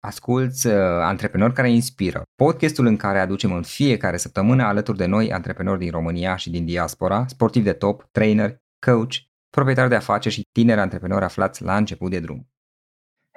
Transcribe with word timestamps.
Asculți 0.00 0.66
uh, 0.66 0.74
Antreprenori 1.02 1.52
care 1.52 1.70
inspiră, 1.70 2.22
podcastul 2.34 2.86
în 2.86 2.96
care 2.96 3.18
aducem 3.18 3.52
în 3.52 3.62
fiecare 3.62 4.16
săptămână 4.16 4.62
alături 4.62 4.96
de 4.96 5.06
noi 5.06 5.32
antreprenori 5.32 5.78
din 5.78 5.90
România 5.90 6.36
și 6.36 6.50
din 6.50 6.64
diaspora, 6.64 7.26
sportivi 7.26 7.64
de 7.64 7.72
top, 7.72 8.08
trainer, 8.10 8.56
coach, 8.86 9.14
proprietari 9.50 9.88
de 9.88 9.94
afaceri 9.94 10.34
și 10.34 10.42
tineri 10.52 10.80
antreprenori 10.80 11.24
aflați 11.24 11.62
la 11.62 11.76
început 11.76 12.10
de 12.10 12.20
drum. 12.20 12.48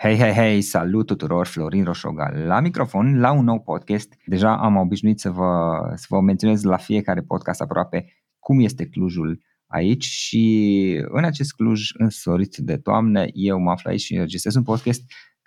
Hei, 0.02 0.18
hei, 0.18 0.34
hei, 0.34 0.62
salut 0.62 1.05
tuturor, 1.05 1.46
Florin 1.46 1.84
Roșoga 1.84 2.32
la 2.46 2.60
microfon, 2.60 3.20
la 3.20 3.32
un 3.32 3.44
nou 3.44 3.60
podcast. 3.62 4.14
Deja 4.26 4.58
am 4.58 4.76
obișnuit 4.76 5.20
să 5.20 5.30
vă, 5.30 5.80
să 5.96 6.06
vă 6.10 6.22
menționez 6.22 6.64
la 6.64 6.78
fiecare 6.78 7.22
podcast 7.22 7.62
aproape 7.62 8.06
cum 8.40 8.60
este 8.60 8.86
Clujul 8.86 9.42
aici 9.68 10.04
și 10.04 11.06
în 11.08 11.24
acest 11.24 11.54
Cluj 11.54 11.90
însorit 11.94 12.56
de 12.56 12.78
toamnă 12.78 13.26
eu 13.34 13.60
mă 13.60 13.72
aflu 13.72 13.90
aici 13.90 14.02
și 14.02 14.14
înregistrez 14.14 14.56
un 14.56 14.64
podcast 14.64 15.02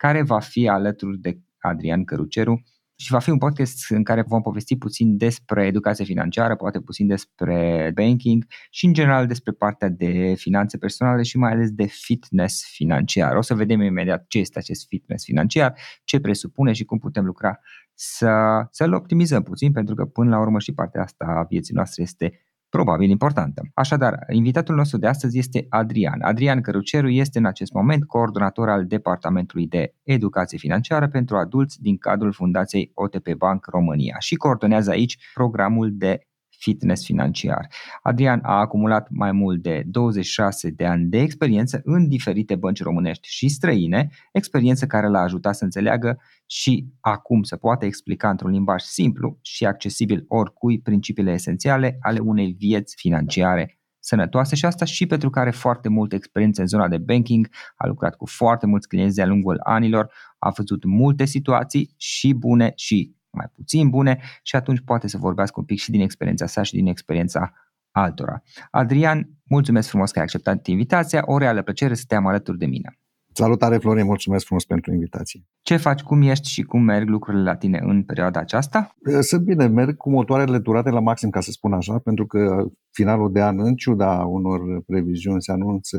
care 0.05 0.23
va 0.23 0.39
fi 0.39 0.69
alături 0.69 1.19
de 1.19 1.39
Adrian 1.59 2.05
Căruceru 2.05 2.63
și 2.97 3.11
va 3.11 3.19
fi 3.19 3.31
un 3.31 3.39
podcast 3.39 3.91
în 3.91 4.03
care 4.03 4.23
vom 4.23 4.43
povesti 4.43 4.77
puțin 4.77 5.17
despre 5.17 5.67
educație 5.67 6.05
financiară, 6.05 6.57
poate 6.57 6.81
puțin 6.81 7.07
despre 7.07 7.91
banking 7.95 8.45
și 8.71 8.87
în 8.87 8.93
general 8.93 9.27
despre 9.27 9.53
partea 9.53 9.89
de 9.89 10.35
finanțe 10.37 10.79
personale 10.79 11.23
și 11.23 11.37
mai 11.37 11.53
ales 11.53 11.71
de 11.71 11.87
fitness 11.87 12.65
financiar. 12.67 13.37
O 13.37 13.41
să 13.41 13.55
vedem 13.55 13.81
imediat 13.81 14.25
ce 14.29 14.39
este 14.39 14.59
acest 14.59 14.87
fitness 14.87 15.25
financiar, 15.25 15.75
ce 16.05 16.21
presupune 16.21 16.73
și 16.73 16.85
cum 16.85 16.99
putem 16.99 17.25
lucra 17.25 17.59
să, 17.95 18.33
să-l 18.71 18.93
optimizăm 18.93 19.43
puțin, 19.43 19.73
pentru 19.73 19.95
că 19.95 20.05
până 20.05 20.31
la 20.31 20.41
urmă 20.41 20.59
și 20.59 20.73
partea 20.73 21.03
asta 21.03 21.25
a 21.25 21.47
vieții 21.49 21.75
noastre 21.75 22.03
este 22.03 22.41
probabil 22.77 23.11
importantă. 23.11 23.63
Așadar, 23.75 24.19
invitatul 24.31 24.75
nostru 24.75 24.99
de 24.99 25.07
astăzi 25.07 25.39
este 25.39 25.67
Adrian. 25.69 26.23
Adrian 26.23 26.61
Căruceru 26.61 27.09
este 27.09 27.39
în 27.39 27.47
acest 27.47 27.73
moment 27.73 28.05
coordonator 28.05 28.69
al 28.69 28.87
Departamentului 28.87 29.67
de 29.67 29.95
Educație 30.03 30.59
Financiară 30.59 31.09
pentru 31.09 31.37
adulți 31.37 31.83
din 31.83 31.97
cadrul 31.97 32.33
Fundației 32.33 32.91
OTP 32.95 33.35
Bank 33.35 33.67
România 33.67 34.17
și 34.19 34.35
coordonează 34.35 34.91
aici 34.91 35.19
programul 35.35 35.91
de 35.93 36.27
fitness 36.65 37.05
financiar. 37.05 37.69
Adrian 38.03 38.41
a 38.43 38.59
acumulat 38.59 39.09
mai 39.11 39.33
mult 39.33 39.63
de 39.63 39.83
26 39.87 40.71
de 40.71 40.85
ani 40.85 41.05
de 41.05 41.19
experiență 41.19 41.81
în 41.85 42.09
diferite 42.09 42.55
bănci 42.55 42.83
românești 42.83 43.29
și 43.29 43.49
străine, 43.49 44.11
experiență 44.33 44.87
care 44.87 45.09
l-a 45.09 45.21
ajutat 45.21 45.55
să 45.55 45.65
înțeleagă 45.65 46.21
și 46.47 46.87
acum 47.01 47.43
să 47.43 47.57
poată 47.57 47.85
explica 47.85 48.31
într-un 48.31 48.51
limbaj 48.51 48.83
simplu 48.83 49.39
și 49.43 49.67
accesibil 49.67 50.25
oricui 50.29 50.81
principiile 50.81 51.33
esențiale 51.33 51.97
ale 52.01 52.19
unei 52.19 52.53
vieți 52.59 52.95
financiare 52.97 53.79
sănătoase 53.99 54.57
și 54.57 54.65
asta 54.65 54.85
și 54.85 55.07
pentru 55.07 55.31
că 55.31 55.39
are 55.39 55.51
foarte 55.51 55.89
multă 55.89 56.15
experiență 56.15 56.61
în 56.61 56.67
zona 56.67 56.89
de 56.89 56.99
banking, 56.99 57.49
a 57.77 57.87
lucrat 57.87 58.17
cu 58.17 58.27
foarte 58.27 58.67
mulți 58.67 58.89
clienți 58.89 59.15
de-a 59.15 59.27
lungul 59.27 59.61
anilor, 59.63 60.13
a 60.39 60.51
văzut 60.51 60.85
multe 60.85 61.25
situații 61.25 61.95
și 61.97 62.33
bune 62.33 62.73
și 62.77 63.15
mai 63.35 63.47
puțin 63.55 63.91
bune 63.91 64.21
și 64.43 64.57
atunci 64.57 64.81
poate 64.81 65.09
să 65.09 65.19
vorbească 65.19 65.55
un 65.59 65.65
pic 65.65 65.79
și 65.79 65.91
din 65.91 66.01
experiența 66.01 66.47
sa 66.47 66.63
și 66.63 66.73
din 66.73 66.87
experiența 66.87 67.53
altora. 67.91 68.43
Adrian, 68.71 69.29
mulțumesc 69.45 69.89
frumos 69.89 70.11
că 70.11 70.19
ai 70.19 70.25
acceptat 70.25 70.67
invitația, 70.67 71.23
o 71.27 71.39
reală 71.39 71.63
plăcere 71.63 71.95
să 71.95 72.05
te 72.09 72.15
am 72.15 72.27
alături 72.27 72.59
de 72.59 72.67
mine. 72.67 72.99
Salutare 73.37 73.79
Florin, 73.79 74.05
mulțumesc 74.05 74.45
frumos 74.45 74.65
pentru 74.65 74.93
invitație. 74.93 75.47
Ce 75.63 75.77
faci, 75.77 76.03
cum 76.03 76.23
ești 76.23 76.49
și 76.49 76.63
cum 76.63 76.83
merg 76.83 77.09
lucrurile 77.09 77.43
la 77.43 77.57
tine 77.57 77.81
în 77.83 78.03
perioada 78.03 78.41
aceasta? 78.41 78.95
Sunt 79.21 79.43
bine, 79.43 79.67
merg 79.67 79.97
cu 79.97 80.11
motoarele 80.11 80.59
durate 80.59 80.91
la 80.91 81.01
maxim, 81.01 81.31
ca 81.31 81.41
să 81.41 81.51
spun 81.51 81.73
așa, 81.73 81.99
pentru 81.99 82.27
că 82.27 82.65
finalul 82.91 83.33
de 83.33 83.43
an, 83.43 83.61
în 83.61 83.75
ciuda 83.75 84.25
unor 84.25 84.83
previziuni, 84.87 85.43
se 85.43 85.53
anunță 85.53 85.99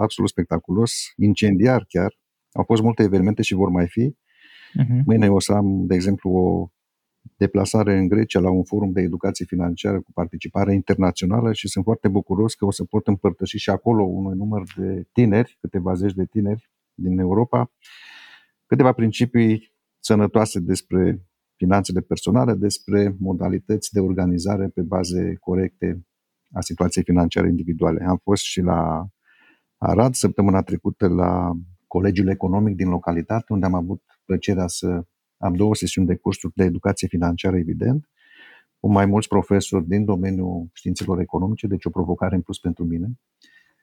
absolut 0.00 0.30
spectaculos, 0.30 0.92
incendiar 1.16 1.84
chiar. 1.88 2.18
Au 2.52 2.62
fost 2.66 2.82
multe 2.82 3.02
evenimente 3.02 3.42
și 3.42 3.54
vor 3.54 3.68
mai 3.68 3.88
fi. 3.88 4.14
Uh-huh. 4.80 5.02
Mâine 5.04 5.30
o 5.30 5.40
să 5.40 5.52
am, 5.52 5.86
de 5.86 5.94
exemplu, 5.94 6.30
o 6.30 6.70
deplasare 7.36 7.98
în 7.98 8.08
Grecia 8.08 8.40
la 8.40 8.50
un 8.50 8.64
forum 8.64 8.92
de 8.92 9.00
educație 9.00 9.44
financiară 9.44 10.00
cu 10.00 10.12
participare 10.12 10.74
internațională 10.74 11.52
și 11.52 11.68
sunt 11.68 11.84
foarte 11.84 12.08
bucuros 12.08 12.54
că 12.54 12.64
o 12.64 12.70
să 12.70 12.84
pot 12.84 13.06
împărtăși 13.06 13.58
și 13.58 13.70
acolo 13.70 14.02
unui 14.02 14.36
număr 14.36 14.62
de 14.76 15.08
tineri, 15.12 15.58
câteva 15.60 15.94
zeci 15.94 16.14
de 16.14 16.24
tineri 16.24 16.70
din 16.94 17.18
Europa, 17.18 17.72
câteva 18.66 18.92
principii 18.92 19.72
sănătoase 19.98 20.60
despre 20.60 21.26
finanțele 21.56 22.00
personale, 22.00 22.54
despre 22.54 23.16
modalități 23.18 23.92
de 23.92 24.00
organizare 24.00 24.68
pe 24.68 24.82
baze 24.82 25.34
corecte 25.40 26.06
a 26.52 26.60
situației 26.60 27.04
financiare 27.04 27.48
individuale. 27.48 28.04
Am 28.04 28.20
fost 28.22 28.42
și 28.42 28.60
la 28.60 29.06
Arad 29.76 30.14
săptămâna 30.14 30.62
trecută 30.62 31.08
la 31.08 31.52
Colegiul 31.86 32.28
Economic 32.28 32.76
din 32.76 32.88
localitate, 32.88 33.52
unde 33.52 33.66
am 33.66 33.74
avut 33.74 34.02
plăcerea 34.32 34.66
să 34.66 35.04
am 35.36 35.54
două 35.54 35.74
sesiuni 35.74 36.06
de 36.06 36.16
cursuri 36.16 36.52
de 36.56 36.64
educație 36.64 37.08
financiară, 37.08 37.56
evident, 37.56 38.10
cu 38.80 38.90
mai 38.90 39.06
mulți 39.06 39.28
profesori 39.28 39.86
din 39.86 40.04
domeniul 40.04 40.68
științelor 40.72 41.20
economice, 41.20 41.66
deci 41.66 41.84
o 41.84 41.90
provocare 41.90 42.34
în 42.34 42.40
plus 42.40 42.58
pentru 42.58 42.84
mine. 42.84 43.20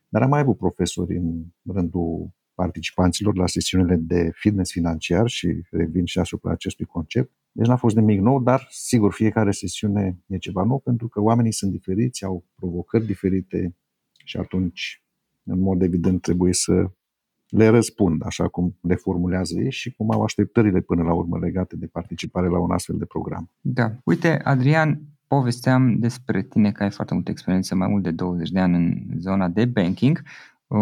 Dar 0.07 0.21
am 0.21 0.29
mai 0.29 0.39
avut 0.39 0.57
profesori 0.57 1.17
în 1.17 1.43
rândul 1.63 2.29
participanților 2.53 3.35
la 3.37 3.47
sesiunile 3.47 3.95
de 3.95 4.29
fitness 4.33 4.71
financiar 4.71 5.27
și 5.27 5.61
revin 5.71 6.05
și 6.05 6.19
asupra 6.19 6.51
acestui 6.51 6.85
concept. 6.85 7.31
Deci 7.51 7.67
n-a 7.67 7.75
fost 7.75 7.95
nimic 7.95 8.19
nou, 8.19 8.41
dar 8.41 8.67
sigur 8.69 9.13
fiecare 9.13 9.51
sesiune 9.51 10.19
e 10.27 10.37
ceva 10.37 10.63
nou 10.63 10.79
pentru 10.79 11.07
că 11.07 11.21
oamenii 11.21 11.53
sunt 11.53 11.71
diferiți, 11.71 12.23
au 12.23 12.45
provocări 12.55 13.05
diferite 13.05 13.75
și 14.25 14.37
atunci, 14.37 15.03
în 15.43 15.59
mod 15.59 15.81
evident, 15.81 16.21
trebuie 16.21 16.53
să 16.53 16.91
le 17.49 17.67
răspund 17.67 18.25
așa 18.25 18.47
cum 18.47 18.77
le 18.81 18.95
formulează 18.95 19.59
ei 19.59 19.71
și 19.71 19.93
cum 19.93 20.11
au 20.11 20.23
așteptările 20.23 20.79
până 20.79 21.03
la 21.03 21.13
urmă 21.13 21.37
legate 21.37 21.75
de 21.75 21.85
participare 21.85 22.47
la 22.47 22.59
un 22.59 22.71
astfel 22.71 22.95
de 22.97 23.05
program. 23.05 23.49
Da. 23.61 23.91
Uite, 24.03 24.39
Adrian, 24.43 25.01
povesteam 25.27 25.99
despre 25.99 26.41
tine 26.41 26.71
că 26.71 26.83
ai 26.83 26.91
foarte 26.91 27.13
multă 27.13 27.31
experiență, 27.31 27.75
mai 27.75 27.87
mult 27.87 28.03
de 28.03 28.11
20 28.11 28.49
de 28.49 28.59
ani 28.59 28.75
în 28.75 29.19
zona 29.19 29.47
de 29.47 29.65
banking, 29.65 30.21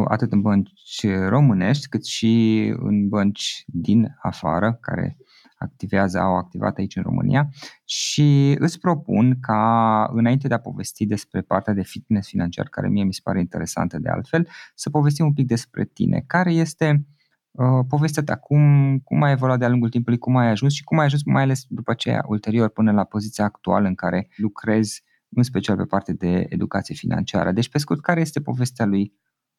atât 0.08 0.32
în 0.32 0.42
bănci 0.42 1.06
românești, 1.28 1.88
cât 1.88 2.06
și 2.06 2.64
în 2.80 3.08
bănci 3.08 3.64
din 3.68 4.18
afară, 4.22 4.78
care 4.82 5.18
activează, 5.58 6.20
au 6.20 6.36
activat 6.36 6.78
aici 6.78 6.96
în 6.96 7.04
România 7.04 7.50
și 7.86 8.56
îți 8.60 8.80
propun 8.80 9.40
ca, 9.40 10.10
înainte 10.14 10.48
de 10.48 10.54
a 10.54 10.60
povesti 10.60 11.06
despre 11.06 11.42
partea 11.42 11.74
de 11.74 11.84
fitness 11.84 12.28
financiar, 12.28 12.68
care 12.68 12.88
mie 12.88 13.04
mi 13.04 13.14
se 13.14 13.20
pare 13.24 13.40
interesantă 13.40 14.00
de 14.00 14.10
altfel, 14.10 14.48
să 14.76 14.90
povestim 14.90 15.26
un 15.26 15.34
pic 15.34 15.48
despre 15.48 15.86
tine. 15.86 16.24
Care 16.28 16.54
este 16.54 17.08
uh, 17.52 17.86
povestea 17.88 18.24
ta? 18.24 18.36
Cum, 18.36 18.98
cum 19.00 19.24
ai 19.24 19.32
evoluat 19.32 19.60
de-a 19.60 19.70
lungul 19.70 19.90
timpului, 19.90 20.18
cum 20.18 20.36
ai 20.36 20.48
ajuns 20.48 20.74
și 20.74 20.84
cum 20.84 20.98
ai 20.98 21.06
ajuns 21.06 21.24
mai 21.24 21.44
ales 21.44 21.64
după 21.68 21.92
aceea, 21.92 22.24
ulterior, 22.28 22.70
până 22.70 22.92
la 22.92 23.04
poziția 23.04 23.46
actuală 23.46 23.88
în 23.88 23.96
care 23.96 24.28
lucrezi, 24.36 25.04
în 25.30 25.44
special 25.44 25.76
pe 25.78 25.84
partea 25.84 26.14
de 26.14 26.46
educație 26.50 26.96
financiară. 26.96 27.52
Deci, 27.52 27.70
pe 27.70 27.78
scurt, 27.78 28.02
care 28.02 28.20
este 28.20 28.42
povestea 28.42 28.86
lui 28.86 29.14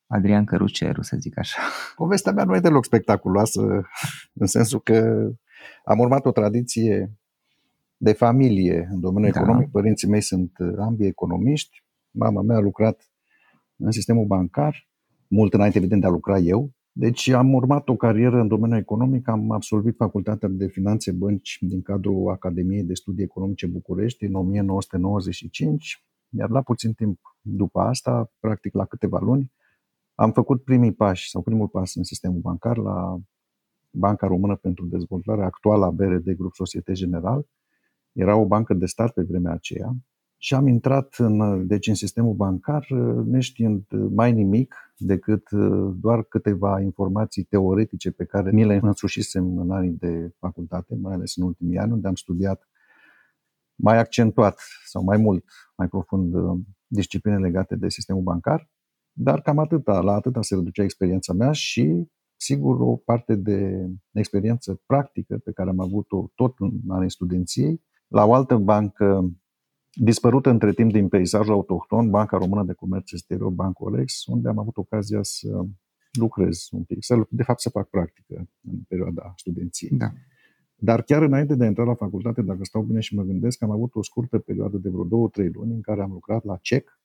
Adrian 0.06 0.44
Căruceru, 0.44 1.03
să 1.03 1.16
zic 1.16 1.38
așa. 1.38 1.60
Povestea 1.97 2.32
mea 2.32 2.44
nu 2.44 2.56
e 2.56 2.60
deloc 2.60 2.84
spectaculoasă, 2.84 3.60
în 4.32 4.47
sensul 4.47 4.80
că 4.80 5.28
am 5.85 5.99
urmat 5.99 6.27
o 6.27 6.31
tradiție 6.31 7.19
de 7.97 8.13
familie 8.13 8.89
în 8.93 9.01
domeniul 9.01 9.33
da. 9.33 9.41
economic. 9.41 9.71
Părinții 9.71 10.09
mei 10.09 10.23
sunt 10.23 10.53
ambii 10.79 11.07
economiști. 11.07 11.85
Mama 12.11 12.43
mea 12.43 12.57
a 12.57 12.61
lucrat 12.61 13.11
în 13.77 13.91
sistemul 13.91 14.27
bancar, 14.27 14.89
mult 15.29 15.55
înainte, 15.55 15.79
evident, 15.79 16.01
de 16.01 16.07
a 16.07 16.11
lucra 16.11 16.39
eu. 16.39 16.71
Deci 16.93 17.29
am 17.29 17.55
urmat 17.55 17.89
o 17.89 17.97
carieră 17.97 18.41
în 18.41 18.49
domeniul 18.49 18.79
economic, 18.79 19.29
am 19.29 19.51
absolvit 19.51 19.97
facultatea 19.97 20.49
de 20.49 20.67
finanțe 20.67 21.13
bănci 21.13 21.59
din 21.61 21.83
cadrul 21.83 22.31
Academiei 22.31 22.83
de 22.83 22.95
Studii 22.95 23.25
Economice 23.25 23.67
București 23.67 24.25
în 24.25 24.35
1995, 24.35 26.05
iar 26.29 26.51
la 26.51 26.63
puțin 26.63 26.93
timp 26.93 27.21
după 27.41 27.81
asta, 27.81 28.33
practic 28.41 28.75
la 28.75 28.85
câteva 28.85 29.19
luni, 29.19 29.53
am 30.15 30.33
făcut 30.33 30.65
primii 30.65 30.93
pași 30.93 31.31
sau 31.31 31.43
primul 31.43 31.69
pas 31.69 31.95
în 31.95 32.03
sistemul 32.03 32.41
bancar 32.41 32.77
la 32.77 33.19
Banca 33.91 34.26
Română 34.26 34.56
pentru 34.56 34.87
Dezvoltare, 34.87 35.44
actuala 35.44 35.91
BRD 35.91 36.30
Grup 36.30 36.54
Societe 36.54 36.92
General. 36.92 37.47
Era 38.13 38.36
o 38.36 38.47
bancă 38.47 38.74
de 38.74 38.86
stat 38.86 39.13
pe 39.13 39.22
vremea 39.22 39.53
aceea 39.53 39.97
și 40.41 40.54
am 40.54 40.66
intrat 40.66 41.15
în, 41.18 41.66
deci 41.66 41.86
în 41.86 41.95
sistemul 41.95 42.34
bancar 42.34 42.86
neștiind 43.24 43.84
mai 44.10 44.33
nimic 44.33 44.74
decât 44.97 45.51
doar 46.01 46.22
câteva 46.22 46.80
informații 46.80 47.42
teoretice 47.42 48.10
pe 48.10 48.24
care 48.24 48.51
mi 48.51 48.65
le 48.65 48.80
însușisem 48.83 49.59
în 49.59 49.71
anii 49.71 49.97
de 49.98 50.34
facultate, 50.39 50.95
mai 50.95 51.15
ales 51.15 51.36
în 51.36 51.45
ultimii 51.45 51.78
ani, 51.78 51.92
unde 51.92 52.09
am 52.09 52.15
studiat 52.15 52.68
mai 53.74 53.98
accentuat 53.98 54.60
sau 54.84 55.03
mai 55.03 55.16
mult, 55.16 55.45
mai 55.77 55.89
profund 55.89 56.34
discipline 56.86 57.39
legate 57.39 57.77
de 57.77 57.89
sistemul 57.89 58.22
bancar, 58.22 58.71
dar 59.13 59.41
cam 59.41 59.59
atâta, 59.59 60.01
la 60.01 60.13
atâta 60.13 60.42
se 60.42 60.54
reducea 60.54 60.83
experiența 60.83 61.33
mea 61.33 61.53
și 61.53 62.09
sigur, 62.41 62.81
o 62.81 62.97
parte 62.97 63.35
de 63.35 63.89
experiență 64.13 64.81
practică 64.87 65.39
pe 65.39 65.53
care 65.53 65.69
am 65.69 65.81
avut-o 65.81 66.31
tot 66.35 66.55
în 66.59 66.81
anii 66.89 67.11
studenției, 67.11 67.83
la 68.09 68.25
o 68.25 68.35
altă 68.35 68.57
bancă 68.57 69.33
dispărută 69.93 70.51
între 70.51 70.73
timp 70.73 70.93
din 70.93 71.09
peisajul 71.09 71.53
autohton, 71.53 72.11
Banca 72.11 72.37
Română 72.37 72.65
de 72.65 72.73
Comerț 72.73 73.13
Exterior, 73.13 73.51
Bancorex, 73.51 74.27
unde 74.27 74.49
am 74.49 74.59
avut 74.59 74.77
ocazia 74.77 75.23
să 75.23 75.65
lucrez 76.13 76.69
un 76.71 76.83
pic, 76.83 76.97
să, 77.01 77.27
de 77.29 77.43
fapt 77.43 77.61
să 77.61 77.71
fac 77.71 77.89
practică 77.89 78.49
în 78.61 78.79
perioada 78.89 79.33
studenției. 79.37 79.91
Da. 79.91 80.13
Dar 80.75 81.03
chiar 81.03 81.23
înainte 81.23 81.55
de 81.55 81.65
a 81.65 81.67
intra 81.67 81.85
la 81.85 81.95
facultate, 81.95 82.43
dacă 82.43 82.65
stau 82.65 82.83
bine 82.83 83.01
și 83.01 83.15
mă 83.15 83.23
gândesc, 83.23 83.63
am 83.63 83.71
avut 83.71 83.95
o 83.95 84.03
scurtă 84.03 84.39
perioadă 84.39 84.77
de 84.77 84.89
vreo 84.89 85.05
două, 85.05 85.29
trei 85.29 85.49
luni 85.49 85.75
în 85.75 85.81
care 85.81 86.03
am 86.03 86.13
lucrat 86.13 86.45
la 86.45 86.57
CEC, 86.57 87.01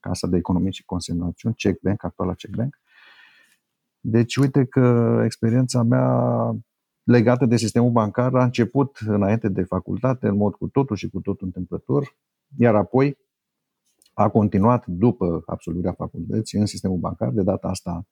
Casa 0.00 0.26
de 0.26 0.36
Economie 0.36 0.70
și 0.70 0.84
Consemnațiuni, 0.84 1.54
CEC 1.54 1.80
Bank, 1.80 2.04
actuala 2.04 2.34
CEC 2.34 2.56
Bank. 2.56 2.80
Deci 4.00 4.36
uite 4.36 4.64
că 4.64 5.20
experiența 5.24 5.82
mea 5.82 6.50
legată 7.02 7.46
de 7.46 7.56
sistemul 7.56 7.90
bancar 7.90 8.34
a 8.34 8.44
început 8.44 8.98
înainte 9.06 9.48
de 9.48 9.62
facultate, 9.62 10.26
în 10.26 10.36
mod 10.36 10.54
cu 10.54 10.68
totul 10.68 10.96
și 10.96 11.08
cu 11.08 11.20
totul 11.20 11.46
întâmplător, 11.46 12.16
iar 12.56 12.74
apoi 12.74 13.18
a 14.12 14.28
continuat 14.28 14.86
după 14.86 15.42
absolvirea 15.46 15.92
facultății 15.92 16.58
în 16.58 16.66
sistemul 16.66 16.98
bancar, 16.98 17.30
de 17.30 17.42
data 17.42 17.68
asta 17.68 18.06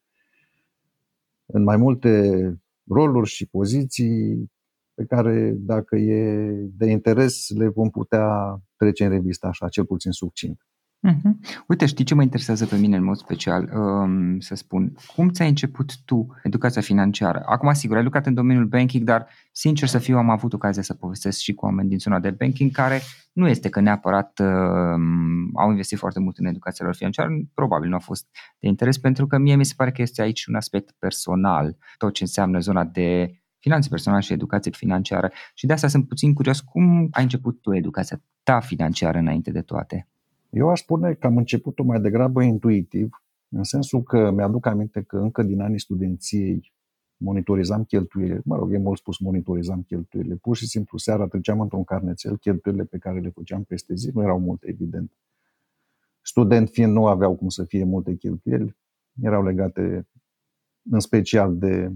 în 1.46 1.62
mai 1.62 1.76
multe 1.76 2.43
roluri 2.88 3.29
și 3.29 3.46
poziții 3.46 4.50
pe 4.94 5.05
care, 5.05 5.50
dacă 5.50 5.96
e 5.96 6.50
de 6.76 6.87
interes, 6.91 7.49
le 7.49 7.69
vom 7.69 7.91
putea 7.91 8.58
trece 8.76 9.05
în 9.05 9.11
revistă 9.11 9.46
așa, 9.46 9.69
cel 9.69 9.84
puțin 9.84 10.11
succint. 10.11 10.68
Uh-huh. 11.06 11.31
Uite, 11.67 11.87
știi 11.87 12.05
ce 12.05 12.15
mă 12.15 12.23
interesează 12.23 12.67
pe 12.67 12.77
mine 12.77 12.97
în 12.97 13.05
mod 13.05 13.17
special? 13.17 13.71
Um, 13.75 14.41
să 14.41 14.55
spun, 14.55 14.95
cum 15.15 15.29
ți-ai 15.29 15.49
început 15.49 16.05
tu 16.05 16.27
educația 16.43 16.81
financiară? 16.81 17.43
Acum, 17.47 17.73
sigur, 17.73 17.97
ai 17.97 18.03
lucrat 18.03 18.27
în 18.27 18.35
domeniul 18.35 18.67
banking, 18.67 19.05
dar, 19.05 19.27
sincer 19.53 19.89
să 19.89 19.99
fiu, 19.99 20.17
am 20.17 20.31
avut 20.31 20.53
ocazia 20.53 20.83
să 20.83 20.95
povestesc 20.95 21.39
și 21.39 21.55
cu 21.55 21.65
oameni 21.65 21.89
din 21.89 21.99
zona 21.99 22.19
de 22.19 22.31
banking 22.31 22.71
care 22.71 23.00
nu 23.33 23.49
este 23.49 23.69
că 23.69 23.81
neapărat 23.81 24.39
uh, 24.39 25.00
au 25.55 25.71
investit 25.71 25.99
foarte 25.99 26.21
mult 26.21 26.39
în 26.39 26.47
educația 26.47 26.85
lor 26.85 26.95
financiară, 26.95 27.29
probabil 27.55 27.89
nu 27.89 27.94
a 27.94 27.99
fost 27.99 28.27
de 28.59 28.69
interes, 28.69 28.99
pentru 28.99 29.27
că 29.27 29.39
mie 29.39 29.56
mi 29.56 29.65
se 29.65 29.75
pare 29.77 29.93
că 29.93 30.03
este 30.03 30.23
aici 30.23 30.47
un 30.47 30.55
aspect 30.55 30.94
personal, 30.99 31.77
tot 31.97 32.12
ce 32.12 32.23
înseamnă 32.23 32.59
zona 32.59 32.85
de 32.85 33.41
finanțe 33.59 33.89
personale 33.89 34.23
și 34.23 34.33
educație 34.33 34.71
financiară. 34.71 35.31
Și 35.55 35.67
de 35.67 35.73
asta 35.73 35.89
sunt 35.89 36.09
puțin 36.09 36.35
curios, 36.35 36.61
cum 36.61 37.09
ai 37.11 37.23
început 37.23 37.61
tu 37.61 37.75
educația 37.75 38.23
ta 38.43 38.61
financiară 38.61 39.19
înainte 39.19 39.51
de 39.51 39.61
toate? 39.61 40.09
Eu 40.50 40.69
aș 40.69 40.81
spune 40.81 41.15
că 41.15 41.27
am 41.27 41.37
început-o 41.37 41.83
mai 41.83 42.00
degrabă 42.00 42.43
intuitiv, 42.43 43.23
în 43.49 43.65
sensul 43.65 44.03
că 44.03 44.31
mi-aduc 44.31 44.67
aminte 44.67 45.03
că 45.03 45.19
încă 45.19 45.43
din 45.43 45.61
anii 45.61 45.81
studenției 45.81 46.73
monitorizam 47.17 47.85
cheltuielile, 47.85 48.41
mă 48.45 48.56
rog, 48.56 48.73
e 48.73 48.79
mult 48.79 48.99
spus 48.99 49.19
monitorizam 49.19 49.83
cheltuielile, 49.83 50.35
pur 50.35 50.56
și 50.56 50.67
simplu 50.67 50.99
seara 50.99 51.27
treceam 51.27 51.61
într-un 51.61 51.85
carnețel 51.85 52.37
cheltuielile 52.37 52.85
pe 52.85 52.99
care 52.99 53.21
le 53.21 53.29
făceam 53.29 53.65
peste 53.65 53.95
zi, 53.95 54.11
nu 54.15 54.23
erau 54.23 54.39
multe, 54.39 54.69
evident. 54.69 55.12
Student 56.21 56.69
fiind, 56.69 56.93
nu 56.93 57.06
aveau 57.06 57.37
cum 57.37 57.49
să 57.49 57.65
fie 57.65 57.85
multe 57.85 58.15
cheltuieli, 58.15 58.77
erau 59.23 59.43
legate 59.43 60.09
în 60.91 61.01
special 61.01 61.59
de 61.59 61.93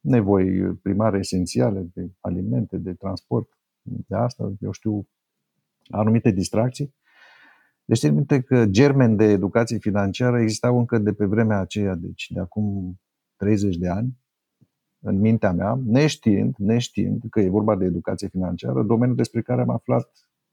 nevoi 0.00 0.74
primare 0.74 1.18
esențiale, 1.18 1.90
de 1.94 2.10
alimente, 2.20 2.76
de 2.76 2.94
transport, 2.94 3.58
de 3.82 4.16
asta, 4.16 4.52
eu 4.60 4.70
știu, 4.70 5.08
anumite 5.88 6.30
distracții. 6.30 6.94
Deci 7.88 7.98
țin 7.98 8.14
minte 8.14 8.40
că 8.40 8.66
germeni 8.66 9.16
de 9.16 9.24
educație 9.24 9.78
financiară 9.78 10.40
existau 10.40 10.78
încă 10.78 10.98
de 10.98 11.12
pe 11.12 11.24
vremea 11.24 11.58
aceea, 11.58 11.94
deci 11.94 12.30
de 12.30 12.40
acum 12.40 12.98
30 13.36 13.76
de 13.76 13.88
ani, 13.88 14.18
în 15.00 15.20
mintea 15.20 15.52
mea, 15.52 15.80
neștiind, 15.84 16.54
neștiind 16.58 17.22
că 17.30 17.40
e 17.40 17.48
vorba 17.48 17.76
de 17.76 17.84
educație 17.84 18.28
financiară, 18.28 18.82
domeniul 18.82 19.16
despre 19.16 19.42
care 19.42 19.60
am 19.60 19.70
aflat 19.70 20.10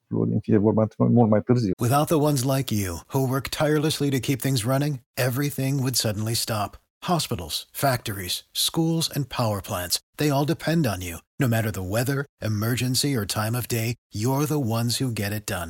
Florin, 0.08 0.40
fie 0.40 0.58
vorba 0.58 0.88
mult 0.98 1.30
mai 1.30 1.42
târziu. 1.42 1.72
Without 1.80 2.08
the 2.08 2.20
ones 2.30 2.44
like 2.44 2.76
you, 2.76 2.94
who 3.14 3.30
work 3.30 3.48
tirelessly 3.48 4.10
to 4.10 4.20
keep 4.20 4.40
things 4.40 4.64
running, 4.64 5.00
everything 5.14 5.80
would 5.80 5.96
suddenly 5.96 6.34
stop. 6.34 6.78
Hospitals, 7.04 7.68
factories, 7.72 8.36
schools, 8.52 9.10
and 9.16 9.30
power 9.30 9.62
plants, 9.62 10.00
they 10.16 10.30
all 10.30 10.46
depend 10.46 10.86
on 10.86 11.02
you. 11.02 11.18
No 11.40 11.48
matter 11.48 11.72
the 11.72 11.90
weather, 11.96 12.26
emergency, 12.42 13.16
or 13.18 13.26
time 13.26 13.56
of 13.56 13.68
day, 13.68 13.96
you're 14.12 14.46
the 14.46 14.66
ones 14.78 14.98
who 14.98 15.12
get 15.12 15.34
it 15.34 15.46
done. 15.46 15.70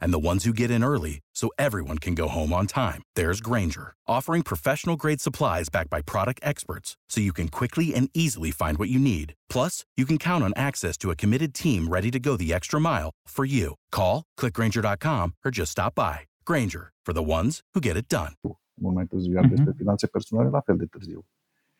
and 0.00 0.12
the 0.12 0.26
ones 0.30 0.44
who 0.44 0.52
get 0.52 0.70
in 0.70 0.82
early 0.82 1.20
so 1.34 1.50
everyone 1.58 1.98
can 1.98 2.14
go 2.14 2.28
home 2.28 2.52
on 2.52 2.66
time, 2.66 3.02
there's 3.14 3.40
Granger, 3.40 3.94
offering 4.06 4.42
professional 4.42 4.96
grade 4.96 5.20
supplies 5.20 5.68
backed 5.68 5.90
by 5.90 6.02
product 6.02 6.40
experts 6.42 6.96
so 7.08 7.20
you 7.20 7.32
can 7.32 7.48
quickly 7.48 7.94
and 7.94 8.10
easily 8.14 8.50
find 8.50 8.78
what 8.78 8.88
you 8.88 8.98
need. 8.98 9.34
Plus, 9.48 9.84
you 9.96 10.04
can 10.04 10.18
count 10.18 10.42
on 10.44 10.52
access 10.56 10.96
to 10.98 11.10
a 11.10 11.16
committed 11.16 11.54
team 11.54 11.88
ready 11.88 12.10
to 12.10 12.20
go 12.20 12.36
the 12.36 12.52
extra 12.52 12.80
mile 12.80 13.10
for 13.26 13.44
you. 13.44 13.74
Call, 13.90 14.24
clickgranger.com, 14.38 15.34
or 15.44 15.50
just 15.50 15.72
stop 15.72 15.94
by. 15.94 16.20
Granger, 16.44 16.92
for 17.04 17.12
the 17.12 17.22
ones 17.22 17.60
who 17.74 17.80
get 17.80 17.96
it 17.96 18.08
done. 18.08 18.32
Mult 18.80 18.94
mai 18.94 19.06
târziu, 19.06 19.32
iar 19.32 19.46
despre 19.46 19.68
mhm. 19.68 19.76
finanțe 19.76 20.06
personale 20.06 20.48
la 20.48 20.60
fel 20.60 20.76
de 20.76 20.86
târziu. 20.86 21.24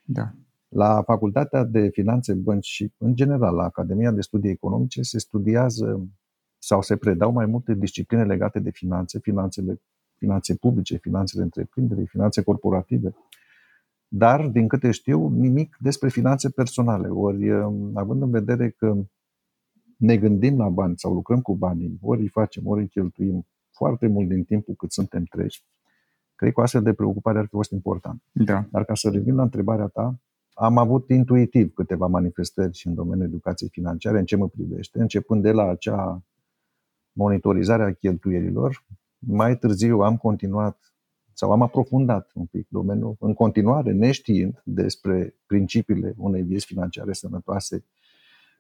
Da. 0.05 0.33
La 0.69 1.03
Facultatea 1.03 1.65
de 1.65 1.89
Finanțe, 1.89 2.35
Bănci 2.35 2.67
și, 2.67 2.93
în 2.99 3.15
general, 3.15 3.55
la 3.55 3.63
Academia 3.63 4.11
de 4.11 4.21
Studii 4.21 4.51
Economice 4.51 5.03
se 5.03 5.19
studiază 5.19 6.09
sau 6.59 6.83
se 6.83 6.97
predau 6.97 7.33
mai 7.33 7.47
multe 7.47 7.75
discipline 7.75 8.25
legate 8.25 8.59
de 8.59 8.71
finanțe, 8.71 9.19
finanțele, 9.19 9.81
finanțe 10.17 10.55
publice, 10.55 10.97
finanțele 10.97 11.43
întreprinderii, 11.43 12.07
finanțe 12.07 12.43
corporative, 12.43 13.15
dar, 14.09 14.47
din 14.47 14.69
câte 14.69 14.91
știu, 14.91 15.29
nimic 15.29 15.77
despre 15.81 16.09
finanțe 16.09 16.51
personale. 16.51 17.09
Ori, 17.09 17.51
având 17.95 18.23
în 18.23 18.31
vedere 18.31 18.71
că 18.71 18.97
ne 19.97 20.17
gândim 20.17 20.59
la 20.59 20.69
bani 20.69 20.99
sau 20.99 21.15
lucrăm 21.15 21.41
cu 21.41 21.55
banii, 21.55 21.99
ori 22.01 22.21
îi 22.21 22.29
facem, 22.29 22.67
ori 22.67 22.81
îi 22.81 22.89
cheltuim 22.89 23.47
foarte 23.71 24.07
mult 24.07 24.29
din 24.29 24.45
timpul 24.45 24.75
cât 24.75 24.93
suntem 24.93 25.25
treji, 25.25 25.65
cred 26.35 26.53
că 26.53 26.61
o 26.61 26.63
astfel 26.63 26.83
de 26.83 26.93
preocupare 26.93 27.39
ar 27.39 27.45
fi 27.45 27.51
fost 27.51 27.71
important. 27.71 28.23
Da. 28.33 28.65
Dar 28.71 28.85
ca 28.85 28.95
să 28.95 29.11
revin 29.11 29.35
la 29.35 29.43
întrebarea 29.43 29.87
ta, 29.87 30.19
am 30.55 30.79
avut 30.79 31.09
intuitiv 31.09 31.73
câteva 31.75 32.07
manifestări 32.07 32.77
și 32.77 32.87
în 32.87 32.95
domeniul 32.95 33.27
educației 33.27 33.69
financiare, 33.69 34.19
în 34.19 34.25
ce 34.25 34.37
mă 34.37 34.49
privește, 34.49 35.01
începând 35.01 35.43
de 35.43 35.51
la 35.51 35.69
acea 35.69 36.23
monitorizare 37.19 37.83
a 37.83 37.93
cheltuielilor. 37.93 38.85
Mai 39.19 39.59
târziu 39.59 40.01
am 40.01 40.17
continuat 40.17 40.93
sau 41.33 41.53
am 41.53 41.63
aprofundat 41.63 42.31
un 42.35 42.47
pic 42.47 42.67
domeniul, 42.69 43.17
în 43.21 43.35
continuare 43.35 43.93
neștiind 43.93 44.63
despre 44.65 45.35
principiile 45.47 46.15
unei 46.17 46.43
vieți 46.43 46.67
financiare 46.67 47.13
sănătoase 47.13 47.85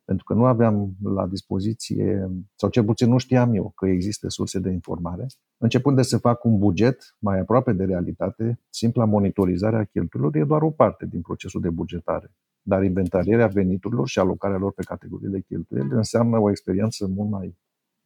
pentru 0.04 0.24
că 0.24 0.34
nu 0.34 0.44
aveam 0.44 0.96
la 1.02 1.26
dispoziție, 1.26 2.30
sau 2.54 2.68
cel 2.68 2.84
puțin 2.84 3.08
nu 3.08 3.18
știam 3.18 3.54
eu 3.54 3.72
că 3.76 3.86
există 3.86 4.28
surse 4.28 4.58
de 4.58 4.70
informare. 4.70 5.26
Începând 5.56 5.96
de 5.96 6.02
să 6.02 6.18
fac 6.18 6.44
un 6.44 6.58
buget 6.58 7.16
mai 7.18 7.38
aproape 7.38 7.72
de 7.72 7.84
realitate, 7.84 8.60
simpla 8.70 9.04
monitorizare 9.04 9.76
a 9.76 9.84
cheltuielor 9.84 10.36
e 10.36 10.44
doar 10.44 10.62
o 10.62 10.70
parte 10.70 11.06
din 11.06 11.20
procesul 11.20 11.60
de 11.60 11.70
bugetare. 11.70 12.34
Dar 12.62 12.82
inventarierea 12.82 13.46
veniturilor 13.46 14.08
și 14.08 14.18
alocarea 14.18 14.58
lor 14.58 14.72
pe 14.72 14.82
categorii 14.82 15.28
de 15.28 15.40
cheltuieli 15.40 15.88
înseamnă 15.90 16.38
o 16.38 16.50
experiență 16.50 17.06
mult 17.06 17.30
mai 17.30 17.56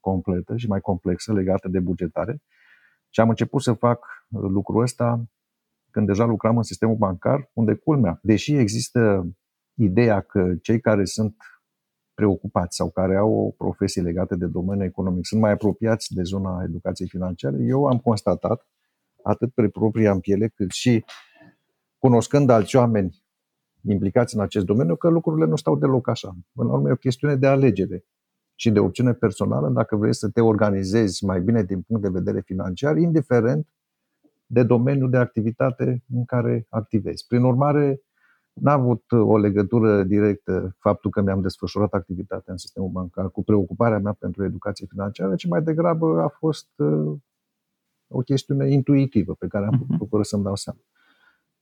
completă 0.03 0.57
și 0.57 0.69
mai 0.69 0.81
complexă 0.81 1.33
legată 1.33 1.69
de 1.69 1.81
bugetare. 1.81 2.43
Și 3.09 3.21
am 3.21 3.29
început 3.29 3.63
să 3.63 3.73
fac 3.73 4.07
lucrul 4.29 4.83
ăsta 4.83 5.25
când 5.91 6.07
deja 6.07 6.25
lucram 6.25 6.57
în 6.57 6.63
sistemul 6.63 6.97
bancar, 6.97 7.51
unde 7.53 7.75
culmea, 7.75 8.19
deși 8.23 8.55
există 8.55 9.29
ideea 9.75 10.21
că 10.21 10.55
cei 10.63 10.81
care 10.81 11.05
sunt 11.05 11.37
preocupați 12.15 12.77
sau 12.77 12.91
care 12.91 13.17
au 13.17 13.33
o 13.33 13.51
profesie 13.51 14.03
legată 14.03 14.35
de 14.35 14.47
domeniul 14.47 14.87
economic 14.87 15.27
sunt 15.27 15.41
mai 15.41 15.51
apropiați 15.51 16.15
de 16.15 16.23
zona 16.23 16.63
educației 16.63 17.09
financiare, 17.09 17.57
eu 17.61 17.85
am 17.85 17.99
constatat, 17.99 18.67
atât 19.23 19.53
pe 19.55 19.69
propria 19.69 20.13
în 20.13 20.21
piele, 20.21 20.49
cât 20.49 20.71
și 20.71 21.05
cunoscând 21.99 22.51
alți 22.51 22.77
oameni 22.77 23.23
implicați 23.89 24.35
în 24.35 24.41
acest 24.41 24.65
domeniu, 24.65 24.97
că 24.97 25.09
lucrurile 25.09 25.47
nu 25.47 25.57
stau 25.57 25.77
deloc 25.77 26.09
așa. 26.09 26.37
Până 26.53 26.69
la 26.69 26.75
urmă 26.75 26.89
e 26.89 26.93
o 26.93 26.97
chestiune 26.97 27.37
de 27.37 27.47
alegere 27.47 28.05
și 28.55 28.71
de 28.71 28.79
opțiune 28.79 29.13
personală 29.13 29.69
dacă 29.69 29.97
vrei 29.97 30.15
să 30.15 30.31
te 30.31 30.41
organizezi 30.41 31.25
mai 31.25 31.41
bine 31.41 31.63
din 31.63 31.83
punct 31.83 32.03
de 32.03 32.09
vedere 32.09 32.41
financiar, 32.41 32.97
indiferent 32.97 33.73
de 34.47 34.63
domeniul 34.63 35.11
de 35.11 35.17
activitate 35.17 36.03
în 36.15 36.25
care 36.25 36.67
activezi. 36.69 37.27
Prin 37.27 37.43
urmare, 37.43 38.03
N-a 38.53 38.73
avut 38.73 39.11
uh, 39.11 39.21
o 39.21 39.37
legătură 39.37 40.03
directă 40.03 40.77
faptul 40.79 41.11
că 41.11 41.21
mi-am 41.21 41.41
desfășurat 41.41 41.93
activitatea 41.93 42.53
în 42.53 42.59
sistemul 42.59 42.89
bancar 42.89 43.31
cu 43.31 43.45
preocuparea 43.45 43.99
mea 43.99 44.13
pentru 44.13 44.45
educație 44.45 44.87
financiară, 44.91 45.35
ci 45.35 45.47
mai 45.47 45.63
degrabă 45.63 46.21
a 46.21 46.29
fost 46.29 46.69
uh, 46.77 47.19
o 48.09 48.19
chestiune 48.19 48.71
intuitivă 48.71 49.35
pe 49.35 49.47
care 49.47 49.65
am 49.65 49.75
mhm. 49.75 49.87
putut 49.87 50.09
fără 50.09 50.23
să-mi 50.23 50.43
dau 50.43 50.57
seama. 50.57 50.79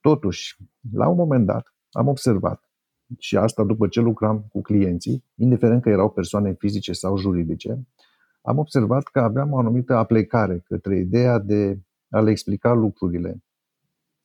Totuși, 0.01 0.57
la 0.93 1.09
un 1.09 1.17
moment 1.17 1.47
dat, 1.47 1.75
am 1.91 2.09
observat, 2.09 2.70
și 3.19 3.37
asta 3.37 3.65
după 3.65 3.89
ce 3.89 4.01
lucram 4.01 4.45
cu 4.53 4.61
clienții, 4.61 5.25
indiferent 5.35 5.83
că 5.83 5.89
erau 5.89 6.11
persoane 6.11 6.55
fizice 6.59 6.93
sau 6.93 7.17
juridice, 7.17 7.87
am 8.43 8.59
observat 8.59 9.03
că 9.03 9.21
aveam 9.21 9.53
o 9.53 9.59
anumită 9.59 9.95
aplecare 9.95 10.63
către 10.65 10.99
ideea 10.99 11.39
de 11.39 11.81
a 12.09 12.21
le 12.21 12.31
explica 12.31 12.73
lucrurile 12.73 13.45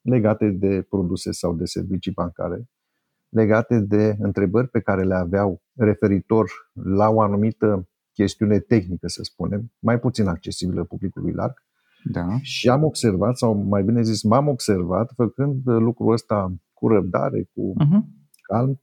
legate 0.02 0.50
de 0.50 0.82
produse 0.90 1.32
sau 1.32 1.56
de 1.56 1.66
servicii 1.66 2.12
bancare 2.12 2.70
legate 3.36 3.80
de 3.80 4.16
întrebări 4.20 4.68
pe 4.68 4.80
care 4.80 5.04
le 5.04 5.16
aveau 5.16 5.62
referitor 5.74 6.50
la 6.74 7.10
o 7.10 7.22
anumită 7.22 7.88
chestiune 8.14 8.60
tehnică, 8.60 9.08
să 9.08 9.24
spunem, 9.24 9.72
mai 9.80 10.00
puțin 10.00 10.28
accesibilă 10.28 10.84
publicului 10.84 11.32
larg. 11.32 11.64
Da. 12.04 12.38
Și 12.42 12.70
am 12.70 12.84
observat, 12.84 13.38
sau 13.38 13.54
mai 13.54 13.84
bine 13.84 14.02
zis, 14.02 14.24
m-am 14.24 14.48
observat 14.48 15.12
făcând 15.16 15.62
lucrul 15.66 16.12
ăsta 16.12 16.56
cu 16.74 16.88
răbdare, 16.88 17.50
cu 17.54 17.74
uh-huh. 17.74 18.02
Calm, 18.48 18.82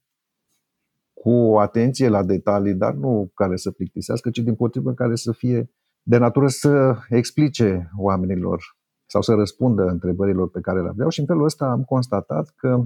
cu 1.12 1.30
o 1.30 1.58
atenție 1.58 2.08
la 2.08 2.22
detalii, 2.22 2.74
dar 2.74 2.94
nu 2.94 3.30
care 3.34 3.56
să 3.56 3.70
plictisească, 3.70 4.30
ci 4.30 4.38
din 4.38 4.54
potrivă 4.54 4.92
care 4.92 5.14
să 5.14 5.32
fie 5.32 5.70
de 6.02 6.16
natură 6.16 6.48
să 6.48 6.96
explice 7.08 7.90
oamenilor 7.96 8.62
sau 9.06 9.22
să 9.22 9.32
răspundă 9.34 9.82
întrebărilor 9.82 10.50
pe 10.50 10.60
care 10.60 10.82
le 10.82 10.88
aveau 10.88 11.08
și 11.08 11.20
în 11.20 11.26
felul 11.26 11.44
ăsta 11.44 11.66
am 11.66 11.84
constatat 11.84 12.52
că 12.56 12.82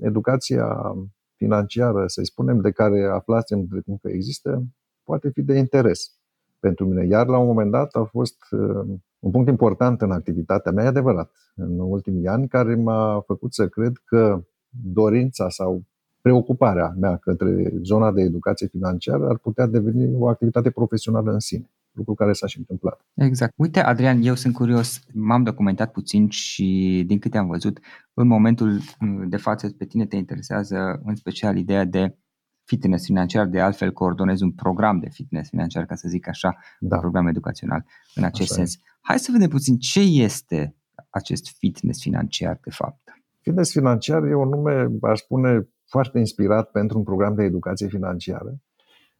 educația 0.00 0.94
financiară, 1.34 2.06
să 2.06 2.20
spunem, 2.24 2.60
de 2.60 2.70
care 2.70 3.04
aflasem 3.04 3.58
între 3.58 3.80
timp 3.80 4.00
că 4.00 4.08
există, 4.08 4.64
poate 5.02 5.28
fi 5.28 5.42
de 5.42 5.58
interes 5.58 6.18
pentru 6.58 6.86
mine. 6.86 7.06
Iar 7.06 7.26
la 7.26 7.38
un 7.38 7.46
moment 7.46 7.70
dat 7.70 7.94
a 7.94 8.04
fost 8.04 8.36
uh, 8.50 8.98
un 9.18 9.30
punct 9.30 9.48
important 9.48 10.00
în 10.00 10.10
activitatea 10.10 10.72
mea, 10.72 10.84
e 10.84 10.88
adevărat, 10.88 11.30
în 11.54 11.78
ultimii 11.78 12.26
ani, 12.26 12.48
care 12.48 12.74
m-a 12.74 13.20
făcut 13.26 13.54
să 13.54 13.68
cred 13.68 13.92
că 14.04 14.44
dorința 14.68 15.48
sau 15.48 15.84
preocuparea 16.26 16.94
mea 17.00 17.16
către 17.16 17.72
zona 17.82 18.12
de 18.12 18.22
educație 18.22 18.66
financiară 18.66 19.28
ar 19.28 19.38
putea 19.38 19.66
deveni 19.66 20.14
o 20.14 20.28
activitate 20.28 20.70
profesională 20.70 21.32
în 21.32 21.38
sine 21.38 21.70
lucru 21.92 22.14
care 22.14 22.32
s-a 22.32 22.46
și 22.46 22.58
întâmplat. 22.58 23.06
Exact. 23.14 23.52
Uite, 23.56 23.80
Adrian, 23.80 24.22
eu 24.22 24.34
sunt 24.34 24.54
curios, 24.54 25.00
m-am 25.12 25.42
documentat 25.42 25.92
puțin 25.92 26.28
și 26.28 27.02
din 27.06 27.18
câte 27.18 27.38
am 27.38 27.46
văzut, 27.46 27.78
în 28.14 28.26
momentul 28.26 28.80
de 29.28 29.36
față 29.36 29.68
pe 29.68 29.84
tine 29.84 30.06
te 30.06 30.16
interesează 30.16 31.00
în 31.04 31.14
special 31.14 31.56
ideea 31.56 31.84
de 31.84 32.16
fitness 32.64 33.04
financiar, 33.04 33.46
de 33.46 33.60
altfel 33.60 33.92
coordonezi 33.92 34.42
un 34.42 34.52
program 34.52 34.98
de 34.98 35.08
fitness 35.08 35.48
financiar, 35.48 35.84
ca 35.84 35.94
să 35.94 36.08
zic 36.08 36.28
așa, 36.28 36.56
da. 36.78 36.94
un 36.94 37.00
program 37.00 37.26
educațional 37.26 37.84
în 38.14 38.24
acest 38.24 38.50
așa 38.50 38.54
sens. 38.54 38.74
E. 38.74 38.78
Hai 39.00 39.18
să 39.18 39.32
vedem 39.32 39.48
puțin 39.48 39.78
ce 39.78 40.00
este 40.00 40.76
acest 41.10 41.56
fitness 41.58 42.00
financiar 42.00 42.58
de 42.64 42.70
fapt. 42.70 43.15
Fitness 43.46 43.70
financiar 43.70 44.24
e 44.24 44.34
un 44.34 44.48
nume, 44.48 44.88
aș 45.00 45.18
spune, 45.18 45.68
foarte 45.88 46.18
inspirat 46.18 46.70
pentru 46.70 46.98
un 46.98 47.04
program 47.04 47.34
de 47.34 47.42
educație 47.42 47.88
financiară 47.88 48.60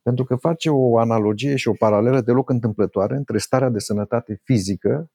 pentru 0.07 0.25
că 0.25 0.37
face 0.37 0.71
o 0.71 0.99
analogie 0.99 1.57
și 1.57 1.69
o 1.69 1.73
paralelă 1.79 2.21
deloc 2.21 2.51
întâmplătoare 2.51 3.17
între 3.17 3.39
starea 3.39 3.69
de 3.69 3.79
sănătate 3.79 4.41
fizică, 4.45 5.11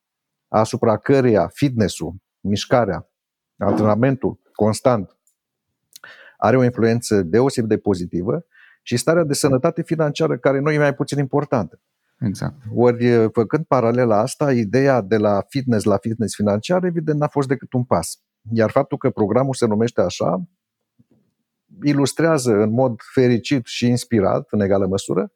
asupra 0.47 0.97
căreia 0.97 1.47
fitnessul, 1.47 2.15
mișcarea, 2.39 3.09
antrenamentul 3.57 4.39
constant 4.53 5.17
are 6.37 6.57
o 6.57 6.63
influență 6.63 7.21
deosebit 7.21 7.69
de 7.69 7.77
pozitivă 7.77 8.45
și 8.81 8.97
starea 8.97 9.23
de 9.23 9.33
sănătate 9.33 9.81
financiară, 9.81 10.37
care 10.37 10.59
nu 10.59 10.71
e 10.71 10.77
mai 10.77 10.93
puțin 10.93 11.17
importantă. 11.17 11.81
Exact. 12.19 12.55
Ori, 12.75 13.31
făcând 13.31 13.65
paralela 13.65 14.19
asta, 14.19 14.53
ideea 14.53 15.01
de 15.01 15.17
la 15.17 15.45
fitness 15.47 15.85
la 15.85 15.97
fitness 15.97 16.35
financiar, 16.35 16.83
evident, 16.83 17.19
n-a 17.19 17.27
fost 17.27 17.47
decât 17.47 17.73
un 17.73 17.83
pas. 17.83 18.21
Iar 18.49 18.69
faptul 18.69 18.97
că 18.97 19.09
programul 19.09 19.53
se 19.53 19.65
numește 19.65 20.01
așa, 20.01 20.41
ilustrează 21.83 22.51
în 22.51 22.71
mod 22.71 22.99
fericit 23.13 23.65
și 23.65 23.87
inspirat, 23.87 24.47
în 24.49 24.61
egală 24.61 24.87
măsură, 24.87 25.31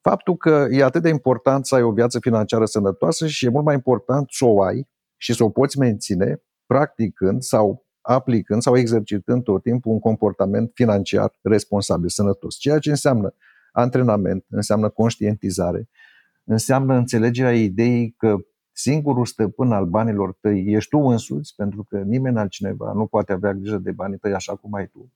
faptul 0.00 0.36
că 0.36 0.66
e 0.70 0.84
atât 0.84 1.02
de 1.02 1.08
important 1.08 1.66
să 1.66 1.74
ai 1.74 1.82
o 1.82 1.92
viață 1.92 2.18
financiară 2.18 2.64
sănătoasă 2.64 3.26
și 3.26 3.46
e 3.46 3.48
mult 3.48 3.64
mai 3.64 3.74
important 3.74 4.26
să 4.30 4.44
o 4.44 4.62
ai 4.62 4.88
și 5.16 5.34
să 5.34 5.44
o 5.44 5.50
poți 5.50 5.78
menține 5.78 6.42
practicând 6.66 7.42
sau 7.42 7.86
aplicând 8.00 8.62
sau 8.62 8.76
exercitând 8.76 9.42
tot 9.42 9.62
timpul 9.62 9.92
un 9.92 9.98
comportament 9.98 10.70
financiar 10.74 11.38
responsabil, 11.42 12.08
sănătos. 12.08 12.56
Ceea 12.56 12.78
ce 12.78 12.90
înseamnă 12.90 13.34
antrenament, 13.72 14.44
înseamnă 14.48 14.88
conștientizare, 14.88 15.88
înseamnă 16.44 16.94
înțelegerea 16.94 17.54
ideii 17.54 18.14
că 18.18 18.36
singurul 18.74 19.24
stăpân 19.24 19.72
al 19.72 19.86
banilor 19.86 20.32
tăi 20.40 20.64
ești 20.66 20.90
tu 20.90 20.98
însuți, 20.98 21.54
pentru 21.56 21.84
că 21.88 21.98
nimeni 21.98 22.38
altcineva 22.38 22.92
nu 22.92 23.06
poate 23.06 23.32
avea 23.32 23.52
grijă 23.52 23.78
de 23.78 23.92
banii 23.92 24.18
tăi 24.18 24.32
așa 24.32 24.54
cum 24.54 24.74
ai 24.74 24.86
tu 24.86 25.12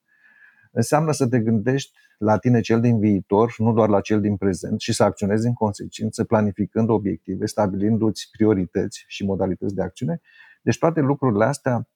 înseamnă 0.72 1.12
să 1.12 1.28
te 1.28 1.40
gândești 1.40 1.98
la 2.18 2.38
tine 2.38 2.60
cel 2.60 2.80
din 2.80 2.98
viitor, 2.98 3.54
nu 3.58 3.72
doar 3.72 3.88
la 3.88 4.00
cel 4.00 4.20
din 4.20 4.36
prezent 4.36 4.80
și 4.80 4.92
să 4.92 5.02
acționezi 5.02 5.46
în 5.46 5.52
consecință, 5.52 6.24
planificând 6.24 6.88
obiective, 6.88 7.46
stabilindu-ți 7.46 8.28
priorități 8.32 9.04
și 9.06 9.24
modalități 9.24 9.74
de 9.74 9.82
acțiune. 9.82 10.20
Deci 10.62 10.78
toate 10.78 11.00
lucrurile 11.00 11.44
astea 11.44 11.88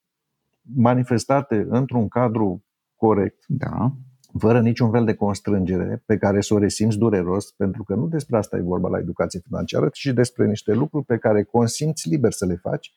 manifestate 0.75 1.67
într-un 1.69 2.09
cadru 2.09 2.65
corect, 2.97 3.45
da. 3.47 3.93
Fără 4.39 4.61
niciun 4.61 4.91
fel 4.91 5.05
de 5.05 5.15
constrângere 5.15 6.03
pe 6.07 6.17
care 6.17 6.41
să 6.41 6.55
o 6.55 6.59
resimți 6.59 6.99
dureros, 6.99 7.51
pentru 7.51 7.83
că 7.83 7.95
nu 7.95 8.07
despre 8.07 8.37
asta 8.37 8.57
e 8.57 8.61
vorba 8.61 8.89
la 8.89 8.99
educație 8.99 9.41
financiară, 9.45 9.89
ci 9.89 10.05
despre 10.05 10.47
niște 10.47 10.73
lucruri 10.73 11.05
pe 11.05 11.19
care 11.19 11.43
consimți 11.43 12.09
liber 12.09 12.33
să 12.33 12.47
le 12.47 12.55
faci, 12.55 12.93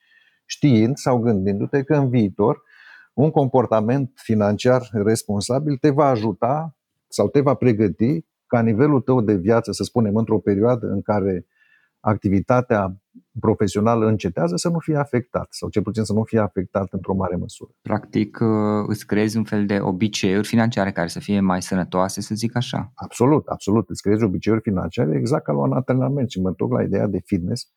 știind 0.45 0.97
sau 0.97 1.17
gândindu-te 1.17 1.83
că 1.83 1.95
în 1.95 2.09
viitor 2.09 2.63
un 3.13 3.31
comportament 3.31 4.11
financiar 4.15 4.89
responsabil 4.91 5.77
te 5.77 5.89
va 5.89 6.05
ajuta 6.05 6.75
sau 7.07 7.29
te 7.29 7.39
va 7.39 7.53
pregăti 7.53 8.25
ca 8.47 8.61
nivelul 8.61 9.01
tău 9.01 9.21
de 9.21 9.33
viață, 9.33 9.71
să 9.71 9.83
spunem, 9.83 10.15
într-o 10.15 10.39
perioadă 10.39 10.87
în 10.87 11.01
care 11.01 11.45
activitatea 11.99 13.01
profesională 13.39 14.05
încetează 14.07 14.55
să 14.55 14.69
nu 14.69 14.79
fie 14.79 14.95
afectat 14.95 15.47
sau 15.49 15.69
cel 15.69 15.81
puțin 15.81 16.03
să 16.03 16.13
nu 16.13 16.23
fie 16.23 16.39
afectat 16.39 16.87
într-o 16.91 17.13
mare 17.13 17.35
măsură. 17.35 17.71
Practic 17.81 18.37
uh, 18.41 18.47
îți 18.87 19.05
creezi 19.05 19.37
un 19.37 19.43
fel 19.43 19.65
de 19.65 19.79
obiceiuri 19.79 20.47
financiare 20.47 20.91
care 20.91 21.07
să 21.07 21.19
fie 21.19 21.39
mai 21.39 21.61
sănătoase, 21.61 22.21
să 22.21 22.35
zic 22.35 22.55
așa. 22.55 22.91
Absolut, 22.95 23.47
absolut. 23.47 23.89
Îți 23.89 24.01
creezi 24.01 24.23
obiceiuri 24.23 24.63
financiare 24.63 25.15
exact 25.17 25.43
ca 25.43 25.51
la 25.51 25.59
un 25.59 25.73
antrenament 25.73 26.29
și 26.29 26.41
mă 26.41 26.47
întorc 26.47 26.71
la 26.71 26.83
ideea 26.83 27.07
de 27.07 27.19
fitness 27.25 27.69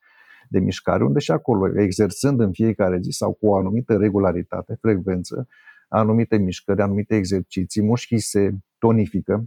de 0.48 0.58
mișcare, 0.58 1.04
unde 1.04 1.18
și 1.18 1.30
acolo, 1.30 1.80
exersând 1.80 2.40
în 2.40 2.52
fiecare 2.52 2.98
zi 3.00 3.10
sau 3.10 3.32
cu 3.32 3.46
o 3.46 3.56
anumită 3.56 3.96
regularitate, 3.96 4.76
frecvență, 4.80 5.48
anumite 5.88 6.36
mișcări, 6.36 6.80
anumite 6.80 7.16
exerciții, 7.16 7.82
mușchii 7.82 8.18
se 8.18 8.50
tonifică, 8.78 9.44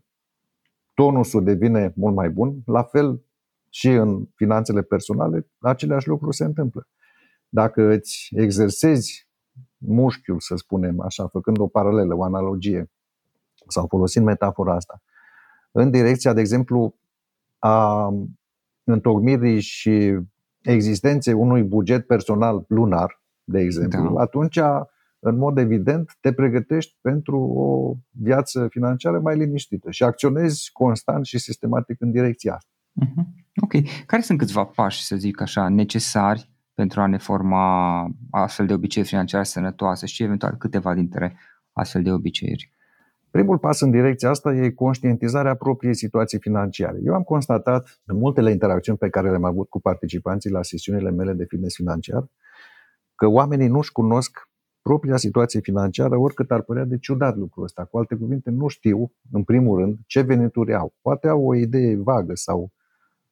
tonusul 0.94 1.44
devine 1.44 1.94
mult 1.96 2.16
mai 2.16 2.30
bun, 2.30 2.62
la 2.66 2.84
fel 2.84 3.24
și 3.74 3.90
în 3.90 4.26
finanțele 4.36 4.82
personale, 4.82 5.48
aceleași 5.60 6.08
lucruri 6.08 6.36
se 6.36 6.44
întâmplă. 6.44 6.88
Dacă 7.50 7.82
îți 7.82 8.28
exersezi 8.32 9.30
mușchiul, 9.78 10.40
să 10.40 10.56
spunem 10.56 11.00
așa, 11.00 11.28
făcând 11.28 11.60
o 11.60 11.68
paralelă, 11.68 12.16
o 12.16 12.24
analogie, 12.24 12.92
sau 13.68 13.88
folosind 13.88 14.26
metafora 14.26 14.76
asta, 14.76 15.02
în 15.72 15.92
direcția, 15.92 16.34
de 16.34 16.40
exemplu, 16.40 16.96
a 17.60 18.10
întocmirii 18.84 19.60
și 19.60 20.20
existenței 20.62 21.34
unui 21.34 21.64
buget 21.64 22.08
personal 22.08 22.66
lunar, 22.68 23.24
de 23.44 23.60
exemplu, 23.60 24.14
da. 24.14 24.22
atunci, 24.22 24.60
în 25.20 25.38
mod 25.38 25.58
evident, 25.58 26.18
te 26.20 26.34
pregătești 26.34 26.98
pentru 27.02 27.40
o 27.40 27.94
viață 28.10 28.68
financiară 28.68 29.20
mai 29.20 29.38
liniștită 29.38 29.92
și 29.92 30.04
acționezi 30.04 30.70
constant 30.72 31.26
și 31.26 31.38
sistematic 31.38 32.02
în 32.02 32.12
direcția 32.12 32.54
asta. 32.54 32.70
Uh-huh. 33.06 33.41
Ok. 33.62 33.72
Care 34.06 34.22
sunt 34.22 34.38
câțiva 34.38 34.64
pași, 34.64 35.04
să 35.04 35.16
zic 35.16 35.42
așa, 35.42 35.70
necesari 35.70 36.50
pentru 36.74 37.02
a 37.02 37.06
ne 37.06 37.18
forma 37.18 38.08
astfel 38.30 38.66
de 38.66 38.74
obiceiuri 38.74 39.12
financiare 39.12 39.44
sănătoase 39.44 40.06
și 40.06 40.24
eventual 40.24 40.56
câteva 40.58 40.94
dintre 40.94 41.38
astfel 41.72 42.04
de 42.04 42.12
obiceiuri? 42.12 42.72
Primul 43.32 43.58
pas 43.58 43.82
în 43.82 43.92
direcția 43.92 44.30
asta 44.30 44.54
e 44.54 44.70
conștientizarea 44.70 45.56
propriei 45.56 45.96
situații 45.96 46.40
financiare. 46.40 47.00
Eu 47.04 47.14
am 47.14 47.22
constatat 47.22 48.02
în 48.06 48.18
multele 48.18 48.52
interacțiuni 48.52 48.98
pe 48.98 49.10
care 49.10 49.30
le-am 49.30 49.44
avut 49.44 49.70
cu 49.70 49.82
participanții 49.82 50.50
la 50.50 50.64
sesiunile 50.64 51.12
mele 51.12 51.34
de 51.34 51.46
fitness 51.48 51.76
financiar 51.76 52.30
că 53.16 53.28
oamenii 53.28 53.68
nu-și 53.68 53.92
cunosc 53.92 54.50
propria 54.82 55.18
situație 55.18 55.60
financiară, 55.60 56.18
oricât 56.18 56.52
ar 56.52 56.62
părea 56.62 56.84
de 56.84 56.98
ciudat 56.98 57.36
lucrul 57.36 57.64
ăsta. 57.64 57.86
Cu 57.86 57.98
alte 57.98 58.16
cuvinte, 58.16 58.50
nu 58.50 58.68
știu, 58.68 59.12
în 59.32 59.44
primul 59.44 59.80
rând, 59.80 59.98
ce 60.06 60.22
venituri 60.22 60.76
au. 60.76 60.94
Poate 61.02 61.28
au 61.28 61.46
o 61.46 61.56
idee 61.56 61.96
vagă 61.96 62.36
sau 62.36 62.72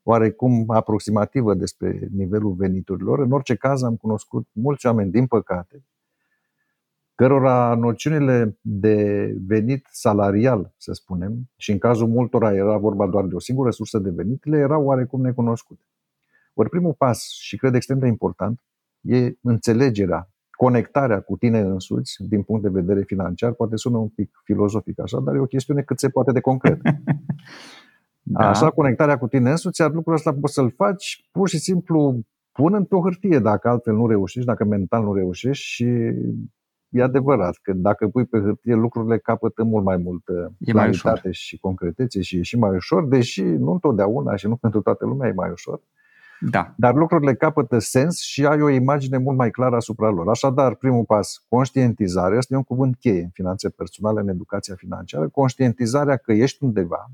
oarecum 0.10 0.66
aproximativă 0.68 1.54
despre 1.54 2.08
nivelul 2.12 2.54
veniturilor. 2.54 3.20
În 3.20 3.32
orice 3.32 3.56
caz, 3.56 3.84
am 3.84 3.96
cunoscut 3.96 4.48
mulți 4.52 4.86
oameni, 4.86 5.12
din 5.12 5.28
păcate, 5.28 5.84
cărora 7.16 7.76
noțiunile 7.76 8.58
de 8.62 8.96
venit 9.48 9.88
salarial, 9.92 10.74
să 10.78 10.94
spunem, 10.94 11.50
și 11.56 11.72
în 11.72 11.78
cazul 11.78 12.08
multora 12.08 12.54
era 12.54 12.78
vorba 12.78 13.08
doar 13.08 13.26
de 13.26 13.36
o 13.36 13.40
singură 13.40 13.70
sursă 13.70 14.00
de 14.00 14.10
venit, 14.10 14.46
le 14.46 14.58
erau 14.58 14.84
oarecum 14.84 15.22
necunoscute. 15.22 15.82
Ori 16.54 16.70
primul 16.70 16.94
pas, 16.94 17.30
și 17.30 17.58
cred 17.58 17.76
extrem 17.76 18.00
de 18.00 18.08
important, 18.08 18.62
e 19.02 19.34
înțelegerea, 19.42 20.30
conectarea 20.52 21.22
cu 21.22 21.38
tine 21.38 21.60
însuți 21.60 22.16
din 22.20 22.44
punct 22.44 22.64
de 22.64 22.70
vedere 22.70 23.02
financiar. 23.04 23.54
Poate 23.54 23.76
sună 23.76 23.98
un 23.98 24.10
pic 24.10 24.42
filozofic 24.44 25.00
așa, 25.00 25.20
dar 25.20 25.36
e 25.36 25.40
o 25.40 25.46
chestiune 25.46 25.82
cât 25.82 26.00
se 26.00 26.10
poate 26.10 26.32
de 26.32 26.40
concret. 26.40 26.82
Da. 28.22 28.50
Așa, 28.50 28.70
conectarea 28.70 29.18
cu 29.18 29.28
tine 29.28 29.50
însuți, 29.50 29.82
iar 29.82 29.92
lucrul 29.92 30.16
ăsta 30.16 30.34
poți 30.34 30.54
să-l 30.54 30.72
faci 30.76 31.28
pur 31.32 31.50
și 31.50 31.58
simplu 31.58 32.20
punând 32.52 32.88
pe 32.88 32.96
o 32.96 33.02
hârtie, 33.02 33.40
dacă 33.40 33.70
altfel 33.70 33.94
nu 33.96 34.08
reușești, 34.08 34.48
dacă 34.48 34.66
mental 34.66 35.04
nu 35.04 35.14
reușești 35.14 35.66
și 35.66 35.86
e 36.90 37.02
adevărat 37.02 37.60
că 37.62 37.74
dacă 37.74 38.08
pui 38.08 38.26
pe 38.26 38.40
hârtie, 38.40 38.76
lucrurile 38.76 39.18
capătă 39.18 39.64
mult 39.64 39.84
mai 39.84 39.98
multă 39.98 40.54
e 40.60 40.72
claritate 40.72 41.22
mai 41.24 41.34
și 41.34 41.58
concretețe 41.58 42.22
și 42.22 42.38
e 42.38 42.42
și 42.42 42.58
mai 42.58 42.76
ușor, 42.76 43.08
deși 43.08 43.44
nu 43.44 43.72
întotdeauna 43.72 44.36
și 44.36 44.48
nu 44.48 44.56
pentru 44.56 44.82
toată 44.82 45.06
lumea 45.06 45.28
e 45.28 45.34
mai 45.34 45.50
ușor. 45.52 45.82
Da. 46.40 46.74
Dar 46.78 46.94
lucrurile 46.94 47.36
capătă 47.36 47.80
sens 47.80 48.20
și 48.20 48.46
ai 48.46 48.62
o 48.62 48.70
imagine 48.70 49.18
mult 49.18 49.38
mai 49.38 49.52
clară 49.52 49.76
asupra 49.76 50.10
lor. 50.10 50.30
Așadar, 50.30 50.76
primul 50.76 51.04
pas, 51.04 51.46
conștientizare. 51.50 52.38
Asta 52.38 52.54
e 52.54 52.58
un 52.58 52.64
cuvânt 52.64 52.96
cheie 52.96 53.22
în 53.22 53.30
finanțe 53.30 53.70
personale, 53.70 54.20
în 54.20 54.28
educația 54.28 54.76
financiară. 54.76 55.28
Conștientizarea 55.28 56.16
că 56.16 56.34
ești 56.34 56.64
undeva, 56.64 57.12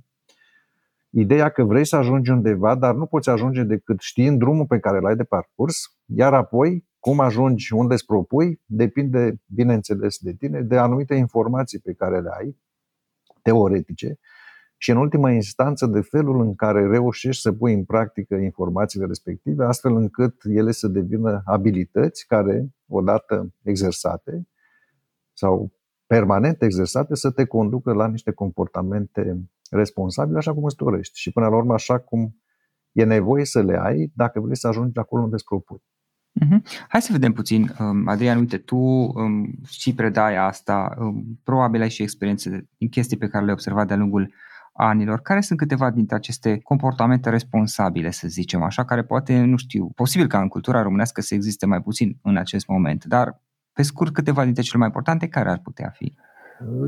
ideea 1.17 1.49
că 1.49 1.63
vrei 1.63 1.85
să 1.85 1.95
ajungi 1.95 2.31
undeva, 2.31 2.75
dar 2.75 2.95
nu 2.95 3.05
poți 3.05 3.29
ajunge 3.29 3.63
decât 3.63 3.99
știind 3.99 4.39
drumul 4.39 4.65
pe 4.65 4.79
care 4.79 4.99
l-ai 4.99 5.15
de 5.15 5.23
parcurs, 5.23 5.97
iar 6.05 6.33
apoi 6.33 6.87
cum 6.99 7.19
ajungi 7.19 7.73
unde 7.73 7.93
îți 7.93 8.05
propui, 8.05 8.61
depinde, 8.65 9.41
bineînțeles, 9.45 10.17
de 10.17 10.33
tine, 10.33 10.61
de 10.61 10.77
anumite 10.77 11.15
informații 11.15 11.79
pe 11.79 11.93
care 11.93 12.21
le 12.21 12.29
ai, 12.39 12.57
teoretice, 13.41 14.19
și 14.77 14.91
în 14.91 14.97
ultima 14.97 15.31
instanță 15.31 15.85
de 15.85 16.01
felul 16.01 16.41
în 16.41 16.55
care 16.55 16.87
reușești 16.87 17.41
să 17.41 17.51
pui 17.51 17.73
în 17.73 17.83
practică 17.83 18.35
informațiile 18.35 19.05
respective, 19.05 19.65
astfel 19.65 19.95
încât 19.95 20.41
ele 20.43 20.71
să 20.71 20.87
devină 20.87 21.41
abilități 21.45 22.25
care, 22.27 22.69
odată 22.87 23.53
exersate 23.63 24.47
sau 25.33 25.71
permanent 26.05 26.61
exersate, 26.61 27.15
să 27.15 27.31
te 27.31 27.45
conducă 27.45 27.93
la 27.93 28.07
niște 28.07 28.31
comportamente 28.31 29.49
responsabile 29.71 30.37
așa 30.37 30.53
cum 30.53 30.63
îți 30.63 30.75
dorești 30.75 31.19
și 31.19 31.31
până 31.31 31.47
la 31.47 31.55
urmă 31.55 31.73
așa 31.73 31.99
cum 31.99 32.35
e 32.91 33.03
nevoie 33.03 33.45
să 33.45 33.61
le 33.61 33.77
ai 33.81 34.11
dacă 34.15 34.39
vrei 34.39 34.57
să 34.57 34.67
ajungi 34.67 34.99
acolo 34.99 35.23
unde 35.23 35.35
îți 35.35 35.43
propui. 35.43 35.83
Uh-huh. 36.43 36.85
Hai 36.87 37.01
să 37.01 37.11
vedem 37.11 37.33
puțin, 37.33 37.75
um, 37.79 38.07
Adrian, 38.07 38.37
uite, 38.37 38.57
tu 38.57 38.77
um, 38.77 39.53
și 39.67 39.93
predai 39.93 40.35
asta, 40.35 40.95
um, 40.99 41.39
probabil 41.43 41.81
ai 41.81 41.89
și 41.89 42.01
experiențe 42.01 42.69
din 42.77 42.89
chestii 42.89 43.17
pe 43.17 43.27
care 43.27 43.43
le-ai 43.43 43.55
observat 43.55 43.87
de-a 43.87 43.97
lungul 43.97 44.33
anilor. 44.73 45.19
Care 45.19 45.41
sunt 45.41 45.59
câteva 45.59 45.91
dintre 45.91 46.15
aceste 46.15 46.59
comportamente 46.63 47.29
responsabile, 47.29 48.11
să 48.11 48.27
zicem 48.27 48.63
așa, 48.63 48.85
care 48.85 49.03
poate, 49.03 49.39
nu 49.39 49.57
știu, 49.57 49.91
posibil 49.95 50.27
ca 50.27 50.41
în 50.41 50.47
cultura 50.47 50.81
românească 50.81 51.21
să 51.21 51.33
existe 51.33 51.65
mai 51.65 51.81
puțin 51.81 52.17
în 52.21 52.37
acest 52.37 52.67
moment, 52.67 53.05
dar 53.05 53.41
pe 53.73 53.81
scurt 53.81 54.13
câteva 54.13 54.43
dintre 54.43 54.61
cele 54.61 54.77
mai 54.77 54.87
importante 54.87 55.27
care 55.27 55.49
ar 55.49 55.59
putea 55.59 55.89
fi? 55.89 56.13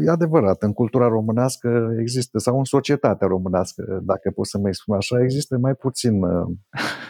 E 0.06 0.10
adevărat, 0.10 0.64
în 0.64 0.74
cultura 0.74 1.08
românească 1.08 1.96
există, 2.00 2.38
sau 2.38 2.58
în 2.58 2.64
societatea 2.64 3.28
românească, 3.28 4.02
dacă 4.04 4.32
pot 4.32 4.48
să 4.48 4.58
mă 4.58 4.68
exprim 4.68 4.96
așa, 4.96 5.22
există 5.22 5.58
mai 5.58 5.74
puțin 5.74 6.24
uh, 6.24 6.48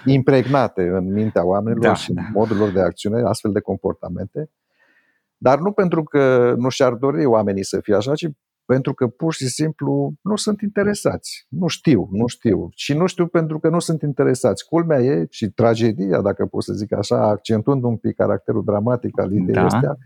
impregnate 0.17 0.81
în 0.81 1.11
mintea 1.13 1.45
oamenilor 1.45 1.85
da, 1.85 1.93
și 1.93 2.13
da. 2.13 2.21
în 2.21 2.27
modul 2.33 2.57
lor 2.57 2.71
de 2.71 2.81
acțiune 2.81 3.21
astfel 3.25 3.51
de 3.51 3.59
comportamente. 3.59 4.49
Dar 5.37 5.59
nu 5.59 5.71
pentru 5.71 6.03
că 6.03 6.53
nu 6.57 6.69
și-ar 6.69 6.93
dori 6.93 7.25
oamenii 7.25 7.63
să 7.63 7.79
fie 7.79 7.95
așa, 7.95 8.13
ci 8.13 8.27
pentru 8.65 8.93
că 8.93 9.07
pur 9.07 9.33
și 9.33 9.47
simplu 9.47 10.13
nu 10.21 10.35
sunt 10.35 10.61
interesați. 10.61 11.45
Nu 11.49 11.67
știu, 11.67 12.07
nu 12.11 12.27
știu. 12.27 12.69
Și 12.75 12.93
nu 12.93 13.05
știu 13.05 13.27
pentru 13.27 13.59
că 13.59 13.69
nu 13.69 13.79
sunt 13.79 14.01
interesați. 14.01 14.65
Culmea 14.65 14.99
e 14.99 15.27
și 15.29 15.49
tragedia, 15.49 16.21
dacă 16.21 16.45
pot 16.45 16.63
să 16.63 16.73
zic 16.73 16.93
așa, 16.93 17.27
accentuând 17.27 17.83
un 17.83 17.97
pic 17.97 18.15
caracterul 18.15 18.63
dramatic 18.63 19.19
al 19.19 19.31
ideii 19.31 19.53
da. 19.53 19.65
astea, 19.65 19.97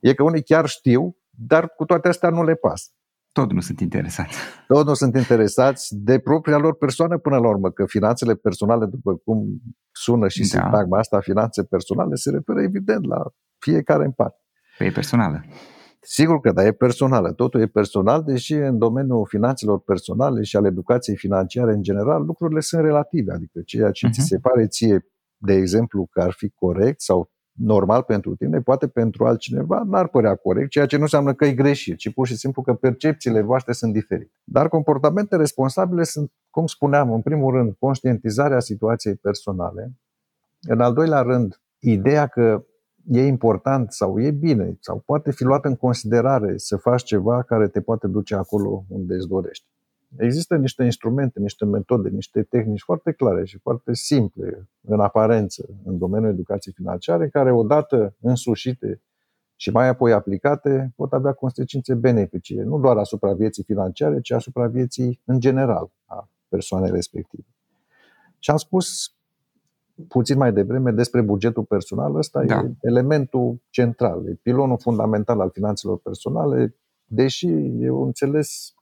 e 0.00 0.14
că 0.14 0.22
unii 0.22 0.42
chiar 0.42 0.66
știu, 0.66 1.16
dar 1.40 1.68
cu 1.68 1.84
toate 1.84 2.08
astea 2.08 2.30
nu 2.30 2.44
le 2.44 2.54
pasă. 2.54 2.90
Tot 3.32 3.52
nu 3.52 3.60
sunt 3.60 3.80
interesați. 3.80 4.36
Tot 4.66 4.86
nu 4.86 4.94
sunt 4.94 5.16
interesați 5.16 5.96
de 5.96 6.18
propria 6.18 6.58
lor 6.58 6.76
persoană 6.76 7.18
până 7.18 7.36
la 7.36 7.48
urmă, 7.48 7.70
că 7.70 7.84
finanțele 7.86 8.34
personale, 8.34 8.86
după 8.86 9.14
cum 9.16 9.62
sună 9.90 10.28
și 10.28 10.40
da. 10.40 10.46
sintagma 10.46 10.98
asta, 10.98 11.20
finanțe 11.20 11.64
personale, 11.64 12.14
se 12.14 12.30
referă 12.30 12.62
evident 12.62 13.04
la 13.04 13.22
fiecare 13.58 14.04
în 14.04 14.10
parte. 14.10 14.42
Păi 14.78 14.86
e 14.86 14.90
personală. 14.90 15.44
Sigur 16.00 16.40
că 16.40 16.52
da, 16.52 16.64
e 16.66 16.72
personală. 16.72 17.32
Totul 17.32 17.60
e 17.60 17.66
personal, 17.66 18.22
deși 18.22 18.52
în 18.52 18.78
domeniul 18.78 19.26
finanțelor 19.28 19.80
personale 19.80 20.42
și 20.42 20.56
al 20.56 20.64
educației 20.64 21.16
financiare 21.16 21.72
în 21.72 21.82
general, 21.82 22.24
lucrurile 22.24 22.60
sunt 22.60 22.82
relative. 22.82 23.32
Adică 23.32 23.60
ceea 23.64 23.90
ce 23.90 24.06
uh-huh. 24.06 24.10
ți 24.10 24.18
mhm. 24.20 24.28
se 24.28 24.38
pare 24.38 24.66
ție, 24.66 25.06
de 25.36 25.52
exemplu, 25.52 26.08
că 26.10 26.20
ar 26.20 26.32
fi 26.32 26.48
corect 26.48 27.00
sau 27.00 27.30
normal 27.58 28.02
pentru 28.02 28.36
tine, 28.36 28.60
poate 28.60 28.88
pentru 28.88 29.26
altcineva 29.26 29.82
n-ar 29.86 30.08
părea 30.08 30.34
corect, 30.34 30.70
ceea 30.70 30.86
ce 30.86 30.96
nu 30.96 31.02
înseamnă 31.02 31.34
că 31.34 31.44
e 31.44 31.52
greșit, 31.52 31.96
ci 31.96 32.12
pur 32.12 32.26
și 32.26 32.36
simplu 32.36 32.62
că 32.62 32.74
percepțiile 32.74 33.40
voastre 33.40 33.72
sunt 33.72 33.92
diferite. 33.92 34.32
Dar 34.44 34.68
comportamente 34.68 35.36
responsabile 35.36 36.02
sunt, 36.02 36.32
cum 36.50 36.66
spuneam, 36.66 37.12
în 37.12 37.20
primul 37.20 37.54
rând, 37.54 37.74
conștientizarea 37.78 38.60
situației 38.60 39.14
personale, 39.14 39.92
în 40.60 40.80
al 40.80 40.92
doilea 40.92 41.20
rând, 41.20 41.60
ideea 41.78 42.26
că 42.26 42.64
e 43.10 43.26
important 43.26 43.92
sau 43.92 44.20
e 44.20 44.30
bine 44.30 44.76
sau 44.80 45.02
poate 45.06 45.30
fi 45.30 45.42
luat 45.42 45.64
în 45.64 45.76
considerare 45.76 46.56
să 46.56 46.76
faci 46.76 47.02
ceva 47.02 47.42
care 47.42 47.68
te 47.68 47.80
poate 47.80 48.06
duce 48.06 48.34
acolo 48.34 48.84
unde 48.88 49.14
îți 49.14 49.28
dorești. 49.28 49.66
Există 50.16 50.56
niște 50.56 50.84
instrumente, 50.84 51.40
niște 51.40 51.64
metode, 51.64 52.08
niște 52.08 52.42
tehnici 52.42 52.82
foarte 52.82 53.12
clare 53.12 53.44
și 53.44 53.58
foarte 53.58 53.94
simple 53.94 54.68
în 54.80 55.00
aparență 55.00 55.68
în 55.84 55.98
domeniul 55.98 56.30
educației 56.30 56.74
financiare, 56.74 57.28
care 57.28 57.52
odată 57.52 58.16
însușite 58.20 59.02
și 59.56 59.70
mai 59.70 59.88
apoi 59.88 60.12
aplicate 60.12 60.92
pot 60.96 61.12
avea 61.12 61.32
consecințe 61.32 61.94
benefice, 61.94 62.62
nu 62.62 62.78
doar 62.78 62.96
asupra 62.96 63.32
vieții 63.32 63.62
financiare, 63.62 64.20
ci 64.20 64.30
asupra 64.30 64.66
vieții 64.66 65.20
în 65.24 65.40
general 65.40 65.90
a 66.04 66.30
persoanei 66.48 66.90
respective. 66.90 67.46
Și 68.38 68.50
am 68.50 68.56
spus 68.56 69.12
puțin 70.08 70.36
mai 70.36 70.52
devreme 70.52 70.90
despre 70.90 71.20
bugetul 71.20 71.64
personal. 71.64 72.14
Ăsta 72.14 72.44
da. 72.44 72.58
e 72.58 72.74
elementul 72.80 73.62
central, 73.70 74.28
e 74.28 74.38
pilonul 74.42 74.78
fundamental 74.78 75.40
al 75.40 75.50
finanțelor 75.50 75.98
personale, 75.98 76.74
deși 77.04 77.46
e 77.80 77.90
un 77.90 78.06
înțeles 78.06 78.74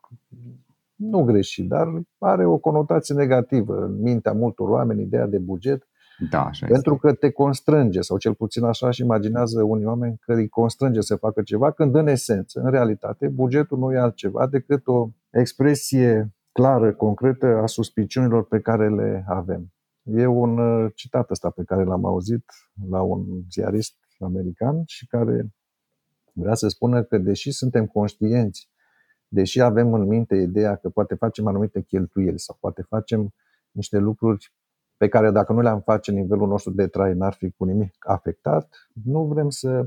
nu 0.97 1.23
greșit, 1.23 1.69
dar 1.69 1.87
are 2.19 2.47
o 2.47 2.59
conotație 2.59 3.15
negativă 3.15 3.85
în 3.85 4.01
mintea 4.01 4.33
multor 4.33 4.69
oameni, 4.69 5.03
ideea 5.03 5.27
de 5.27 5.39
buget, 5.39 5.89
da, 6.31 6.45
așa 6.45 6.67
pentru 6.67 6.93
este. 6.95 7.07
că 7.07 7.15
te 7.15 7.31
constrânge, 7.31 8.01
sau 8.01 8.19
cel 8.19 8.35
puțin 8.35 8.65
așa 8.65 8.91
și 8.91 9.03
imaginează 9.03 9.63
unii 9.63 9.85
oameni 9.85 10.19
că 10.21 10.33
îi 10.33 10.49
constrânge 10.49 11.01
să 11.01 11.17
facă 11.17 11.43
ceva, 11.43 11.71
când 11.71 11.95
în 11.95 12.07
esență, 12.07 12.61
în 12.61 12.71
realitate, 12.71 13.29
bugetul 13.29 13.79
nu 13.79 13.93
e 13.93 13.99
altceva 13.99 14.47
decât 14.47 14.87
o 14.87 15.09
expresie 15.31 16.35
clară, 16.53 16.95
concretă 16.95 17.47
a 17.47 17.67
suspiciunilor 17.67 18.47
pe 18.47 18.61
care 18.61 18.89
le 18.89 19.25
avem. 19.29 19.73
E 20.03 20.27
un 20.27 20.59
uh, 20.59 20.93
citat 20.95 21.31
ăsta 21.31 21.51
pe 21.51 21.63
care 21.65 21.85
l-am 21.85 22.05
auzit 22.05 22.45
la 22.91 23.03
un 23.03 23.25
ziarist 23.51 23.95
american 24.19 24.83
și 24.87 25.07
care 25.07 25.47
vrea 26.33 26.55
să 26.55 26.69
spună 26.69 27.03
că 27.03 27.19
deși 27.19 27.51
suntem 27.51 27.87
conștienți, 27.87 28.71
deși 29.29 29.61
avem 29.61 29.93
în 29.93 30.07
minte 30.07 30.37
ideea 30.37 30.77
că 30.77 30.89
poate 30.89 31.15
facem 31.15 31.47
anumite 31.47 31.81
cheltuieli 31.81 32.39
sau 32.39 32.57
poate 32.61 32.83
facem 32.83 33.35
niște 33.71 33.99
lucruri 33.99 34.53
pe 34.97 35.09
care 35.09 35.31
dacă 35.31 35.53
nu 35.53 35.61
le-am 35.61 35.81
face, 35.81 36.13
nivelul 36.13 36.49
nostru 36.49 36.73
de 36.73 36.87
trai 36.87 37.15
n-ar 37.15 37.33
fi 37.33 37.51
cu 37.51 37.65
nimic 37.65 37.95
afectat, 37.99 38.89
nu 39.05 39.25
vrem 39.25 39.49
să 39.49 39.87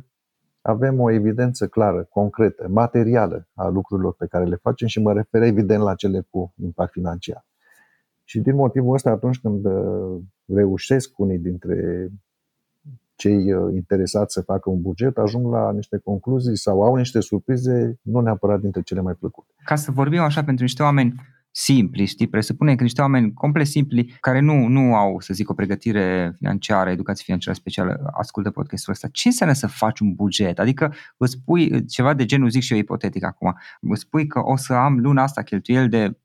avem 0.62 1.00
o 1.00 1.12
evidență 1.12 1.68
clară, 1.68 2.04
concretă, 2.04 2.68
materială 2.68 3.48
a 3.54 3.68
lucrurilor 3.68 4.14
pe 4.14 4.28
care 4.28 4.46
le 4.46 4.56
facem 4.56 4.88
și 4.88 5.02
mă 5.02 5.14
refer 5.14 5.42
evident 5.42 5.84
la 5.84 5.96
cele 5.96 6.28
cu 6.30 6.54
impact 6.62 6.92
financiar. 6.92 7.46
Și 8.24 8.40
din 8.40 8.56
motivul 8.56 8.94
ăsta, 8.94 9.10
atunci 9.10 9.40
când 9.40 9.66
uh, 9.66 10.22
reușesc 10.46 11.20
unii 11.20 11.40
dintre 11.40 12.08
cei 13.20 13.54
uh, 13.54 13.74
interesați 13.74 14.34
să 14.34 14.42
facă 14.42 14.70
un 14.70 14.82
buget, 14.82 15.18
ajung 15.18 15.52
la 15.52 15.72
niște 15.72 15.98
concluzii 15.98 16.58
sau 16.58 16.82
au 16.82 16.96
niște 16.96 17.20
surprize, 17.20 18.00
nu 18.02 18.20
neapărat 18.20 18.60
dintre 18.60 18.82
cele 18.82 19.02
mai 19.02 19.14
plăcute. 19.14 19.54
Ca 19.64 19.76
să 19.76 19.92
vorbim 19.92 20.22
așa 20.22 20.44
pentru 20.44 20.64
niște 20.64 20.84
oameni 20.84 21.14
simpli, 21.52 22.06
știi, 22.06 22.28
presupune 22.28 22.76
că 22.76 22.84
niște 22.84 23.02
oameni 23.02 23.34
complet 23.34 23.68
simpli, 23.68 24.18
care 24.20 24.40
nu, 24.40 24.68
nu 24.68 24.96
au, 24.96 25.20
să 25.20 25.34
zic, 25.34 25.50
o 25.50 25.54
pregătire 25.54 26.34
financiară, 26.38 26.90
educație 26.90 27.24
financiară 27.26 27.58
specială, 27.58 28.12
ascultă 28.18 28.50
podcastul 28.50 28.94
ăsta. 28.94 29.08
Ce 29.12 29.28
înseamnă 29.28 29.56
să 29.56 29.68
faci 29.68 30.00
un 30.00 30.14
buget? 30.14 30.60
Adică 30.60 30.94
îți 31.18 31.32
spui 31.32 31.86
ceva 31.86 32.14
de 32.14 32.26
genul, 32.26 32.50
zic 32.50 32.62
și 32.62 32.74
eu 32.74 32.80
ipotetic 32.80 33.24
acum, 33.24 33.56
îți 33.82 34.02
spui 34.02 34.28
că 34.28 34.40
o 34.44 34.56
să 34.56 34.74
am 34.74 35.00
luna 35.00 35.24
asta 35.24 35.42
cheltuieli 35.42 35.90
de 35.90 36.18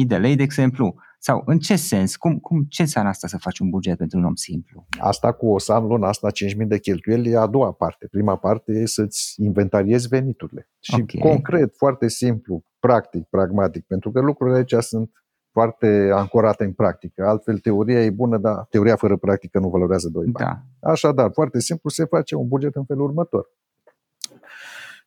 5.000 0.00 0.06
de 0.06 0.16
lei, 0.16 0.36
de 0.36 0.42
exemplu, 0.42 0.94
sau 1.18 1.42
în 1.46 1.58
ce 1.58 1.76
sens? 1.76 2.16
Cum, 2.16 2.38
cum, 2.38 2.64
ce 2.68 2.82
înseamnă 2.82 3.10
asta 3.10 3.26
să 3.26 3.38
faci 3.38 3.58
un 3.58 3.70
buget 3.70 3.96
pentru 3.96 4.18
un 4.18 4.24
om 4.24 4.34
simplu? 4.34 4.86
Asta 4.98 5.32
cu 5.32 5.46
o 5.46 5.58
să 5.58 5.72
am 5.72 5.86
luna 5.86 6.08
asta 6.08 6.28
5.000 6.30 6.66
de 6.66 6.78
cheltuieli 6.78 7.30
e 7.30 7.36
a 7.36 7.46
doua 7.46 7.72
parte. 7.72 8.06
Prima 8.10 8.36
parte 8.36 8.72
e 8.72 8.86
să-ți 8.86 9.34
inventariezi 9.42 10.08
veniturile. 10.08 10.70
Și 10.80 10.94
okay. 10.94 11.32
concret, 11.32 11.74
foarte 11.76 12.08
simplu, 12.08 12.64
practic, 12.78 13.24
pragmatic, 13.24 13.86
pentru 13.86 14.10
că 14.10 14.20
lucrurile 14.20 14.56
aici 14.56 14.74
sunt 14.84 15.10
foarte 15.50 16.10
ancorate 16.12 16.64
în 16.64 16.72
practică. 16.72 17.26
Altfel, 17.26 17.58
teoria 17.58 18.04
e 18.04 18.10
bună, 18.10 18.38
dar 18.38 18.66
teoria 18.70 18.96
fără 18.96 19.16
practică 19.16 19.58
nu 19.58 19.68
valorează 19.68 20.08
doi 20.08 20.26
bani. 20.26 20.46
Da. 20.80 20.90
Așadar, 20.90 21.30
foarte 21.32 21.60
simplu, 21.60 21.90
se 21.90 22.04
face 22.04 22.34
un 22.34 22.48
buget 22.48 22.74
în 22.74 22.84
felul 22.84 23.04
următor. 23.04 23.46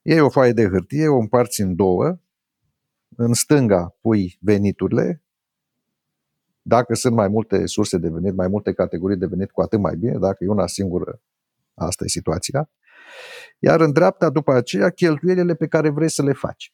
Iei 0.02 0.20
o 0.20 0.30
foaie 0.30 0.52
de 0.52 0.68
hârtie, 0.68 1.08
o 1.08 1.18
împarți 1.18 1.62
în 1.62 1.76
două, 1.76 2.18
în 3.16 3.34
stânga 3.34 3.96
pui 4.02 4.38
veniturile, 4.42 5.24
dacă 6.62 6.94
sunt 6.94 7.16
mai 7.16 7.28
multe 7.28 7.66
surse 7.66 7.98
de 7.98 8.10
venit, 8.10 8.36
mai 8.36 8.48
multe 8.48 8.74
categorii 8.74 9.18
de 9.18 9.26
venit, 9.26 9.52
cu 9.52 9.62
atât 9.62 9.80
mai 9.80 9.96
bine. 9.96 10.18
Dacă 10.18 10.44
e 10.44 10.48
una 10.48 10.68
singură, 10.68 11.22
asta 11.74 12.04
e 12.04 12.08
situația. 12.08 12.70
Iar 13.60 13.82
în 13.82 13.92
dreapta, 13.92 14.30
după 14.30 14.54
aceea, 14.54 14.90
cheltuielile 14.90 15.56
pe 15.56 15.68
care 15.68 15.90
vrei 15.90 16.10
să 16.10 16.24
le 16.24 16.34
faci. 16.34 16.74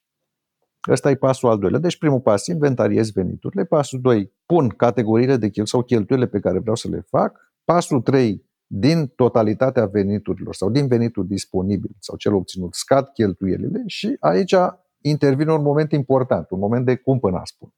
Ăsta 0.89 1.10
e 1.10 1.15
pasul 1.15 1.50
al 1.50 1.58
doilea. 1.58 1.80
Deci 1.80 1.98
primul 1.98 2.21
pas, 2.21 2.48
inventariez 2.48 3.12
veniturile. 3.12 3.65
Pasul 3.65 4.02
2, 4.02 4.34
pun 4.45 4.69
categoriile 4.69 5.32
de 5.32 5.39
cheltuieli 5.39 5.67
sau 5.67 5.82
cheltuielile 5.82 6.30
pe 6.30 6.39
care 6.39 6.60
vreau 6.60 6.76
să 6.76 6.89
le 6.89 7.00
fac. 7.10 7.54
Pasul 7.63 8.02
3, 8.02 8.45
din 8.67 9.08
totalitatea 9.08 9.86
veniturilor 9.86 10.54
sau 10.54 10.69
din 10.69 10.88
venitul 10.88 11.28
disponibil 11.28 11.95
sau 12.00 12.17
cel 12.17 12.34
obținut, 12.34 12.74
scad 12.74 13.08
cheltuielile 13.08 13.84
și 13.86 14.15
aici 14.19 14.56
intervine 15.02 15.54
un 15.54 15.62
moment 15.62 15.91
important, 15.91 16.50
un 16.50 16.60
moment 16.60 16.86
de 16.86 16.95
cumpăna, 16.95 17.41
spun. 17.45 17.74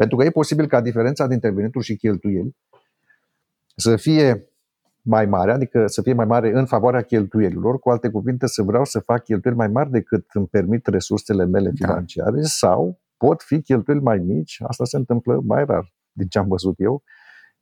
Pentru 0.00 0.16
că 0.16 0.24
e 0.24 0.30
posibil 0.30 0.66
ca 0.66 0.80
diferența 0.80 1.26
dintre 1.26 1.50
venituri 1.50 1.84
și 1.84 1.96
cheltuieli 1.96 2.56
să 3.76 3.96
fie 3.96 4.48
mai 5.02 5.26
mare, 5.26 5.52
adică 5.52 5.86
să 5.86 6.02
fie 6.02 6.12
mai 6.12 6.24
mare 6.24 6.50
în 6.54 6.66
favoarea 6.66 7.02
cheltuielilor, 7.02 7.78
cu 7.78 7.90
alte 7.90 8.10
cuvinte 8.10 8.46
să 8.46 8.62
vreau 8.62 8.84
să 8.84 8.98
fac 8.98 9.24
cheltuieli 9.24 9.58
mai 9.58 9.68
mari 9.68 9.90
decât 9.90 10.26
îmi 10.32 10.46
permit 10.46 10.86
resursele 10.86 11.44
mele 11.44 11.70
da. 11.74 11.86
financiare 11.86 12.36
da. 12.36 12.46
sau 12.46 13.00
pot 13.16 13.42
fi 13.42 13.62
cheltuieli 13.62 14.02
mai 14.02 14.18
mici, 14.18 14.58
asta 14.66 14.84
se 14.84 14.96
întâmplă 14.96 15.40
mai 15.46 15.64
rar 15.64 15.92
din 16.12 16.26
ce 16.26 16.38
am 16.38 16.48
văzut 16.48 16.74
eu, 16.78 17.02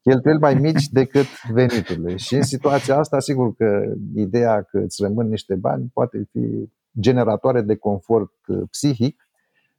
cheltuieli 0.01 0.41
mai 0.41 0.55
mici 0.55 0.89
decât 0.89 1.27
veniturile. 1.53 2.17
Și 2.17 2.35
în 2.35 2.43
situația 2.43 2.97
asta, 2.97 3.21
sigur 3.21 3.55
că 3.55 3.95
ideea 4.15 4.63
că 4.63 4.79
îți 4.79 5.03
rămân 5.03 5.29
niște 5.29 5.55
bani 5.55 5.91
poate 5.93 6.29
fi 6.31 6.71
generatoare 7.01 7.61
de 7.61 7.77
confort 7.77 8.33
uh, 8.47 8.63
psihic, 8.71 9.26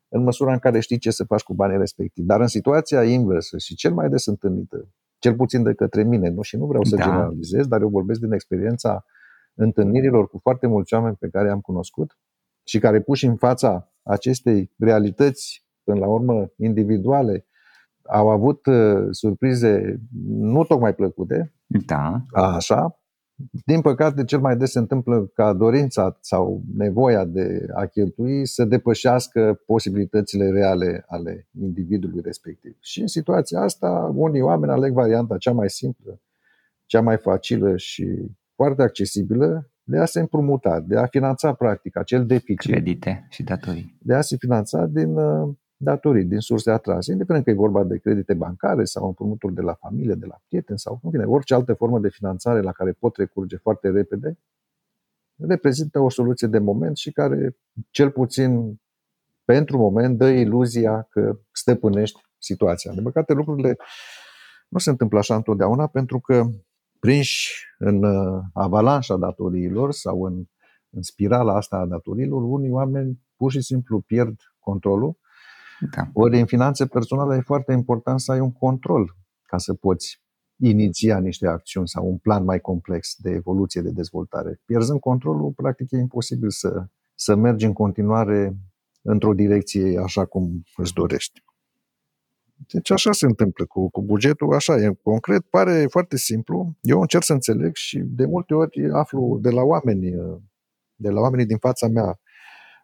în 0.10 0.24
măsura 0.24 0.54
în 0.54 0.60
care 0.60 0.80
știi 0.80 0.98
ce 0.98 1.12
să 1.12 1.24
faci 1.24 1.43
cu 1.43 1.54
banii 1.54 1.78
respectivi. 1.78 2.28
Dar 2.28 2.41
în 2.41 2.48
situația 2.48 3.04
inversă 3.04 3.58
și 3.58 3.76
cel 3.76 3.93
mai 3.93 4.10
des 4.10 4.26
întâlnită, 4.26 4.88
cel 5.17 5.36
puțin 5.36 5.63
de 5.63 5.74
către 5.74 6.04
mine, 6.04 6.30
nu? 6.30 6.41
și 6.41 6.58
nu 6.58 6.65
vreau 6.65 6.84
să 6.84 6.96
da. 6.96 7.04
generalizez, 7.04 7.67
dar 7.67 7.82
eu 7.82 7.89
vorbesc 7.89 8.20
din 8.20 8.32
experiența 8.32 9.06
întâlnirilor 9.54 10.30
cu 10.30 10.39
foarte 10.41 10.67
mulți 10.67 10.93
oameni 10.93 11.15
pe 11.15 11.30
care 11.30 11.50
am 11.50 11.62
cunoscut 11.62 12.17
și 12.63 12.80
care 12.80 13.02
puși 13.02 13.26
în 13.26 13.36
fața 13.36 13.91
acestei 14.04 14.72
realități, 14.78 15.65
până 15.84 16.00
la 16.00 16.08
urmă, 16.08 16.52
individuale, 16.58 17.46
au 18.10 18.30
avut 18.30 18.65
uh, 18.65 19.08
surprize 19.12 20.02
nu 20.28 20.63
tocmai 20.63 20.96
plăcute. 20.96 21.54
Da. 21.65 22.22
Așa. 22.32 22.97
Din 23.65 23.82
păcate, 23.82 24.23
cel 24.23 24.39
mai 24.39 24.58
des 24.58 24.71
se 24.71 24.80
întâmplă 24.80 25.32
ca 25.34 25.54
dorința 25.54 26.17
sau 26.21 26.62
nevoia 26.76 27.26
de 27.26 27.65
a 27.73 27.86
cheltui 27.86 28.45
să 28.45 28.65
depășească 28.65 29.62
posibilitățile 29.65 30.50
reale 30.50 31.06
ale 31.08 31.47
individului 31.62 32.21
respectiv. 32.21 32.78
Și 32.80 33.02
în 33.02 33.08
situația 33.08 33.60
asta, 33.60 34.12
unii 34.15 34.41
oameni 34.41 34.71
aleg 34.71 34.93
varianta 34.93 35.38
cea 35.38 35.52
mai 35.52 35.69
simplă, 35.69 36.21
cea 36.86 37.02
mai 37.02 37.17
facilă 37.17 37.78
și 37.78 38.32
foarte 38.56 38.82
accesibilă 38.82 39.69
de 39.84 39.97
a 39.97 40.06
se 40.06 40.19
împrumuta, 40.19 40.80
de 40.80 40.97
a 40.97 41.06
finanța 41.06 41.54
practic 41.54 41.97
acel 41.97 42.26
deficit. 42.26 42.71
Credite 42.71 43.28
și 43.30 43.43
datorii. 43.43 43.97
De 44.02 44.13
a 44.13 44.21
se 44.21 44.36
finanța 44.38 44.86
din 44.86 45.15
uh, 45.15 45.50
datorii 45.78 46.24
din 46.24 46.40
surse 46.40 46.72
atrase, 46.72 47.12
indiferent 47.12 47.44
că 47.44 47.50
e 47.50 47.54
vorba 47.54 47.84
de 47.84 47.98
credite 47.98 48.34
bancare 48.34 48.84
sau 48.84 49.08
împrumuturi 49.08 49.54
de 49.54 49.62
la 49.62 49.74
familie, 49.74 50.13
de 50.13 50.26
la 50.26 50.42
prieteni 50.48 50.80
sau, 50.80 51.00
în 51.04 51.12
fine, 51.12 51.24
orice 51.24 51.54
altă 51.54 51.74
formă 51.74 52.00
de 52.00 52.10
finanțare 52.10 52.62
la 52.62 52.72
care 52.72 52.92
pot 52.92 53.16
recurge 53.16 53.58
foarte 53.58 53.90
repede, 53.90 54.38
reprezintă 55.36 56.00
o 56.00 56.10
soluție 56.10 56.48
de 56.48 56.60
moment 56.60 56.98
și 56.98 57.12
care, 57.12 57.58
cel 57.90 58.12
puțin 58.12 58.82
pentru 59.46 59.78
moment, 59.78 60.18
dă 60.18 60.28
iluzia 60.28 61.08
că 61.10 61.40
stăpânești 61.52 62.20
situația. 62.38 62.92
De 62.94 63.02
păcate, 63.02 63.34
lucrurile 63.34 63.78
nu 64.68 64.80
se 64.80 64.90
întâmplă 64.90 65.18
așa 65.18 65.36
întotdeauna 65.36 65.88
pentru 65.88 66.20
că 66.20 66.46
prinși 67.00 67.66
în 67.78 68.04
uh, 68.04 68.44
avalanșa 68.54 69.18
datoriilor 69.18 69.92
sau 69.92 70.24
în, 70.24 70.44
în 70.90 71.02
spirala 71.02 71.56
asta 71.56 71.78
a 71.78 71.86
datoriilor, 71.86 72.42
unii 72.44 72.70
oameni 72.70 73.20
pur 73.36 73.52
și 73.52 73.62
simplu 73.62 74.00
pierd 74.00 74.40
controlul 74.60 75.18
da. 75.96 76.10
Ori 76.13 76.40
în 76.40 76.46
finanțe 76.46 76.86
personale 76.86 77.36
e 77.36 77.42
foarte 77.42 77.72
important 77.72 78.20
să 78.20 78.32
ai 78.32 78.40
un 78.40 78.52
control 78.52 79.16
ca 79.42 79.58
să 79.58 79.74
poți 79.74 80.22
iniția 80.60 81.20
niște 81.20 81.48
acțiuni 81.48 81.88
sau 81.88 82.08
un 82.10 82.18
plan 82.18 82.44
mai 82.44 82.60
complex 82.60 83.16
de 83.18 83.30
evoluție, 83.30 83.82
de 83.82 83.92
dezvoltare. 83.92 84.62
Pierzând 84.66 85.00
controlul, 85.00 85.52
practic 85.52 85.92
e 85.92 85.98
imposibil 85.98 86.50
să, 86.50 86.86
să 87.16 87.36
mergi 87.36 87.66
în 87.66 87.74
continuare 87.74 88.58
într-o 89.02 89.34
direcție 89.34 90.00
așa 90.04 90.26
cum 90.26 90.63
îți 90.76 90.94
dorești. 90.94 91.44
Deci 92.72 92.92
așa 92.92 93.12
se 93.12 93.26
întâmplă 93.26 93.66
cu, 93.66 93.90
cu 93.90 94.02
bugetul, 94.02 94.54
așa 94.54 94.76
e 94.76 95.00
concret, 95.04 95.42
pare 95.42 95.86
foarte 95.90 96.18
simplu. 96.18 96.76
Eu 96.82 97.02
încerc 97.02 97.24
să 97.24 97.34
înțeleg 97.34 97.76
și 97.76 98.00
de 98.00 98.26
multe 98.26 98.54
ori 98.54 98.90
aflu 98.92 99.40
de 99.42 99.50
la 99.50 99.62
oameni, 99.62 100.12
de 100.96 101.10
la 101.10 101.20
oamenii 101.20 101.46
din 101.46 101.58
fața 101.58 101.88
mea, 101.88 102.20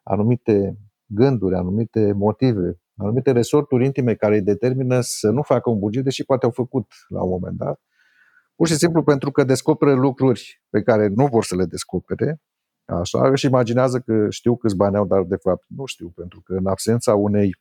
anumite 0.03 0.77
gânduri, 1.05 1.55
anumite 1.55 2.11
motive 2.11 2.79
anumite 2.97 3.31
resorturi 3.31 3.85
intime 3.85 4.15
care 4.15 4.35
îi 4.35 4.41
determină 4.41 5.01
să 5.01 5.29
nu 5.29 5.41
facă 5.41 5.69
un 5.69 5.79
buget, 5.79 6.03
deși 6.03 6.23
poate 6.23 6.45
au 6.45 6.51
făcut 6.51 6.91
la 7.07 7.23
un 7.23 7.29
moment 7.29 7.57
dat, 7.57 7.81
pur 8.55 8.67
și 8.67 8.75
simplu 8.75 9.03
pentru 9.03 9.31
că 9.31 9.43
descoperă 9.43 9.93
lucruri 9.93 10.61
pe 10.69 10.81
care 10.81 11.07
nu 11.07 11.27
vor 11.27 11.43
să 11.43 11.55
le 11.55 11.65
descopere, 11.65 12.41
așa, 12.85 13.29
își 13.29 13.45
imaginează 13.45 13.99
că 13.99 14.29
știu 14.29 14.57
câți 14.57 14.75
bani 14.75 14.95
au, 14.95 15.05
dar 15.05 15.23
de 15.23 15.35
fapt 15.35 15.65
nu 15.67 15.85
știu, 15.85 16.09
pentru 16.09 16.41
că 16.41 16.53
în 16.53 16.65
absența 16.65 17.15
unei 17.15 17.55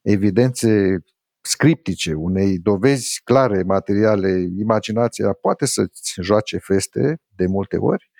evidențe 0.00 1.04
scriptice, 1.40 2.14
unei 2.14 2.58
dovezi 2.58 3.20
clare, 3.24 3.62
materiale, 3.62 4.28
imaginația 4.58 5.32
poate 5.32 5.66
să-ți 5.66 6.14
joace 6.20 6.58
feste 6.58 7.20
de 7.28 7.46
multe 7.46 7.76
ori 7.76 8.10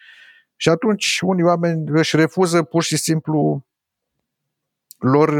și 0.56 0.68
atunci 0.68 1.18
unii 1.22 1.44
oameni 1.44 1.84
își 1.90 2.16
refuză 2.16 2.62
pur 2.62 2.82
și 2.82 2.96
simplu 2.96 3.66
lor, 5.02 5.30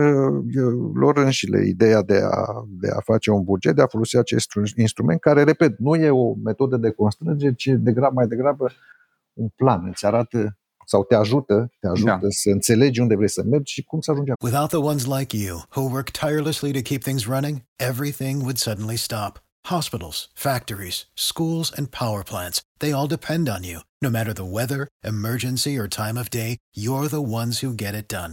lor 0.95 1.19
înșile 1.19 1.67
ideea 1.67 2.03
de 2.03 2.21
a, 2.31 2.65
de 2.69 2.89
a 2.97 3.01
face 3.01 3.31
un 3.31 3.43
buget, 3.43 3.75
de 3.75 3.83
a 3.83 3.87
folosi 3.87 4.17
acest 4.17 4.51
instrument, 4.77 5.21
care, 5.21 5.43
repet, 5.43 5.79
nu 5.79 5.95
e 5.95 6.11
o 6.11 6.35
metodă 6.35 6.77
de 6.77 6.91
constrângere, 6.91 7.55
ci 7.55 7.67
degrabă, 7.67 8.15
mai 8.15 8.27
degrabă 8.27 8.73
un 9.33 9.49
plan. 9.57 9.87
Îți 9.89 10.07
arată 10.07 10.57
sau 10.87 11.05
te 11.05 11.15
ajută, 11.15 11.71
te 11.81 11.87
ajută 11.89 12.19
da. 12.21 12.29
să 12.29 12.51
înțelegi 12.51 13.01
unde 13.01 13.15
vrei 13.17 13.29
să 13.29 13.43
mergi 13.43 13.73
și 13.73 13.85
cum 13.85 14.01
să 14.01 14.11
ajungi 14.11 14.31
acolo. 14.31 14.51
Without 14.51 14.71
the 14.71 14.89
ones 14.91 15.05
like 15.19 15.37
you, 15.37 15.63
who 15.77 15.83
work 15.93 16.11
tirelessly 16.11 16.73
to 16.73 16.81
keep 16.81 17.03
things 17.03 17.27
running, 17.27 17.63
everything 17.77 18.41
would 18.41 18.59
suddenly 18.59 18.97
stop. 18.97 19.41
Hospitals, 19.65 20.29
factories, 20.35 21.07
schools, 21.15 21.73
and 21.77 21.87
power 21.91 22.23
plants, 22.23 22.61
they 22.79 22.93
all 22.93 23.07
depend 23.07 23.49
on 23.49 23.63
you. 23.63 23.79
No 24.01 24.11
matter 24.11 24.33
the 24.33 24.53
weather, 24.59 24.89
emergency, 25.05 25.79
or 25.79 25.87
time 25.87 26.17
of 26.19 26.29
day, 26.31 26.57
you're 26.75 27.09
the 27.09 27.27
ones 27.41 27.61
who 27.61 27.73
get 27.85 27.95
it 27.95 28.09
done. 28.09 28.33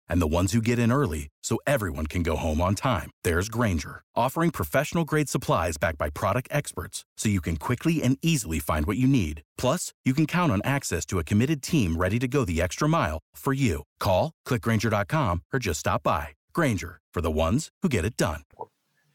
and 0.11 0.21
the 0.21 0.35
ones 0.39 0.51
who 0.51 0.61
get 0.61 0.77
in 0.77 0.91
early 0.91 1.29
so 1.41 1.57
everyone 1.65 2.05
can 2.05 2.21
go 2.21 2.35
home 2.35 2.61
on 2.61 2.75
time, 2.75 3.09
there's 3.23 3.49
Granger, 3.49 4.03
offering 4.15 4.51
professional 4.51 5.05
grade 5.05 5.29
supplies 5.29 5.77
backed 5.77 5.97
by 5.97 6.09
product 6.09 6.47
experts 6.51 7.05
so 7.17 7.29
you 7.29 7.41
can 7.41 7.55
quickly 7.55 8.03
and 8.03 8.17
easily 8.21 8.59
find 8.59 8.85
what 8.85 8.97
you 8.97 9.07
need. 9.07 9.41
Plus, 9.57 9.93
you 10.05 10.13
can 10.13 10.25
count 10.25 10.51
on 10.51 10.61
access 10.63 11.05
to 11.05 11.17
a 11.17 11.23
committed 11.23 11.63
team 11.63 11.95
ready 11.95 12.19
to 12.19 12.27
go 12.27 12.45
the 12.45 12.61
extra 12.61 12.87
mile 12.87 13.19
for 13.33 13.53
you. 13.53 13.83
Call, 13.99 14.31
clickgranger.com, 14.47 15.41
or 15.53 15.59
just 15.59 15.79
stop 15.79 16.03
by. 16.03 16.27
Granger, 16.53 16.99
for 17.13 17.21
the 17.21 17.31
ones 17.31 17.69
who 17.81 17.89
get 17.89 18.05
it 18.05 18.17
done. 18.17 18.41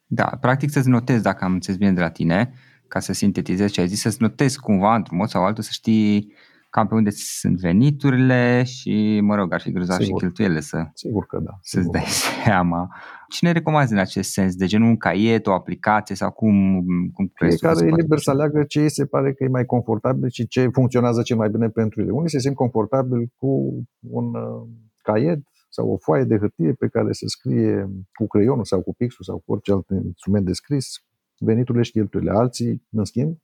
Da, 0.06 0.24
practic 0.40 0.70
să-ți 0.70 0.88
notezi 0.88 1.22
dacă 1.22 1.44
am 1.44 1.52
înțeles 1.52 1.78
bine 1.78 1.92
de 1.92 2.00
la 2.00 2.11
tine, 2.11 2.52
ca 2.88 3.00
să 3.00 3.12
sintetizezi 3.12 3.72
ce 3.72 3.80
ai 3.80 3.88
zis, 3.88 4.00
să-ți 4.00 4.22
notezi 4.22 4.59
cumva 4.59 4.94
într-un 4.94 5.16
mod 5.16 5.28
sau 5.28 5.44
altul 5.44 5.62
să 5.62 5.70
știi 5.72 6.32
cam 6.77 6.87
pe 6.87 6.95
unde 6.95 7.11
sunt 7.11 7.59
veniturile 7.59 8.62
și, 8.65 9.21
mă 9.23 9.35
rog, 9.35 9.53
ar 9.53 9.61
fi 9.61 9.73
grozav 9.73 10.01
și 10.01 10.11
cheltuielile 10.11 10.61
să, 10.61 10.89
sigur 10.95 11.27
că 11.27 11.39
da, 11.39 11.51
să-ți 11.62 11.85
sigur. 11.85 11.91
dai 11.91 12.05
seama. 12.45 12.95
Cine 13.29 13.53
recomanzi 13.53 13.93
în 13.93 13.99
acest 13.99 14.31
sens? 14.31 14.55
De 14.55 14.67
genul 14.67 14.89
un 14.89 14.97
caiet, 14.97 15.47
o 15.47 15.53
aplicație 15.53 16.15
sau 16.15 16.31
cum, 16.31 16.85
cum 17.12 17.31
crezi 17.35 17.57
Fiecare 17.57 17.87
e 17.87 17.95
liber 17.95 18.19
să 18.19 18.31
aleagă 18.31 18.65
ce 18.65 18.81
îi 18.81 18.91
se 18.91 19.07
pare 19.07 19.33
că 19.33 19.45
e 19.45 19.49
mai 19.49 19.65
confortabil 19.65 20.29
și 20.31 20.47
ce 20.47 20.69
funcționează 20.69 21.23
cel 21.23 21.37
mai 21.37 21.49
bine 21.49 21.69
pentru 21.69 22.01
ele. 22.01 22.11
Unii 22.11 22.31
se 22.31 22.39
simt 22.39 22.55
confortabil 22.55 23.33
cu 23.37 23.75
un 24.11 24.35
uh, 24.35 24.69
caiet 25.03 25.41
sau 25.69 25.89
o 25.89 25.97
foaie 25.97 26.25
de 26.25 26.39
hârtie 26.39 26.73
pe 26.73 26.89
care 26.89 27.12
se 27.12 27.27
scrie 27.27 27.91
cu 28.15 28.27
creionul 28.27 28.65
sau 28.65 28.81
cu 28.81 28.95
pixul 28.95 29.25
sau 29.25 29.43
cu 29.45 29.53
orice 29.53 29.73
alt 29.73 29.89
instrument 30.05 30.45
de 30.45 30.53
scris 30.53 31.03
veniturile 31.39 31.83
și 31.83 31.91
cheltuielile. 31.91 32.37
Alții, 32.37 32.83
în 32.91 33.05
schimb, 33.05 33.37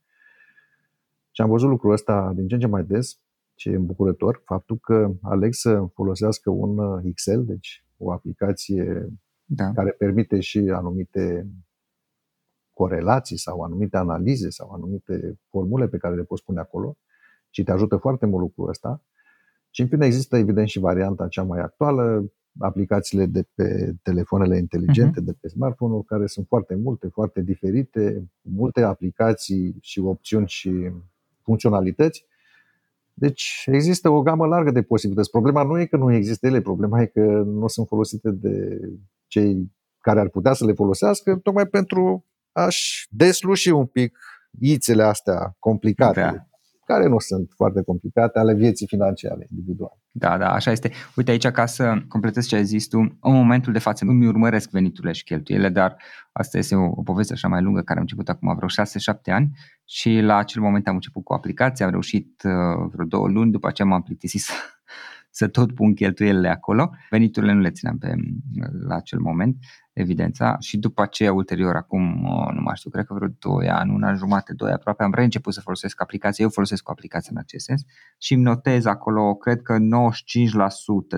și 1.32 1.40
am 1.40 1.48
văzut 1.48 1.68
lucrul 1.68 1.92
ăsta 1.92 2.32
din 2.34 2.48
ce 2.48 2.54
în 2.54 2.60
ce 2.60 2.66
mai 2.66 2.84
des, 2.84 3.18
ce 3.62 3.70
e 3.70 3.76
îmbucurător, 3.76 4.42
faptul 4.44 4.78
că 4.78 5.12
aleg 5.22 5.52
să 5.52 5.86
folosească 5.94 6.50
un 6.50 6.78
uh, 6.78 7.02
Excel, 7.04 7.44
deci 7.44 7.84
o 7.96 8.12
aplicație 8.12 9.08
da. 9.44 9.72
care 9.72 9.90
permite 9.90 10.40
și 10.40 10.58
anumite 10.58 11.46
corelații 12.74 13.38
sau 13.38 13.60
anumite 13.60 13.96
analize 13.96 14.50
sau 14.50 14.70
anumite 14.70 15.38
formule 15.48 15.88
pe 15.88 15.96
care 15.96 16.14
le 16.14 16.22
poți 16.22 16.44
pune 16.44 16.60
acolo 16.60 16.96
și 17.50 17.62
te 17.62 17.70
ajută 17.70 17.96
foarte 17.96 18.26
mult 18.26 18.42
lucrul 18.42 18.68
ăsta. 18.68 19.02
Și 19.70 19.80
în 19.80 19.88
fine 19.88 20.06
există 20.06 20.36
evident 20.36 20.68
și 20.68 20.78
varianta 20.78 21.28
cea 21.28 21.42
mai 21.42 21.60
actuală, 21.60 22.32
aplicațiile 22.58 23.26
de 23.26 23.46
pe 23.54 23.94
telefoanele 24.02 24.58
inteligente, 24.58 25.20
uh-huh. 25.20 25.24
de 25.24 25.36
pe 25.40 25.48
smartphone-uri, 25.48 26.06
care 26.06 26.26
sunt 26.26 26.46
foarte 26.46 26.74
multe, 26.74 27.08
foarte 27.08 27.40
diferite, 27.40 28.30
multe 28.40 28.82
aplicații 28.82 29.76
și 29.80 30.00
opțiuni 30.00 30.48
și 30.48 30.90
funcționalități. 31.42 32.30
Deci 33.14 33.62
există 33.66 34.08
o 34.08 34.22
gamă 34.22 34.46
largă 34.46 34.70
de 34.70 34.82
posibilități. 34.82 35.30
Problema 35.30 35.62
nu 35.62 35.80
e 35.80 35.86
că 35.86 35.96
nu 35.96 36.12
există 36.12 36.46
ele, 36.46 36.60
problema 36.60 37.00
e 37.00 37.06
că 37.06 37.42
nu 37.46 37.68
sunt 37.68 37.86
folosite 37.86 38.30
de 38.30 38.80
cei 39.26 39.72
care 39.98 40.20
ar 40.20 40.28
putea 40.28 40.52
să 40.52 40.64
le 40.64 40.72
folosească, 40.72 41.36
tocmai 41.36 41.66
pentru 41.66 42.26
a-și 42.52 43.06
desluși 43.10 43.68
un 43.68 43.86
pic 43.86 44.18
ițele 44.60 45.02
astea 45.02 45.56
complicate. 45.58 46.20
Da 46.20 46.46
care 46.84 47.08
nu 47.08 47.18
sunt 47.18 47.50
foarte 47.56 47.82
complicate, 47.82 48.38
ale 48.38 48.54
vieții 48.54 48.86
financiare 48.86 49.46
individuale. 49.50 50.01
Da, 50.14 50.38
da, 50.38 50.52
așa 50.52 50.70
este. 50.70 50.90
Uite 51.16 51.30
aici, 51.30 51.46
ca 51.46 51.66
să 51.66 52.02
completez 52.08 52.46
ce 52.46 52.56
ai 52.56 52.64
zis 52.64 52.86
tu, 52.88 52.98
în 52.98 53.32
momentul 53.32 53.72
de 53.72 53.78
față 53.78 54.04
îmi 54.04 54.26
urmăresc 54.26 54.70
veniturile 54.70 55.12
și 55.12 55.24
cheltuielile, 55.24 55.68
dar 55.68 55.96
asta 56.32 56.58
este 56.58 56.74
o, 56.74 56.84
o 56.84 57.02
poveste 57.02 57.32
așa 57.32 57.48
mai 57.48 57.62
lungă 57.62 57.80
care 57.80 57.98
am 57.98 58.04
început 58.04 58.28
acum 58.28 58.54
vreo 58.54 58.68
6-7 59.18 59.22
ani 59.24 59.50
și 59.84 60.20
la 60.20 60.36
acel 60.36 60.62
moment 60.62 60.88
am 60.88 60.94
început 60.94 61.24
cu 61.24 61.32
aplicația, 61.32 61.84
am 61.86 61.90
reușit 61.90 62.42
uh, 62.44 62.88
vreo 62.92 63.06
două 63.06 63.28
luni, 63.28 63.50
după 63.50 63.68
aceea 63.68 63.88
m-am 63.88 64.02
plictisit 64.02 64.42
să, 65.32 65.44
să 65.44 65.48
tot 65.48 65.74
pun 65.74 65.94
cheltuielile 65.94 66.48
acolo. 66.48 66.90
Veniturile 67.10 67.52
nu 67.52 67.60
le 67.60 67.70
țineam 67.70 67.98
pe, 67.98 68.14
la 68.86 68.94
acel 68.94 69.18
moment, 69.18 69.56
evidența, 69.92 70.56
și 70.60 70.78
după 70.78 71.02
aceea, 71.02 71.32
ulterior, 71.32 71.76
acum, 71.76 72.02
nu 72.54 72.60
mai 72.60 72.76
știu, 72.76 72.90
cred 72.90 73.04
că 73.04 73.14
vreo 73.14 73.28
2 73.38 73.68
ani, 73.68 73.92
un 73.94 74.02
an 74.02 74.16
jumate, 74.16 74.52
2 74.54 74.72
aproape, 74.72 75.02
am 75.02 75.14
reînceput 75.14 75.54
să 75.54 75.60
folosesc 75.60 76.00
aplicația. 76.00 76.44
Eu 76.44 76.50
folosesc 76.50 76.88
o 76.88 76.92
aplicație 76.92 77.30
în 77.32 77.38
acest 77.38 77.64
sens 77.64 77.82
și 78.18 78.34
îmi 78.34 78.42
notez 78.42 78.84
acolo, 78.84 79.34
cred 79.34 79.62
că 79.62 79.76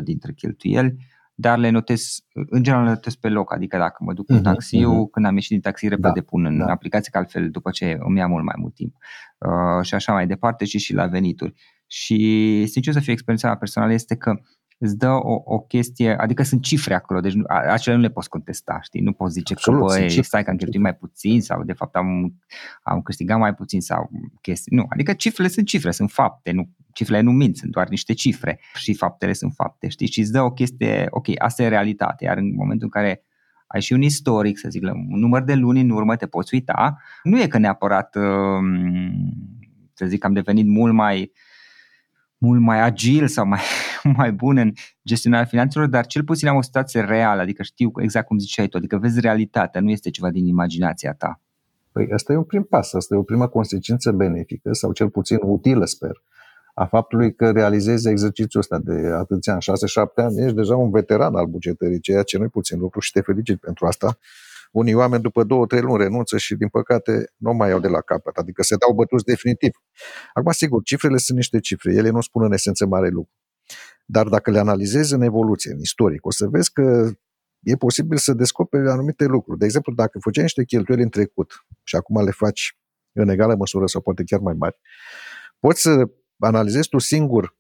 95% 0.01 0.03
dintre 0.03 0.33
cheltuieli 0.33 0.97
dar 1.35 1.59
le 1.59 1.71
notez, 1.71 2.25
în 2.33 2.63
general 2.63 2.85
le 2.85 2.91
notez 2.91 3.15
pe 3.15 3.29
loc, 3.29 3.53
adică 3.53 3.79
dacă 3.79 4.05
mă 4.05 4.13
duc 4.13 4.27
cu 4.27 4.39
uh-huh, 4.39 4.43
taxiul, 4.43 5.07
uh-huh. 5.07 5.11
când 5.13 5.27
am 5.27 5.35
ieșit 5.35 5.51
din 5.51 5.61
taxi, 5.61 5.89
repede 5.89 6.21
da, 6.21 6.27
pun 6.27 6.45
în 6.45 6.59
da. 6.59 6.67
aplicație, 6.67 7.11
că 7.11 7.19
altfel 7.19 7.51
după 7.51 7.71
ce 7.71 7.97
îmi 8.01 8.19
ia 8.19 8.27
mult 8.27 8.45
mai 8.45 8.55
mult 8.59 8.75
timp. 8.75 8.97
Uh, 9.39 9.85
și 9.85 9.95
așa 9.95 10.13
mai 10.13 10.27
departe 10.27 10.65
și 10.65 10.79
și 10.79 10.93
la 10.95 11.07
venituri. 11.07 11.55
Și 11.97 12.67
sincer 12.67 12.93
să 12.93 13.01
fie 13.01 13.13
experiența 13.13 13.47
mea 13.49 13.57
personală 13.57 13.93
este 13.93 14.17
că 14.17 14.41
îți 14.79 14.97
dă 14.97 15.09
o, 15.09 15.43
o 15.45 15.59
chestie, 15.59 16.17
adică 16.17 16.43
sunt 16.43 16.63
cifre 16.63 16.95
acolo, 16.95 17.21
deci 17.21 17.35
acele 17.47 17.97
nu 17.97 18.01
le 18.01 18.11
poți 18.11 18.29
contesta, 18.29 18.79
știi? 18.83 19.01
Nu 19.01 19.13
poți 19.13 19.33
zice 19.33 19.53
Absolut, 19.53 19.81
că, 19.81 19.87
băi, 19.87 20.23
stai 20.23 20.45
că 20.45 20.51
am 20.51 20.57
cheltuit 20.57 20.83
mai 20.83 20.95
puțin 20.95 21.43
sau 21.43 21.65
de 21.65 21.73
fapt 21.73 21.95
am, 21.95 22.35
am 22.83 23.03
câștigat 23.03 23.39
mai 23.39 23.55
puțin 23.55 23.81
sau 23.81 24.11
chestii. 24.41 24.77
Nu, 24.77 24.87
adică 24.89 25.13
cifrele 25.13 25.49
sunt 25.49 25.67
cifre, 25.67 25.91
sunt 25.91 26.11
fapte, 26.11 26.51
nu, 26.51 26.69
cifrele 26.93 27.21
nu 27.21 27.31
mint, 27.31 27.57
sunt 27.57 27.71
doar 27.71 27.89
niște 27.89 28.13
cifre 28.13 28.61
și 28.75 28.95
faptele 28.95 29.33
sunt 29.33 29.53
fapte, 29.55 29.89
știi? 29.89 30.07
Și 30.07 30.21
îți 30.21 30.33
dă 30.33 30.43
o 30.43 30.51
chestie, 30.51 31.07
ok, 31.11 31.27
asta 31.39 31.63
e 31.63 31.69
realitate, 31.69 32.25
iar 32.25 32.37
în 32.37 32.55
momentul 32.55 32.91
în 32.93 33.03
care 33.03 33.25
ai 33.67 33.81
și 33.81 33.93
un 33.93 34.03
istoric, 34.03 34.59
să 34.59 34.69
zic, 34.69 34.83
un 34.83 35.19
număr 35.19 35.43
de 35.43 35.55
luni 35.55 35.81
în 35.81 35.91
urmă 35.91 36.17
te 36.17 36.27
poți 36.27 36.55
uita, 36.55 36.97
nu 37.23 37.41
e 37.41 37.47
că 37.47 37.59
neapărat, 37.59 38.17
um, 38.17 39.33
să 39.93 40.07
zic, 40.07 40.25
am 40.25 40.33
devenit 40.33 40.67
mult 40.67 40.93
mai 40.93 41.33
mult 42.45 42.61
mai 42.61 42.81
agil 42.81 43.27
sau 43.27 43.47
mai, 43.47 43.61
mai 44.17 44.33
bun 44.33 44.57
în 44.57 44.73
gestionarea 45.05 45.47
finanțelor, 45.47 45.89
dar 45.89 46.07
cel 46.07 46.25
puțin 46.25 46.49
am 46.49 46.57
o 46.57 46.63
situație 46.63 47.01
reală, 47.01 47.41
adică 47.41 47.63
știu 47.63 47.93
exact 47.97 48.27
cum 48.27 48.39
ziceai 48.39 48.67
tu, 48.67 48.77
adică 48.77 48.97
vezi 48.97 49.21
realitatea, 49.21 49.81
nu 49.81 49.91
este 49.91 50.11
ceva 50.11 50.31
din 50.31 50.47
imaginația 50.47 51.13
ta. 51.13 51.41
Păi 51.93 52.09
asta 52.13 52.33
e 52.33 52.37
un 52.37 52.45
prim 52.45 52.63
pas, 52.63 52.93
asta 52.93 53.15
e 53.15 53.19
o 53.19 53.23
primă 53.23 53.49
consecință 53.49 54.13
benefică 54.13 54.73
sau 54.73 54.93
cel 54.93 55.11
puțin 55.11 55.39
utilă, 55.43 55.85
sper, 55.85 56.23
a 56.75 56.85
faptului 56.85 57.35
că 57.35 57.51
realizezi 57.51 58.09
exercițiul 58.09 58.63
ăsta 58.63 58.79
de 58.79 59.09
atâția 59.19 59.53
ani, 59.53 59.63
6-7 59.63 59.65
ani, 60.15 60.45
ești 60.45 60.57
deja 60.57 60.77
un 60.77 60.91
veteran 60.91 61.35
al 61.35 61.47
bugetării, 61.47 62.01
ceea 62.01 62.23
ce 62.23 62.39
nu 62.39 62.45
e 62.45 62.49
puțin 62.49 62.79
lucru 62.79 63.01
și 63.01 63.13
te 63.13 63.21
felicit 63.21 63.61
pentru 63.61 63.87
asta 63.87 64.19
unii 64.75 64.95
oameni 64.95 65.23
după 65.23 65.45
două, 65.45 65.67
trei 65.67 65.81
luni 65.81 66.03
renunță 66.03 66.39
și, 66.39 66.55
din 66.55 66.69
păcate, 66.69 67.33
nu 67.37 67.53
mai 67.53 67.69
iau 67.69 67.81
de 67.81 67.89
la 67.89 68.01
capăt, 68.01 68.37
adică 68.37 68.63
se 68.63 68.77
dau 68.77 68.95
bătuți 68.95 69.25
definitiv. 69.25 69.71
Acum, 70.33 70.53
sigur, 70.53 70.83
cifrele 70.83 71.17
sunt 71.17 71.37
niște 71.37 71.61
cifre, 71.61 71.93
ele 71.93 72.11
nu 72.11 72.21
spun 72.21 72.43
în 72.45 72.53
esență 72.53 72.87
mare 72.87 73.09
lucru. 73.09 73.33
Dar 74.07 74.29
dacă 74.29 74.51
le 74.51 74.59
analizezi 74.59 75.15
în 75.15 75.23
evoluție, 75.23 75.73
în 75.73 75.79
istoric, 75.79 76.27
o 76.27 76.31
să 76.31 76.47
vezi 76.47 76.73
că 76.73 77.11
e 77.61 77.77
posibil 77.77 78.17
să 78.17 78.33
descoperi 78.33 78.89
anumite 78.89 79.25
lucruri. 79.25 79.59
De 79.59 79.65
exemplu, 79.65 79.93
dacă 79.95 80.19
făceai 80.19 80.43
niște 80.43 80.65
cheltuieli 80.65 81.03
în 81.03 81.09
trecut 81.09 81.67
și 81.83 81.97
acum 81.97 82.25
le 82.25 82.31
faci 82.31 82.79
în 83.13 83.29
egală 83.29 83.55
măsură 83.55 83.87
sau 83.87 84.01
poate 84.01 84.23
chiar 84.25 84.41
mai 84.41 84.55
mari, 84.55 84.77
poți 85.59 85.81
să 85.81 86.11
analizezi 86.39 86.89
tu 86.89 86.99
singur 86.99 87.57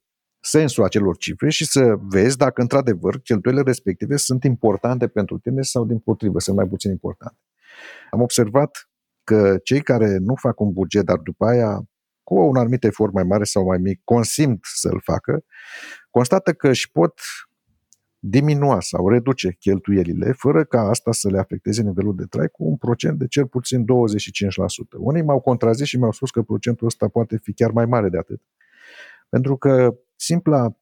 sensul 0.46 0.84
acelor 0.84 1.16
cifre 1.16 1.50
și 1.50 1.64
să 1.64 1.94
vezi 2.00 2.36
dacă 2.36 2.60
într-adevăr 2.60 3.20
cheltuielile 3.20 3.64
respective 3.66 4.16
sunt 4.16 4.44
importante 4.44 5.08
pentru 5.08 5.38
tine 5.38 5.62
sau 5.62 5.84
din 5.84 5.98
potrivă 5.98 6.38
sunt 6.38 6.56
mai 6.56 6.66
puțin 6.66 6.90
importante. 6.90 7.38
Am 8.10 8.20
observat 8.20 8.88
că 9.24 9.58
cei 9.62 9.80
care 9.80 10.16
nu 10.16 10.34
fac 10.34 10.60
un 10.60 10.72
buget, 10.72 11.04
dar 11.04 11.18
după 11.18 11.46
aia 11.46 11.88
cu 12.22 12.34
un 12.34 12.56
anumit 12.56 12.84
efort 12.84 13.12
mai 13.12 13.24
mare 13.24 13.44
sau 13.44 13.64
mai 13.64 13.78
mic, 13.78 14.00
consimt 14.04 14.60
să-l 14.74 15.00
facă, 15.02 15.44
constată 16.10 16.52
că 16.52 16.68
își 16.68 16.90
pot 16.90 17.20
diminua 18.18 18.80
sau 18.80 19.08
reduce 19.08 19.56
cheltuielile 19.58 20.32
fără 20.32 20.64
ca 20.64 20.80
asta 20.80 21.12
să 21.12 21.30
le 21.30 21.38
afecteze 21.38 21.82
nivelul 21.82 22.16
de 22.16 22.24
trai 22.24 22.48
cu 22.48 22.64
un 22.64 22.76
procent 22.76 23.18
de 23.18 23.26
cel 23.26 23.46
puțin 23.46 23.82
25%. 23.82 23.84
Unii 24.98 25.22
m-au 25.22 25.40
contrazis 25.40 25.86
și 25.86 25.96
mi-au 25.98 26.12
spus 26.12 26.30
că 26.30 26.42
procentul 26.42 26.86
ăsta 26.86 27.08
poate 27.08 27.36
fi 27.42 27.52
chiar 27.52 27.70
mai 27.70 27.86
mare 27.86 28.08
de 28.08 28.18
atât. 28.18 28.40
Pentru 29.28 29.56
că 29.56 29.94
simpla 30.24 30.76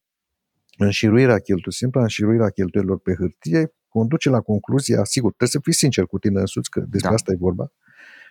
înșiruirea 0.78 1.38
cheltuielor, 1.38 1.72
simpla 1.72 2.00
înșiruirea 2.00 2.48
cheltuielor 2.48 2.98
pe 2.98 3.14
hârtie 3.14 3.74
conduce 3.88 4.28
la 4.31 4.40
concluzia, 4.40 5.05
sigur, 5.05 5.28
trebuie 5.28 5.48
să 5.48 5.61
fii 5.62 5.72
sincer 5.72 6.05
cu 6.05 6.18
tine 6.18 6.40
însuți, 6.40 6.70
că 6.70 6.81
despre 6.81 7.09
da. 7.09 7.14
asta 7.14 7.33
e 7.33 7.37
vorba. 7.37 7.72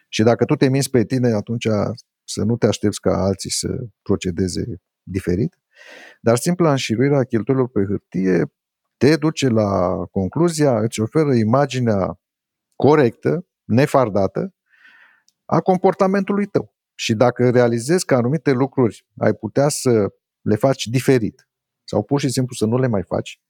Și 0.10 0.24
dacă 0.24 0.46
tu 0.46 0.56
te 0.56 0.70
minți 0.70 0.90
pe 0.90 1.04
tine, 1.04 1.32
atunci 1.34 1.68
să 2.24 2.44
nu 2.44 2.58
te 2.58 2.68
aștepți 2.68 3.00
ca 3.00 3.24
alții 3.24 3.52
să 3.52 3.68
procedeze 4.02 4.82
diferit. 5.04 5.60
Dar 6.22 6.38
simpla 6.38 6.70
înșiruirea 6.70 7.24
cheltuielor 7.24 7.70
pe 7.70 7.84
hârtie 7.88 8.52
te 8.98 9.16
duce 9.16 9.48
la 9.48 9.96
concluzia, 10.12 10.80
îți 10.80 11.02
oferă 11.02 11.34
imaginea 11.34 12.20
corectă, 12.76 13.46
nefardată, 13.64 14.54
a 15.46 15.60
comportamentului 15.60 16.46
tău. 16.46 16.76
Și 16.96 17.14
dacă 17.14 17.50
realizezi 17.50 18.06
că 18.06 18.16
anumite 18.16 18.52
lucruri 18.52 19.06
ai 19.18 19.34
putea 19.34 19.70
să 19.70 20.12
le 20.42 20.56
faci 20.56 20.86
diferit 20.86 21.48
sau 21.84 22.04
pur 22.04 22.20
și 22.20 22.30
simplu 22.30 22.56
să 22.56 22.66
nu 22.66 22.78
le 22.78 22.88
mai 22.88 23.04
faci, 23.04 23.42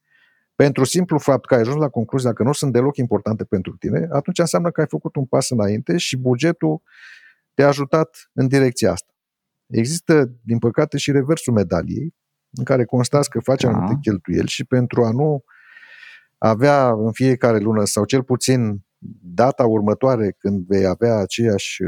pentru 0.55 0.83
simplu 0.83 1.17
fapt 1.17 1.45
că 1.45 1.53
ai 1.53 1.59
ajuns 1.59 1.77
la 1.77 1.89
concluzia 1.89 2.33
că 2.33 2.43
nu 2.43 2.53
sunt 2.53 2.71
deloc 2.71 2.97
importante 2.97 3.43
pentru 3.43 3.75
tine, 3.75 4.07
atunci 4.11 4.39
înseamnă 4.39 4.71
că 4.71 4.79
ai 4.81 4.87
făcut 4.87 5.15
un 5.15 5.25
pas 5.25 5.49
înainte 5.49 5.97
și 5.97 6.17
bugetul 6.17 6.81
te-a 7.53 7.67
ajutat 7.67 8.29
în 8.33 8.47
direcția 8.47 8.91
asta. 8.91 9.13
Există, 9.67 10.31
din 10.41 10.59
păcate, 10.59 10.97
și 10.97 11.11
reversul 11.11 11.53
medaliei, 11.53 12.15
în 12.51 12.63
care 12.63 12.85
constați 12.85 13.29
că 13.29 13.39
faci 13.39 13.61
da. 13.61 13.69
anumite 13.69 13.97
cheltuieli 14.01 14.47
și 14.47 14.65
pentru 14.65 15.03
a 15.03 15.11
nu 15.11 15.43
avea 16.37 16.89
în 16.89 17.11
fiecare 17.11 17.59
lună 17.59 17.85
sau 17.85 18.05
cel 18.05 18.23
puțin 18.23 18.85
data 19.21 19.65
următoare 19.65 20.35
când 20.37 20.65
vei 20.67 20.85
avea 20.85 21.15
aceeași 21.15 21.83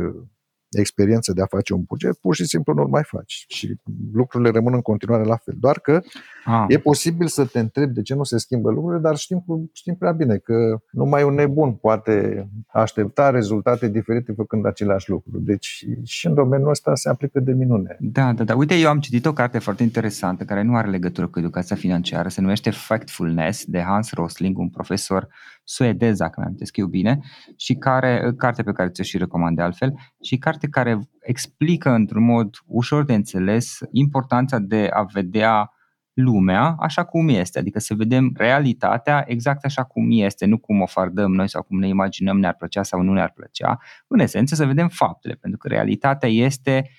experiență 0.80 1.34
de 1.34 1.42
a 1.42 1.46
face 1.46 1.74
un 1.74 1.84
buget, 1.88 2.18
pur 2.18 2.36
și 2.36 2.46
simplu 2.46 2.74
nu-l 2.74 2.88
mai 2.88 3.04
faci. 3.06 3.46
Și 3.48 3.76
lucrurile 4.14 4.50
rămân 4.50 4.74
în 4.74 4.82
continuare 4.82 5.24
la 5.24 5.36
fel. 5.36 5.56
Doar 5.60 5.80
că 5.80 6.02
ah. 6.46 6.66
e 6.68 6.78
posibil 6.78 7.28
să 7.28 7.46
te 7.46 7.60
întrebi 7.60 7.94
de 7.94 8.02
ce 8.02 8.16
nu 8.16 8.24
se 8.24 8.38
schimbă 8.38 8.72
lucrurile, 8.72 9.02
dar 9.02 9.16
știm, 9.16 9.44
știm 9.74 9.96
prea 9.96 10.12
bine 10.12 10.38
că 10.38 10.78
numai 10.92 11.24
un 11.24 11.34
nebun 11.34 11.74
poate 11.74 12.48
aștepta 12.68 13.30
rezultate 13.30 13.88
diferite 13.88 14.32
făcând 14.32 14.66
aceleași 14.66 15.10
lucruri. 15.10 15.44
Deci 15.44 15.86
și 16.04 16.28
în 16.28 16.34
domeniul 16.34 16.70
ăsta 16.70 16.96
se 16.96 17.10
aplică 17.10 17.40
de 17.40 17.52
minune. 17.52 17.98
Da, 18.00 18.34
da, 18.34 18.44
da. 18.44 18.56
Uite, 18.56 18.76
eu 18.76 18.90
am 18.90 19.00
citit 19.00 19.26
o 19.26 19.34
carte 19.34 19.60
foarte 19.60 19.84
interesantă 19.84 20.44
care 20.44 20.62
nu 20.62 20.76
are 20.76 20.90
legătură 20.90 21.28
cu 21.28 21.40
educația 21.40 21.76
financiară, 21.76 22.30
se 22.30 22.42
numește 22.42 22.70
Factfulness 22.70 23.66
de 23.66 23.82
Hans 23.82 24.12
Rosling, 24.12 24.58
un 24.58 24.70
profesor 24.70 25.28
suedez, 25.64 26.18
dacă 26.18 26.40
mi-am 26.40 26.56
eu 26.72 26.88
bine, 26.88 27.20
și 27.56 27.74
care, 27.74 28.34
carte 28.38 28.64
pe 28.64 28.72
care 28.72 28.90
ți-o 28.90 29.04
și 29.04 29.18
recomand 29.18 29.56
de 29.56 29.62
altfel, 29.62 29.94
și 30.22 30.38
carte 30.38 30.68
care 30.68 31.00
explică 31.22 31.90
într-un 31.90 32.24
mod 32.24 32.56
ușor 32.66 33.06
de 33.06 33.14
înțeles 33.14 33.78
importanța 33.92 34.60
de 34.60 34.90
a 34.94 35.04
vedea 35.04 35.72
lumea 36.14 36.76
așa 36.80 37.04
cum 37.04 37.30
este, 37.30 37.60
adică 37.60 37.80
să 37.80 37.94
vedem 37.94 38.32
realitatea 38.36 39.24
exact 39.28 39.66
așa 39.66 39.84
cum 39.84 40.08
este, 40.10 40.46
nu 40.46 40.58
cum 40.58 40.82
o 40.82 40.86
fardăm 40.86 41.32
noi 41.34 41.50
sau 41.50 41.64
cum 41.64 41.80
ne 41.80 41.88
imaginăm 41.88 42.40
ne-ar 42.40 42.56
plăcea 42.56 42.84
sau 42.84 43.02
nu 43.02 43.14
ne-ar 43.14 43.32
plăcea, 43.32 43.80
în 44.08 44.20
esență 44.20 44.56
să 44.56 44.66
vedem 44.66 44.88
faptele, 44.88 45.34
pentru 45.34 45.60
că 45.60 45.68
realitatea 45.68 46.30
este 46.30 46.90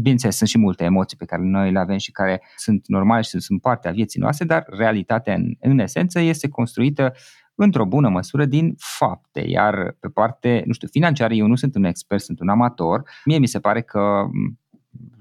bineînțeles, 0.00 0.36
sunt 0.36 0.48
și 0.48 0.58
multe 0.58 0.84
emoții 0.84 1.16
pe 1.16 1.24
care 1.24 1.42
noi 1.42 1.72
le 1.72 1.78
avem 1.78 1.96
și 1.96 2.10
care 2.10 2.42
sunt 2.56 2.86
normale 2.86 3.22
și 3.22 3.40
sunt 3.40 3.60
parte 3.60 3.88
a 3.88 3.92
vieții 3.92 4.20
noastre, 4.20 4.44
dar 4.44 4.64
realitatea 4.66 5.34
în, 5.34 5.54
în 5.60 5.78
esență 5.78 6.20
este 6.20 6.48
construită 6.48 7.12
într-o 7.54 7.84
bună 7.84 8.08
măsură 8.08 8.44
din 8.44 8.74
fapte, 8.78 9.40
iar 9.40 9.96
pe 10.00 10.08
parte, 10.08 10.62
nu 10.66 10.72
știu, 10.72 10.88
financiară, 10.88 11.34
eu 11.34 11.46
nu 11.46 11.54
sunt 11.54 11.74
un 11.74 11.84
expert, 11.84 12.22
sunt 12.22 12.40
un 12.40 12.48
amator, 12.48 13.02
mie 13.24 13.38
mi 13.38 13.46
se 13.46 13.60
pare 13.60 13.82
că 13.82 14.26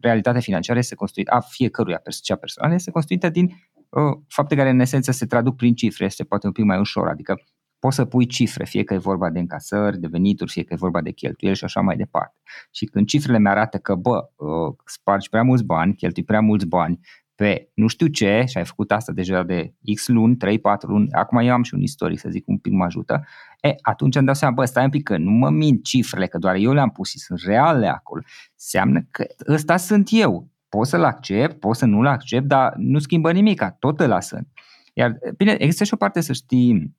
realitatea 0.02 0.42
financiară 0.42 0.80
este 0.80 0.96
construită, 0.96 1.32
a 1.32 1.40
fiecăruia, 1.40 2.02
cea 2.22 2.36
personală, 2.36 2.74
este 2.74 2.92
construită 2.92 3.30
din 3.30 3.46
uh, 3.90 4.20
fapte 4.28 4.56
care 4.56 4.70
în 4.70 4.80
esență 4.80 5.12
se 5.12 5.26
traduc 5.26 5.56
prin 5.56 5.76
cifre, 5.76 6.06
este 6.06 6.24
poate 6.24 6.46
un 6.46 6.52
pic 6.52 6.64
mai 6.64 6.80
ușor, 6.80 7.08
adică 7.08 7.42
poți 7.80 7.96
să 7.96 8.06
pui 8.06 8.26
cifre, 8.26 8.66
fie 8.66 8.84
că 8.84 8.94
e 8.94 8.98
vorba 8.98 9.30
de 9.30 9.40
încasări, 9.40 10.00
de 10.00 10.08
venituri, 10.08 10.52
fie 10.52 10.64
că 10.64 10.74
e 10.74 10.78
vorba 10.78 11.02
de 11.02 11.12
cheltuieli 11.12 11.58
și 11.58 11.64
așa 11.64 11.82
mai 11.82 11.96
departe. 11.96 12.36
Și 12.72 12.86
când 12.86 13.08
cifrele 13.08 13.40
mi 13.40 13.48
arată 13.48 13.78
că, 13.78 13.96
bă, 13.96 14.30
uh, 14.36 14.76
spargi 14.86 15.30
prea 15.30 15.44
mulți 15.44 15.64
bani, 15.64 15.96
cheltui 15.96 16.24
prea 16.24 16.42
mulți 16.42 16.66
bani 16.66 17.00
pe 17.40 17.70
nu 17.74 17.88
știu 17.88 18.08
ce, 18.08 18.44
și 18.48 18.58
ai 18.58 18.66
făcut 18.66 18.92
asta 18.92 19.12
deja 19.12 19.44
de 19.44 19.74
X 19.94 20.08
luni, 20.08 20.36
3-4 20.36 20.38
luni, 20.82 21.12
acum 21.12 21.38
eu 21.38 21.54
am 21.54 21.64
și 21.64 21.74
un 21.74 21.82
istoric, 21.82 22.20
să 22.20 22.30
zic, 22.30 22.48
un 22.48 22.58
pic 22.58 22.74
mă 22.74 22.84
ajută, 22.84 23.26
e, 23.62 23.76
atunci 23.82 24.16
îmi 24.16 24.26
dau 24.26 24.36
seama, 24.36 24.54
bă, 24.54 24.66
stai 24.66 24.84
un 24.84 24.90
pic 24.90 25.04
că 25.04 25.18
nu 25.18 25.32
mă 25.32 25.50
mint 25.50 25.84
cifrele, 25.84 26.28
că 26.28 26.38
doar 26.38 26.56
eu 26.56 26.74
le-am 26.74 26.90
pus 26.90 27.10
și 27.10 27.20
sunt 27.20 27.40
reale 27.46 27.88
acolo. 27.88 28.22
Seamnă 28.56 29.08
că 29.12 29.26
ăsta 29.48 29.78
sunt 29.78 30.10
eu. 30.12 30.50
Pot 30.70 30.88
să-l 30.88 31.04
accept, 31.04 31.60
pot 31.60 31.76
să 31.76 31.86
nu-l 31.86 32.08
accept, 32.08 32.46
dar 32.46 32.74
nu 32.78 33.00
schimbă 33.00 33.32
nimic, 33.32 33.64
tot 33.80 34.00
ăla 34.00 34.20
sunt. 34.20 34.48
Iar, 34.94 35.18
bine, 35.38 35.52
există 35.52 35.84
și 35.84 35.94
o 35.94 35.98
parte 35.98 36.22
să 36.22 36.34
știi, 36.34 36.96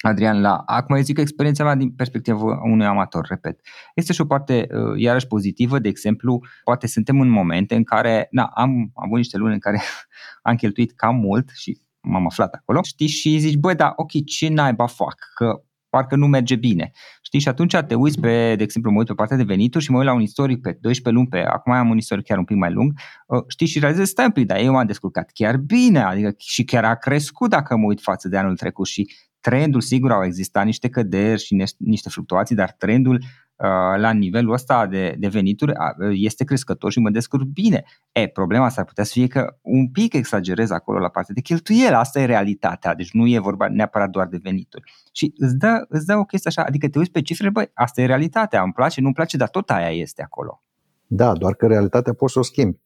Adrian, 0.00 0.40
la, 0.40 0.62
acum 0.66 0.96
eu 0.96 1.02
zic 1.02 1.18
experiența 1.18 1.64
mea 1.64 1.74
din 1.74 1.90
perspectiva 1.90 2.60
unui 2.62 2.86
amator, 2.86 3.26
repet. 3.28 3.60
Este 3.94 4.12
și 4.12 4.20
o 4.20 4.24
parte 4.24 4.66
uh, 4.70 5.00
iarăși 5.00 5.26
pozitivă, 5.26 5.78
de 5.78 5.88
exemplu, 5.88 6.40
poate 6.64 6.86
suntem 6.86 7.20
în 7.20 7.28
momente 7.28 7.74
în 7.74 7.84
care, 7.84 8.28
na, 8.30 8.50
am 8.54 8.90
avut 8.94 9.16
niște 9.16 9.36
luni 9.36 9.52
în 9.52 9.58
care 9.58 9.80
am 10.42 10.54
cheltuit 10.54 10.92
cam 10.92 11.16
mult 11.16 11.50
și 11.54 11.80
m-am 12.00 12.26
aflat 12.26 12.54
acolo, 12.54 12.82
știi, 12.82 13.06
și 13.06 13.38
zici, 13.38 13.56
băi, 13.56 13.74
da, 13.74 13.92
ok, 13.96 14.24
ce 14.24 14.48
naiba 14.48 14.86
fac? 14.86 15.14
Că 15.34 15.62
parcă 15.88 16.16
nu 16.16 16.26
merge 16.26 16.56
bine. 16.56 16.90
Știi, 17.22 17.40
și 17.40 17.48
atunci 17.48 17.76
te 17.76 17.94
uiți 17.94 18.20
pe, 18.20 18.54
de 18.56 18.62
exemplu, 18.62 18.90
mă 18.90 18.98
uit 18.98 19.06
pe 19.06 19.14
partea 19.14 19.36
de 19.36 19.42
venituri 19.42 19.84
și 19.84 19.90
mă 19.90 19.96
uit 19.96 20.06
la 20.06 20.12
un 20.12 20.20
istoric 20.20 20.60
pe 20.60 20.78
12 20.80 21.22
luni, 21.22 21.28
pe, 21.28 21.48
acum 21.48 21.72
am 21.72 21.90
un 21.90 21.96
istoric 21.96 22.24
chiar 22.24 22.38
un 22.38 22.44
pic 22.44 22.56
mai 22.56 22.72
lung, 22.72 22.92
uh, 23.26 23.42
știi, 23.48 23.66
și 23.66 23.78
realizezi, 23.78 24.10
stai 24.10 24.24
un 24.24 24.30
pic, 24.30 24.46
dar 24.46 24.58
eu 24.58 24.72
m-am 24.72 24.86
descurcat 24.86 25.30
chiar 25.34 25.56
bine, 25.56 26.00
adică 26.00 26.34
și 26.38 26.64
chiar 26.64 26.84
a 26.84 26.94
crescut 26.94 27.50
dacă 27.50 27.76
mă 27.76 27.86
uit 27.86 28.00
față 28.00 28.28
de 28.28 28.36
anul 28.36 28.56
trecut 28.56 28.86
și 28.86 29.10
trendul, 29.40 29.80
sigur, 29.80 30.12
au 30.12 30.24
existat 30.24 30.64
niște 30.64 30.88
căderi 30.88 31.42
și 31.42 31.64
niște 31.76 32.08
fluctuații, 32.08 32.54
dar 32.54 32.72
trendul 32.78 33.14
uh, 33.14 34.00
la 34.00 34.10
nivelul 34.10 34.52
ăsta 34.52 34.86
de, 34.86 35.14
de 35.18 35.28
venituri 35.28 35.72
uh, 35.72 36.10
este 36.12 36.44
crescător 36.44 36.92
și 36.92 36.98
mă 36.98 37.10
descurc 37.10 37.44
bine. 37.44 37.84
E, 38.12 38.26
problema 38.26 38.68
s-ar 38.68 38.84
putea 38.84 39.04
să 39.04 39.12
fie 39.12 39.26
că 39.26 39.56
un 39.62 39.90
pic 39.90 40.12
exagerez 40.12 40.70
acolo 40.70 40.98
la 40.98 41.08
partea 41.08 41.34
de 41.34 41.40
cheltuieli, 41.40 41.94
asta 41.94 42.20
e 42.20 42.24
realitatea, 42.24 42.94
deci 42.94 43.12
nu 43.12 43.26
e 43.26 43.38
vorba 43.38 43.68
neapărat 43.68 44.10
doar 44.10 44.26
de 44.26 44.38
venituri. 44.42 44.92
Și 45.12 45.32
îți 45.36 45.56
dă, 45.56 45.84
îți 45.88 46.06
dă 46.06 46.16
o 46.16 46.24
chestie 46.24 46.50
așa, 46.50 46.62
adică 46.68 46.88
te 46.88 46.98
uiți 46.98 47.10
pe 47.10 47.22
cifre, 47.22 47.50
băi, 47.50 47.70
asta 47.74 48.00
e 48.00 48.06
realitatea, 48.06 48.62
îmi 48.62 48.72
place, 48.72 49.00
nu-mi 49.00 49.14
place, 49.14 49.36
dar 49.36 49.48
tot 49.48 49.70
aia 49.70 49.90
este 49.90 50.22
acolo. 50.22 50.62
Da, 51.06 51.32
doar 51.32 51.54
că 51.54 51.66
realitatea 51.66 52.12
poți 52.12 52.32
să 52.32 52.38
o 52.38 52.42
schimbi. 52.42 52.78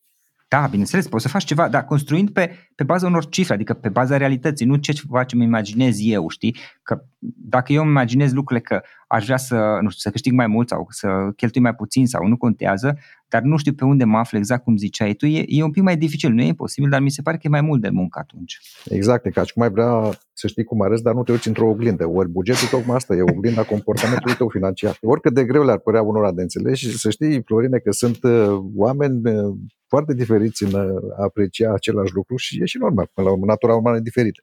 Da, 0.53 0.67
bineînțeles, 0.67 1.09
poți 1.09 1.23
să 1.23 1.29
faci 1.29 1.45
ceva, 1.45 1.69
dar 1.69 1.85
construind 1.85 2.31
pe, 2.31 2.51
pe 2.75 2.85
baza 2.85 3.07
unor 3.07 3.29
cifre, 3.29 3.55
adică 3.55 3.75
pe 3.75 3.89
baza 3.89 4.17
realității, 4.17 4.67
nu 4.67 4.77
ce 4.77 4.93
ceva 4.93 5.25
ce 5.25 5.37
mi 5.37 5.45
imaginez 5.45 5.97
eu, 6.01 6.29
știi? 6.29 6.57
Că 6.83 7.03
dacă 7.37 7.73
eu 7.73 7.83
îmi 7.83 7.91
imaginez 7.91 8.33
lucrurile 8.33 8.65
că 8.65 8.81
aș 9.09 9.25
vrea 9.25 9.37
să, 9.37 9.55
nu 9.55 9.89
știu, 9.89 10.01
să 10.01 10.11
câștig 10.11 10.33
mai 10.33 10.47
mult 10.47 10.69
sau 10.69 10.87
să 10.89 11.09
cheltui 11.37 11.61
mai 11.61 11.75
puțin 11.75 12.07
sau 12.07 12.27
nu 12.27 12.37
contează, 12.37 12.99
dar 13.29 13.43
nu 13.43 13.57
știu 13.57 13.73
pe 13.73 13.85
unde 13.85 14.05
mă 14.05 14.19
aflu 14.19 14.39
exact 14.39 14.65
cum 14.65 14.77
ziceai 14.77 15.15
tu, 15.15 15.27
e, 15.27 15.45
e 15.47 15.63
un 15.63 15.71
pic 15.71 15.83
mai 15.83 15.97
dificil, 15.97 16.33
nu 16.33 16.43
e 16.43 16.47
imposibil, 16.47 16.91
dar 16.91 17.01
mi 17.01 17.11
se 17.11 17.23
pare 17.23 17.37
că 17.37 17.43
e 17.47 17.51
mai 17.51 17.61
mult 17.61 17.81
de 17.81 17.89
muncă 17.89 18.19
atunci. 18.23 18.59
Exact, 18.85 19.27
e 19.27 19.31
ca 19.31 19.45
și 19.45 19.53
cum 19.53 19.63
ai 19.63 19.71
vrea 19.71 20.11
să 20.33 20.47
știi 20.47 20.65
cum 20.65 20.83
arăți, 20.83 21.03
dar 21.03 21.15
nu 21.15 21.23
te 21.23 21.33
uiți 21.33 21.49
într-o 21.49 21.69
oglindă. 21.69 22.07
Ori 22.09 22.29
bugetul 22.29 22.69
tocmai 22.69 22.97
asta, 22.97 23.15
e 23.15 23.23
oglinda 23.23 23.63
comportamentului 23.63 24.37
tău 24.37 24.49
financiar. 24.49 24.99
Oricât 25.01 25.35
de 25.35 25.45
greu 25.45 25.65
le-ar 25.65 25.79
părea 25.79 26.03
unora 26.03 26.33
de 26.33 26.43
înțeles 26.43 26.79
și 26.79 26.99
să 26.99 27.11
știi, 27.11 27.43
Florine, 27.43 27.79
că 27.79 27.91
sunt 27.91 28.23
uh, 28.23 28.63
oameni 28.75 29.21
uh, 29.31 29.55
foarte 29.93 30.15
diferiți 30.15 30.63
în 30.65 30.75
a 30.75 31.23
aprecia 31.23 31.73
același 31.73 32.15
lucru 32.15 32.37
și 32.37 32.63
e 32.63 32.65
și 32.65 32.79
normal, 32.79 33.11
până 33.15 33.27
la 33.27 33.33
urmă, 33.33 33.47
natura 33.47 33.75
umană 33.75 33.97
e 33.97 34.11
diferită. 34.11 34.43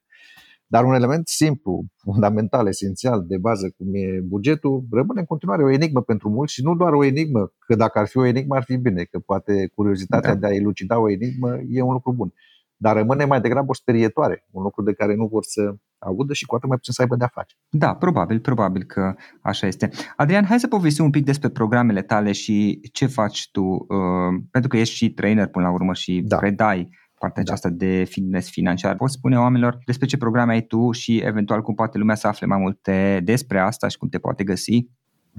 Dar 0.74 0.84
un 0.84 0.94
element 0.94 1.28
simplu, 1.28 1.86
fundamental, 1.96 2.68
esențial, 2.68 3.26
de 3.28 3.38
bază, 3.38 3.74
cum 3.78 3.88
e 3.94 4.20
bugetul, 4.34 4.86
rămâne 4.92 5.20
în 5.20 5.26
continuare 5.26 5.64
o 5.64 5.72
enigmă 5.72 6.02
pentru 6.02 6.30
mulți 6.30 6.54
și 6.54 6.64
nu 6.64 6.76
doar 6.76 6.94
o 6.94 7.04
enigmă, 7.04 7.54
că 7.60 7.76
dacă 7.76 8.00
ar 8.00 8.08
fi 8.08 8.18
o 8.18 8.26
enigmă 8.26 8.56
ar 8.56 8.64
fi 8.64 8.76
bine, 8.78 9.04
că 9.04 9.20
poate 9.20 9.72
curiozitatea 9.76 10.34
da. 10.34 10.40
de 10.40 10.46
a 10.46 10.56
elucida 10.56 11.00
o 11.00 11.10
enigmă 11.10 11.60
e 11.70 11.82
un 11.82 11.94
lucru 11.94 12.14
bun. 12.14 12.34
Dar 12.82 12.96
rămâne 12.96 13.26
mai 13.26 13.42
degrabă 13.42 13.70
o 13.70 13.74
sperietoare, 13.74 14.46
un 14.52 14.63
lucru 14.63 14.84
de 14.84 14.94
care 14.94 15.15
nu 15.15 15.26
vor 15.26 15.44
să 15.44 15.74
audă 15.98 16.34
și 16.34 16.46
cu 16.46 16.56
atât 16.56 16.68
mai 16.68 16.78
puțin 16.78 16.94
să 16.94 17.02
aibă 17.02 17.15
de-a 17.15 17.32
face. 17.34 17.56
Da, 17.70 17.96
probabil, 17.96 18.39
probabil 18.39 18.84
că 18.84 19.15
așa 19.42 19.68
este. 19.68 19.89
Adrian, 20.15 20.46
hai 20.46 20.60
să 20.60 20.68
povestim 20.68 21.04
un 21.04 21.10
pic 21.10 21.26
despre 21.26 21.50
programele 21.50 22.02
tale 22.02 22.32
și 22.32 22.82
ce 22.94 23.06
faci 23.06 23.50
tu, 23.52 23.62
uh, 23.62 24.42
pentru 24.52 24.70
că 24.70 24.78
ești 24.78 24.96
și 24.96 25.13
trainer 25.13 25.48
până 25.48 25.65
la 25.65 25.72
urmă 25.72 25.94
și 25.94 26.22
da. 26.26 26.38
predai 26.38 26.89
partea 27.20 27.44
da. 27.44 27.52
aceasta 27.52 27.70
de 27.70 28.04
fitness 28.04 28.50
financiar. 28.50 28.96
Poți 28.96 29.13
spune 29.13 29.38
oamenilor 29.38 29.78
despre 29.86 30.08
ce 30.08 30.18
programe 30.18 30.54
ai 30.54 30.62
tu 30.62 30.92
și 30.92 31.18
eventual 31.18 31.62
cum 31.62 31.74
poate 31.74 31.98
lumea 31.98 32.15
să 32.15 32.28
afle 32.28 32.46
mai 32.46 32.60
multe 32.60 33.22
despre 33.24 33.60
asta 33.60 33.88
și 33.88 33.98
cum 33.98 34.08
te 34.08 34.20
poate 34.20 34.44
găsi? 34.44 34.89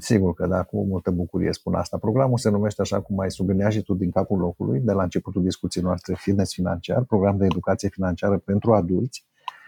Sigur 0.00 0.34
că 0.34 0.46
da, 0.46 0.62
cu 0.62 0.84
multă 0.84 1.10
bucurie 1.10 1.52
spun 1.52 1.74
asta. 1.74 1.98
Programul 1.98 2.38
se 2.38 2.50
numește 2.50 2.82
așa 2.82 3.00
cum 3.00 3.18
ai 3.18 3.30
subliniat 3.30 3.72
și 3.72 3.82
tu 3.82 3.94
din 3.94 4.10
capul 4.10 4.38
locului, 4.38 4.80
de 4.80 4.92
la 4.92 5.02
începutul 5.02 5.42
discuției 5.42 5.84
noastre, 5.84 6.14
Fitness 6.18 6.52
Financiar, 6.52 7.04
program 7.04 7.36
de 7.36 7.44
educație 7.44 7.88
financiară 7.88 8.38
pentru 8.38 8.72
adulți. 8.72 9.24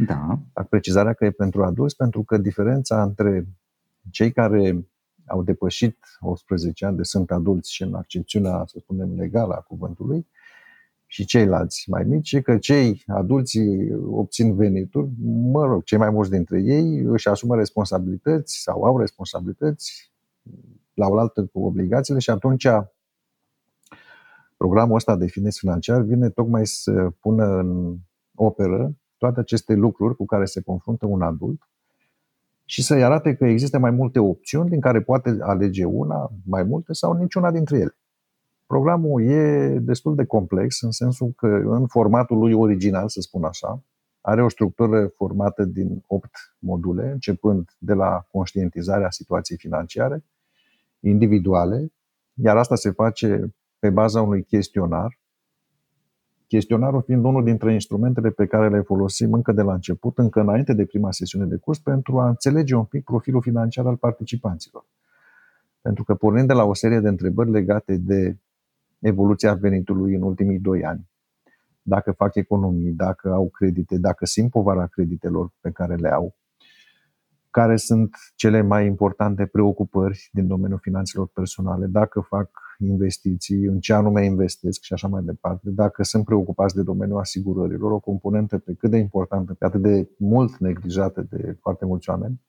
Da. 0.07 0.39
Fac 0.53 0.69
precizarea 0.69 1.13
că 1.13 1.25
e 1.25 1.31
pentru 1.31 1.65
adulți, 1.65 1.97
pentru 1.97 2.23
că 2.23 2.39
diferența 2.39 3.03
între 3.03 3.47
cei 4.11 4.33
care 4.33 4.87
au 5.27 5.43
depășit 5.43 5.99
18 6.21 6.87
ani 6.87 6.97
de 6.97 7.03
sunt 7.03 7.31
adulți 7.31 7.73
și 7.73 7.83
în 7.83 7.95
accepțiunea, 7.95 8.65
să 8.67 8.77
spunem, 8.81 9.15
legală 9.17 9.55
a 9.55 9.61
cuvântului, 9.61 10.27
și 11.07 11.25
ceilalți 11.25 11.91
mai 11.91 12.05
mici, 12.05 12.41
că 12.41 12.59
cei 12.59 13.03
adulți 13.07 13.59
obțin 14.11 14.55
venituri, 14.55 15.09
mă 15.25 15.65
rog, 15.65 15.83
cei 15.83 15.99
mai 15.99 16.11
mulți 16.11 16.31
dintre 16.31 16.61
ei 16.61 16.99
își 16.99 17.29
asumă 17.29 17.57
responsabilități 17.57 18.63
sau 18.63 18.83
au 18.83 18.99
responsabilități 18.99 20.12
la 20.95 21.07
oaltă 21.07 21.45
cu 21.53 21.65
obligațiile 21.65 22.19
și 22.19 22.31
atunci 22.31 22.67
programul 24.57 24.95
ăsta 24.95 25.17
de 25.17 25.27
fitness 25.27 25.59
financiar 25.59 26.01
vine 26.01 26.31
tocmai 26.31 26.67
să 26.67 27.11
pună 27.21 27.45
în 27.45 27.97
operă 28.35 28.97
toate 29.17 29.41
aceste 29.41 29.75
lucruri 29.75 30.17
cu 30.17 30.25
care 30.25 30.45
se 30.45 30.63
confruntă 30.63 31.07
un 31.07 31.23
adult 31.23 31.69
și 32.65 32.83
să-i 32.83 33.05
arate 33.05 33.35
că 33.35 33.45
există 33.45 33.79
mai 33.79 33.91
multe 33.91 34.19
opțiuni 34.19 34.69
din 34.69 34.81
care 34.81 35.03
poate 35.03 35.37
alege 35.41 35.85
una, 35.85 36.31
mai 36.45 36.63
multe 36.63 36.93
sau 36.93 37.13
niciuna 37.13 37.51
dintre 37.51 37.79
ele. 37.79 37.97
Programul 38.67 39.23
e 39.23 39.69
destul 39.79 40.15
de 40.15 40.25
complex 40.25 40.83
în 40.83 40.91
sensul 40.91 41.33
că 41.37 41.47
în 41.47 41.87
formatul 41.87 42.39
lui 42.39 42.53
original, 42.53 43.09
să 43.09 43.21
spun 43.21 43.45
așa, 43.45 43.83
are 44.23 44.43
o 44.43 44.49
structură 44.49 45.07
formată 45.07 45.65
din 45.65 46.03
8 46.07 46.31
module, 46.59 47.11
începând 47.11 47.71
de 47.79 47.93
la 47.93 48.27
conștientizarea 48.31 49.11
situației 49.11 49.59
financiare, 49.59 50.25
individuale, 51.01 51.93
iar 52.35 52.57
asta 52.57 52.75
se 52.75 52.91
face 52.91 53.55
pe 53.79 53.91
baza 53.91 54.23
unui 54.23 54.43
chestionar. 54.45 55.19
Chestionarul 56.47 57.03
fiind 57.03 57.25
unul 57.25 57.45
dintre 57.45 57.73
instrumentele 57.73 58.31
pe 58.31 58.47
care 58.47 58.69
le 58.69 58.81
folosim 58.81 59.33
încă 59.33 59.53
de 59.53 59.63
la 59.63 59.73
început, 59.73 60.19
încă 60.19 60.41
înainte 60.41 60.73
de 60.73 60.85
prima 60.85 61.13
sesiune 61.13 61.45
de 61.45 61.57
curs, 61.57 61.79
pentru 61.79 62.19
a 62.21 62.29
înțelege 62.29 62.75
un 62.75 62.85
pic 62.85 63.05
profilul 63.05 63.43
financiar 63.43 63.87
al 63.87 63.97
participanților. 63.97 64.85
Pentru 65.81 66.05
că 66.05 66.15
pornind 66.15 66.47
de 66.47 66.53
la 66.53 66.65
o 66.65 66.75
serie 66.75 67.01
de 67.01 67.09
întrebări 67.09 67.51
legate 67.51 67.97
de 67.97 68.37
evoluția 68.99 69.55
venitului 69.55 70.15
în 70.15 70.23
ultimii 70.23 70.59
doi 70.59 70.85
ani. 70.85 71.11
Dacă 71.83 72.13
fac 72.13 72.35
economii, 72.35 72.93
dacă 72.93 73.33
au 73.33 73.49
credite, 73.49 73.99
dacă 73.99 74.27
simt 74.27 74.51
povara 74.51 74.87
creditelor 74.87 75.53
pe 75.61 75.71
care 75.71 75.95
le 75.95 76.09
au, 76.09 76.37
care 77.51 77.77
sunt 77.77 78.17
cele 78.35 78.61
mai 78.61 78.87
importante 78.87 79.47
preocupări 79.47 80.29
din 80.33 80.47
domeniul 80.47 80.79
finanțelor 80.83 81.27
personale, 81.27 81.87
dacă 81.87 82.21
fac 82.21 82.51
investiții, 82.79 83.65
în 83.65 83.81
ce 83.81 83.93
anume 83.93 84.25
investesc 84.25 84.83
și 84.83 84.93
așa 84.93 85.09
mai 85.09 85.23
departe, 85.23 85.71
dacă 85.71 86.03
sunt 86.03 86.25
preocupați 86.25 86.75
de 86.75 86.83
domeniul 86.83 87.19
asigurărilor, 87.19 87.91
o 87.91 87.99
componentă 87.99 88.59
pe 88.59 88.75
cât 88.75 88.91
de 88.91 88.97
importantă, 88.97 89.55
pe 89.55 89.65
atât 89.65 89.83
de 89.83 90.09
mult 90.19 90.57
neglijată 90.57 91.27
de 91.31 91.57
foarte 91.61 91.85
mulți 91.85 92.11
oameni, 92.11 92.41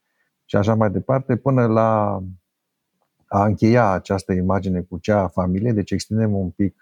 și 0.46 0.56
așa 0.56 0.76
mai 0.76 0.92
departe, 0.92 1.36
până 1.36 1.66
la 1.66 2.22
a 3.26 3.46
încheia 3.46 3.92
această 3.92 4.34
imagine 4.34 4.82
cu 4.82 4.98
cea 4.98 5.22
a 5.22 5.28
familiei, 5.28 5.74
deci 5.74 5.92
extindem 5.92 6.36
un 6.36 6.50
pic 6.50 6.76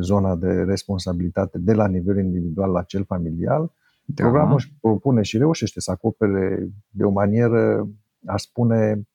zona 0.00 0.34
de 0.34 0.62
responsabilitate 0.62 1.58
de 1.58 1.72
la 1.72 1.86
nivel 1.86 2.18
individual 2.18 2.70
la 2.70 2.82
cel 2.82 3.04
familial. 3.04 3.72
Da. 4.04 4.24
Programul 4.24 4.54
își 4.54 4.72
propune 4.80 5.22
și 5.22 5.38
reușește 5.38 5.80
să 5.80 5.90
acopere 5.90 6.68
de 6.88 7.04
o 7.04 7.10
manieră, 7.10 7.88
aș 8.26 8.42
spune, 8.42 9.08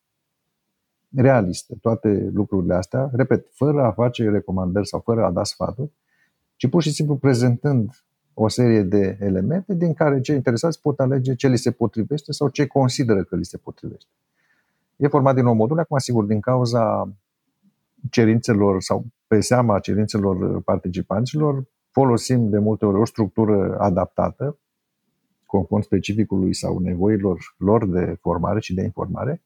realistă 1.16 1.74
toate 1.82 2.30
lucrurile 2.34 2.74
astea, 2.74 3.10
repet, 3.14 3.48
fără 3.52 3.84
a 3.84 3.92
face 3.92 4.30
recomandări 4.30 4.88
sau 4.88 5.00
fără 5.00 5.26
a 5.26 5.32
da 5.32 5.44
sfaturi, 5.44 5.92
ci 6.56 6.70
pur 6.70 6.82
și 6.82 6.92
simplu 6.92 7.16
prezentând 7.16 8.06
o 8.34 8.48
serie 8.48 8.82
de 8.82 9.18
elemente 9.20 9.74
din 9.74 9.94
care 9.94 10.22
cei 10.22 10.36
interesați 10.36 10.82
pot 10.82 11.00
alege 11.00 11.36
ce 11.36 11.48
li 11.48 11.58
se 11.58 11.72
potrivește 11.72 12.32
sau 12.32 12.50
ce 12.50 12.66
consideră 12.66 13.24
că 13.24 13.36
li 13.36 13.46
se 13.46 13.58
potrivește. 13.58 14.10
E 14.96 15.08
format 15.08 15.36
din 15.36 15.44
9 15.44 15.56
module, 15.56 15.82
acum 15.82 15.98
sigur 15.98 16.24
din 16.24 16.40
cauza 16.40 17.10
cerințelor 18.10 18.82
sau 18.82 19.06
pe 19.28 19.40
seama 19.40 19.80
cerințelor 19.80 20.62
participanților, 20.62 21.64
folosim 21.92 22.50
de 22.50 22.60
multe 22.60 22.86
ori 22.86 23.00
o 23.00 23.06
structură 23.06 23.78
adaptată, 23.80 24.58
conform 25.46 25.82
specificului 25.82 26.54
sau 26.54 26.80
nevoilor 26.80 27.56
lor 27.58 27.88
de 27.88 28.18
formare 28.22 28.60
și 28.60 28.74
de 28.74 28.84
informare, 28.84 29.42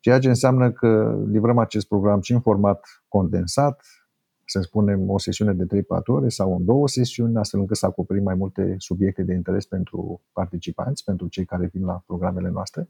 ceea 0.00 0.18
ce 0.18 0.28
înseamnă 0.28 0.72
că 0.72 1.22
livrăm 1.30 1.58
acest 1.58 1.88
program 1.88 2.20
și 2.20 2.32
în 2.32 2.40
format 2.40 3.02
condensat, 3.08 3.84
să 4.44 4.60
spunem 4.60 5.10
o 5.10 5.18
sesiune 5.18 5.52
de 5.52 5.82
3-4 5.82 5.84
ore 6.06 6.28
sau 6.28 6.56
în 6.56 6.64
două 6.64 6.88
sesiuni, 6.88 7.36
astfel 7.36 7.60
încât 7.60 7.76
să 7.76 7.86
acoperim 7.86 8.22
mai 8.22 8.34
multe 8.34 8.74
subiecte 8.78 9.22
de 9.22 9.34
interes 9.34 9.66
pentru 9.66 10.20
participanți, 10.32 11.04
pentru 11.04 11.28
cei 11.28 11.44
care 11.44 11.66
vin 11.72 11.84
la 11.84 12.02
programele 12.06 12.48
noastre, 12.48 12.88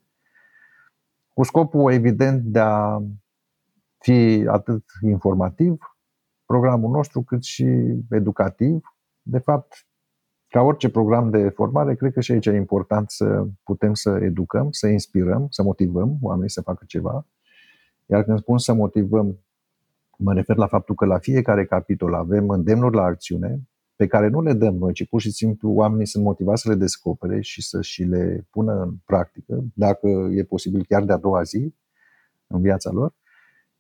cu 1.35 1.43
scopul 1.43 1.93
evident 1.93 2.43
de 2.43 2.59
a 2.59 3.03
fi 4.03 4.47
atât 4.49 4.85
informativ 5.03 5.97
programul 6.47 6.91
nostru, 6.91 7.23
cât 7.23 7.43
și 7.43 7.67
educativ. 8.11 8.81
De 9.23 9.39
fapt, 9.39 9.87
ca 10.49 10.61
orice 10.61 10.91
program 10.91 11.31
de 11.31 11.49
formare, 11.49 11.95
cred 11.95 12.13
că 12.13 12.21
și 12.21 12.33
aici 12.33 12.47
e 12.47 12.55
important 12.55 13.11
să 13.11 13.47
putem 13.65 13.95
să 13.95 14.19
educăm, 14.23 14.71
să 14.71 14.87
inspirăm, 14.87 15.47
să 15.51 15.63
motivăm 15.63 16.19
oamenii 16.21 16.51
să 16.51 16.63
facă 16.63 16.85
ceva. 16.87 17.27
Iar 18.07 18.25
când 18.25 18.39
spun 18.39 18.59
să 18.59 18.73
motivăm, 18.73 19.39
mă 20.19 20.33
refer 20.33 20.57
la 20.57 20.67
faptul 20.67 20.95
că 20.95 21.05
la 21.05 21.19
fiecare 21.19 21.65
capitol 21.65 22.15
avem 22.15 22.49
îndemnuri 22.49 22.95
la 22.95 23.03
acțiune 23.03 23.61
pe 23.97 24.07
care 24.07 24.29
nu 24.29 24.43
le 24.43 24.53
dăm 24.53 24.75
noi, 24.75 24.93
ci 24.93 25.09
pur 25.09 25.21
și 25.21 25.31
simplu 25.31 25.71
oamenii 25.71 26.07
sunt 26.07 26.25
motivați 26.25 26.63
să 26.63 26.69
le 26.69 26.75
descopere 26.75 27.41
și 27.41 27.63
să 27.63 27.83
și 27.83 28.03
le 28.03 28.47
pună 28.51 28.83
în 28.83 28.95
practică, 29.05 29.65
dacă 29.75 30.09
e 30.09 30.45
posibil 30.45 30.85
chiar 30.89 31.05
de 31.05 31.13
a 31.13 31.17
doua 31.17 31.43
zi 31.43 31.75
în 32.47 32.61
viața 32.61 32.91
lor. 32.91 33.15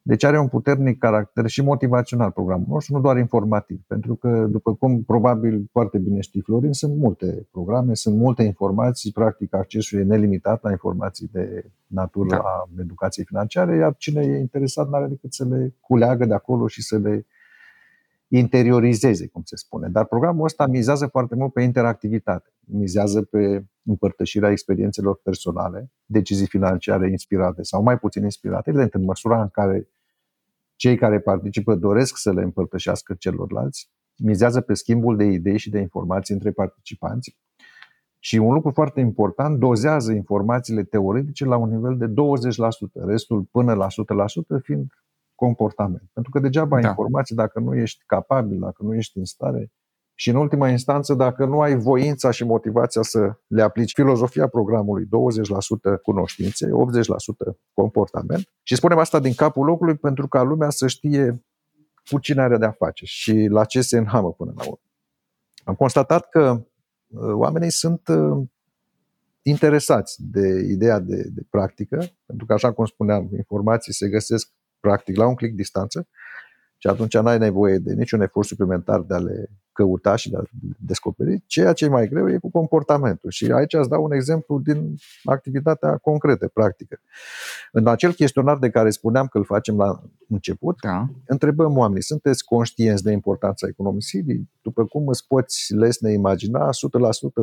Deci 0.04 0.24
are 0.24 0.38
un 0.38 0.48
puternic 0.48 0.98
caracter 0.98 1.46
și 1.46 1.62
motivațional 1.62 2.30
programul 2.30 2.66
nostru, 2.68 2.94
nu 2.94 3.00
doar 3.00 3.18
informativ. 3.18 3.80
Pentru 3.86 4.14
că, 4.14 4.46
după 4.50 4.74
cum 4.74 5.02
probabil 5.02 5.68
foarte 5.72 5.98
bine 5.98 6.20
știi, 6.20 6.40
Florin, 6.40 6.72
sunt 6.72 6.96
multe 6.96 7.48
programe, 7.50 7.94
sunt 7.94 8.16
multe 8.16 8.42
informații, 8.42 9.12
practic 9.12 9.54
accesul 9.54 9.98
e 9.98 10.02
nelimitat 10.02 10.62
la 10.62 10.70
informații 10.70 11.28
de 11.32 11.70
natură 11.86 12.28
da. 12.28 12.36
a 12.36 12.68
educației 12.80 13.24
financiare, 13.24 13.76
iar 13.76 13.94
cine 13.98 14.22
e 14.22 14.38
interesat 14.38 14.88
nu 14.88 14.94
are 14.94 15.06
decât 15.06 15.32
să 15.32 15.44
le 15.44 15.74
culeagă 15.80 16.24
de 16.24 16.34
acolo 16.34 16.66
și 16.66 16.82
să 16.82 16.98
le 16.98 17.26
interiorizeze, 18.36 19.26
cum 19.26 19.42
se 19.44 19.56
spune. 19.56 19.88
Dar 19.88 20.04
programul 20.04 20.44
ăsta 20.44 20.66
mizează 20.66 21.06
foarte 21.06 21.34
mult 21.34 21.52
pe 21.52 21.62
interactivitate, 21.62 22.52
mizează 22.60 23.22
pe 23.22 23.64
împărtășirea 23.84 24.50
experiențelor 24.50 25.20
personale, 25.22 25.90
decizii 26.04 26.46
financiare 26.46 27.10
inspirate 27.10 27.62
sau 27.62 27.82
mai 27.82 27.98
puțin 27.98 28.22
inspirate, 28.22 28.70
evident, 28.70 28.94
în 28.94 29.04
măsura 29.04 29.42
în 29.42 29.48
care 29.48 29.88
cei 30.76 30.96
care 30.96 31.20
participă 31.20 31.74
doresc 31.74 32.16
să 32.16 32.32
le 32.32 32.42
împărtășească 32.42 33.14
celorlalți, 33.14 33.90
mizează 34.16 34.60
pe 34.60 34.74
schimbul 34.74 35.16
de 35.16 35.24
idei 35.24 35.58
și 35.58 35.70
de 35.70 35.78
informații 35.78 36.34
între 36.34 36.50
participanți. 36.50 37.36
Și 38.18 38.36
un 38.36 38.52
lucru 38.52 38.70
foarte 38.70 39.00
important, 39.00 39.58
dozează 39.58 40.12
informațiile 40.12 40.82
teoretice 40.82 41.44
la 41.44 41.56
un 41.56 41.70
nivel 41.70 41.96
de 41.96 42.06
20%, 42.06 42.12
restul 43.06 43.42
până 43.42 43.74
la 43.74 43.86
100% 43.86 44.62
fiind 44.62 44.92
comportament. 45.44 46.10
Pentru 46.12 46.30
că 46.32 46.38
degeaba 46.38 46.80
da. 46.80 46.88
informații 46.88 47.34
dacă 47.36 47.60
nu 47.60 47.74
ești 47.74 48.02
capabil, 48.06 48.58
dacă 48.58 48.82
nu 48.82 48.94
ești 48.94 49.18
în 49.18 49.24
stare 49.24 49.72
și 50.14 50.30
în 50.30 50.36
ultima 50.36 50.68
instanță 50.68 51.14
dacă 51.14 51.44
nu 51.44 51.60
ai 51.60 51.76
voința 51.76 52.30
și 52.30 52.44
motivația 52.44 53.02
să 53.02 53.32
le 53.46 53.62
aplici 53.62 53.92
filozofia 53.92 54.46
programului 54.46 55.04
20% 55.04 55.08
cunoștințe, 56.02 56.66
80% 56.66 56.70
comportament. 57.72 58.52
Și 58.62 58.74
spunem 58.76 58.98
asta 58.98 59.20
din 59.20 59.34
capul 59.34 59.64
locului 59.64 59.96
pentru 59.96 60.28
ca 60.28 60.42
lumea 60.42 60.70
să 60.70 60.86
știe 60.86 61.44
cu 62.10 62.18
cine 62.18 62.42
are 62.42 62.56
de-a 62.56 62.70
face 62.70 63.04
și 63.04 63.46
la 63.50 63.64
ce 63.64 63.80
se 63.80 63.98
înhamă 63.98 64.32
până 64.32 64.52
la 64.56 64.62
urmă. 64.62 64.80
Am 65.64 65.74
constatat 65.74 66.28
că 66.28 66.66
uh, 67.06 67.32
oamenii 67.32 67.70
sunt 67.70 68.08
uh, 68.08 68.46
interesați 69.42 70.16
de 70.18 70.66
ideea 70.70 70.98
de, 70.98 71.22
de 71.34 71.42
practică, 71.50 71.96
pentru 72.26 72.46
că, 72.46 72.52
așa 72.52 72.72
cum 72.72 72.84
spuneam, 72.84 73.28
informații 73.36 73.92
se 73.92 74.08
găsesc 74.08 74.52
practic 74.82 75.16
la 75.16 75.26
un 75.26 75.34
click 75.34 75.54
distanță 75.54 76.08
și 76.82 76.88
atunci 76.88 77.16
n-ai 77.16 77.38
nevoie 77.38 77.78
de 77.78 77.92
niciun 77.92 78.20
efort 78.20 78.46
suplimentar 78.46 79.00
de 79.00 79.14
a 79.14 79.18
le 79.18 79.50
căuta 79.72 80.16
și 80.16 80.30
de 80.30 80.36
a 80.36 80.42
descoperi. 80.78 81.42
Ceea 81.46 81.72
ce 81.72 81.84
e 81.84 81.88
mai 81.88 82.08
greu 82.08 82.30
e 82.30 82.38
cu 82.38 82.50
comportamentul. 82.50 83.30
Și 83.30 83.52
aici 83.52 83.72
îți 83.72 83.88
dau 83.88 84.04
un 84.04 84.12
exemplu 84.12 84.58
din 84.58 84.94
activitatea 85.24 85.96
concretă, 85.96 86.48
practică. 86.48 87.00
În 87.72 87.86
acel 87.86 88.12
chestionar 88.12 88.58
de 88.58 88.70
care 88.70 88.90
spuneam 88.90 89.26
că 89.26 89.38
îl 89.38 89.44
facem 89.44 89.76
la 89.76 90.02
început, 90.28 90.76
da. 90.80 91.08
întrebăm 91.26 91.76
oamenii, 91.76 92.02
sunteți 92.02 92.44
conștienți 92.44 93.02
de 93.02 93.12
importanța 93.12 93.66
economisirii? 93.66 94.50
După 94.62 94.84
cum 94.84 95.08
îți 95.08 95.26
poți 95.26 95.74
lesne 95.74 96.12
imagina, 96.12 96.68
100% 96.68 96.68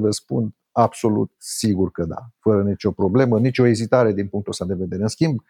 răspund 0.04 0.54
absolut 0.72 1.32
sigur 1.38 1.92
că 1.92 2.04
da, 2.04 2.30
fără 2.40 2.64
nicio 2.64 2.92
problemă, 2.92 3.40
nicio 3.40 3.66
ezitare 3.66 4.14
din 4.14 4.28
punctul 4.28 4.52
ăsta 4.52 4.66
de 4.66 4.74
vedere. 4.74 5.02
În 5.02 5.08
schimb, 5.08 5.42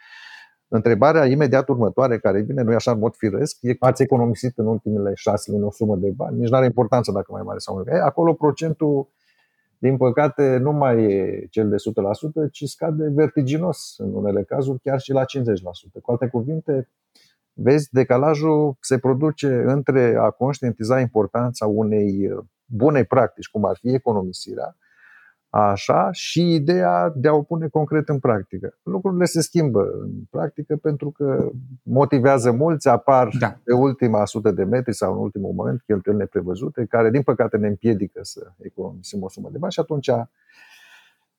Întrebarea 0.72 1.26
imediat 1.26 1.67
următoare 1.67 2.20
care 2.20 2.41
vine, 2.41 2.61
nu 2.61 2.72
e 2.72 2.76
așa 2.76 2.91
în 2.91 2.99
mod 2.99 3.15
firesc, 3.15 3.57
e 3.61 3.76
ați 3.80 4.01
economisit 4.01 4.57
în 4.57 4.65
ultimele 4.65 5.11
șase 5.15 5.51
luni 5.51 5.63
o 5.63 5.72
sumă 5.72 5.95
de 5.95 6.09
bani, 6.15 6.38
nici 6.38 6.49
nu 6.49 6.57
are 6.57 6.65
importanță 6.65 7.11
dacă 7.11 7.32
mai 7.32 7.41
mare 7.45 7.57
sau 7.57 7.76
mai 7.76 7.84
mică. 7.88 8.03
Acolo 8.03 8.34
procentul, 8.34 9.07
din 9.78 9.97
păcate, 9.97 10.57
nu 10.57 10.72
mai 10.72 11.03
e 11.03 11.47
cel 11.49 11.70
de 11.70 11.76
100%, 12.47 12.51
ci 12.51 12.63
scade 12.63 13.09
vertiginos 13.09 13.95
în 13.97 14.13
unele 14.13 14.43
cazuri, 14.43 14.80
chiar 14.80 14.99
și 14.99 15.11
la 15.11 15.24
50%. 15.24 15.26
Cu 16.01 16.11
alte 16.11 16.28
cuvinte, 16.28 16.89
vezi, 17.53 17.89
decalajul 17.91 18.78
se 18.80 18.97
produce 18.97 19.63
între 19.65 20.15
a 20.20 20.30
conștientiza 20.30 20.99
importanța 20.99 21.65
unei 21.65 22.30
bune 22.65 23.03
practici, 23.03 23.49
cum 23.49 23.65
ar 23.65 23.78
fi 23.80 23.93
economisirea, 23.93 24.76
Așa, 25.50 26.12
și 26.12 26.54
ideea 26.54 27.14
de 27.16 27.28
a 27.28 27.34
o 27.34 27.41
pune 27.41 27.68
concret 27.68 28.10
în 28.10 28.20
practică. 28.20 28.78
Lucrurile 28.84 29.26
se 29.26 29.41
schimbă 29.41 29.82
în 30.02 30.12
practică 30.30 30.76
pentru 30.76 31.12
că 31.12 31.50
motivează 31.84 32.52
mulți, 32.52 32.88
apar 32.88 33.30
da. 33.39 33.60
pe 33.64 33.74
ultima 33.74 34.26
sută 34.26 34.52
de 34.52 34.64
metri 34.64 34.93
sau 34.93 35.14
în 35.14 35.20
ultimul 35.20 35.54
moment 35.54 35.82
cheltuieli 35.82 36.20
neprevăzute, 36.20 36.86
care 36.89 37.10
din 37.10 37.22
păcate 37.22 37.58
ne 37.58 37.68
împiedică 37.68 38.20
să 38.24 38.52
economisim 38.62 39.24
o 39.24 39.30
sumă 39.30 39.50
de 39.52 39.58
bani 39.58 39.72
și 39.72 39.80
atunci 39.80 40.10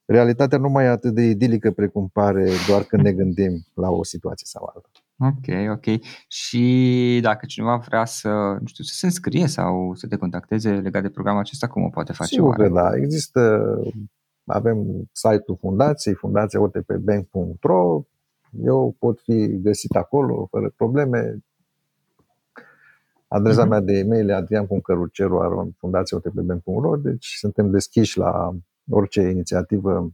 realitatea 0.05 0.59
nu 0.59 0.69
mai 0.69 0.85
e 0.85 0.89
atât 0.89 1.15
de 1.15 1.23
idilică 1.23 1.71
precum 1.71 2.09
pare 2.13 2.51
doar 2.69 2.83
când 2.83 3.03
ne 3.03 3.13
gândim 3.13 3.67
la 3.75 3.91
o 3.91 4.05
situație 4.05 4.47
sau 4.47 4.73
alta. 4.75 4.89
Ok, 5.23 5.47
ok. 5.71 5.85
Și 6.29 7.19
dacă 7.23 7.47
cineva 7.47 7.77
vrea 7.77 8.05
să, 8.05 8.29
nu 8.61 8.67
știu, 8.67 8.85
să 8.85 8.95
se 8.95 9.07
înscrie 9.07 9.47
sau 9.47 9.95
să 9.95 10.07
te 10.07 10.17
contacteze 10.17 10.71
legat 10.71 11.03
de 11.03 11.09
programul 11.09 11.41
acesta, 11.41 11.67
cum 11.67 11.83
o 11.83 11.89
poate 11.89 12.13
face? 12.13 12.35
Sigur 12.35 12.55
că 12.55 12.69
da. 12.69 12.97
Există, 12.97 13.75
avem 14.45 15.09
site-ul 15.13 15.57
fundației, 15.61 16.15
fundațiaotpbank.ro. 16.15 18.03
Eu 18.65 18.97
pot 18.99 19.21
fi 19.21 19.61
găsit 19.61 19.97
acolo 19.97 20.47
fără 20.51 20.73
probleme. 20.77 21.45
Adresa 23.29 23.65
uh-huh. 23.65 23.69
mea 23.69 23.81
de 23.81 23.99
e-mail 23.99 24.29
e 24.29 24.35
adrian.căruceru.fundațiaotpbank.ro 24.35 26.97
Deci 26.97 27.35
suntem 27.39 27.71
deschiși 27.71 28.19
la 28.19 28.55
orice 28.91 29.21
inițiativă 29.21 30.13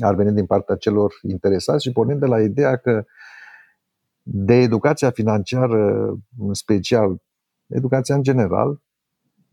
ar 0.00 0.14
veni 0.14 0.32
din 0.32 0.46
partea 0.46 0.76
celor 0.76 1.12
interesați 1.22 1.84
și 1.84 1.92
pornind 1.92 2.20
de 2.20 2.26
la 2.26 2.40
ideea 2.40 2.76
că 2.76 3.04
de 4.22 4.54
educația 4.54 5.10
financiară 5.10 6.08
în 6.38 6.54
special, 6.54 7.22
educația 7.66 8.14
în 8.14 8.22
general, 8.22 8.80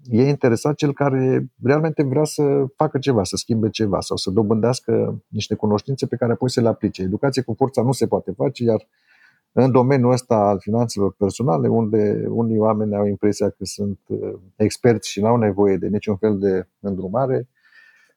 e 0.04 0.28
interesat 0.28 0.76
cel 0.76 0.94
care 0.94 1.52
realmente 1.64 2.04
vrea 2.04 2.24
să 2.24 2.66
facă 2.76 3.00
ceva, 3.00 3.24
să 3.24 3.36
schimbe 3.36 3.70
ceva 3.70 4.00
sau 4.00 4.18
să 4.18 4.30
dobândească 4.30 5.24
niște 5.28 5.56
cunoștințe 5.56 6.08
pe 6.08 6.16
care 6.16 6.32
apoi 6.32 6.50
să 6.50 6.62
le 6.62 6.68
aplice. 6.68 7.02
Educație 7.02 7.42
cu 7.42 7.54
forța 7.54 7.82
nu 7.82 7.92
se 7.92 8.08
poate 8.08 8.32
face, 8.32 8.64
iar 8.64 8.88
în 9.52 9.72
domeniul 9.72 10.12
ăsta 10.12 10.36
al 10.36 10.60
finanțelor 10.60 11.14
personale, 11.14 11.68
unde 11.68 12.26
unii 12.28 12.58
oameni 12.58 12.96
au 12.96 13.06
impresia 13.06 13.50
că 13.50 13.66
sunt 13.66 14.00
uh, 14.06 14.34
experți 14.56 15.10
și 15.10 15.20
nu 15.20 15.28
au 15.28 15.38
nevoie 15.38 15.78
de 15.78 15.88
niciun 15.88 16.18
fel 16.18 16.40
de 16.40 16.68
îndrumare, 16.80 17.48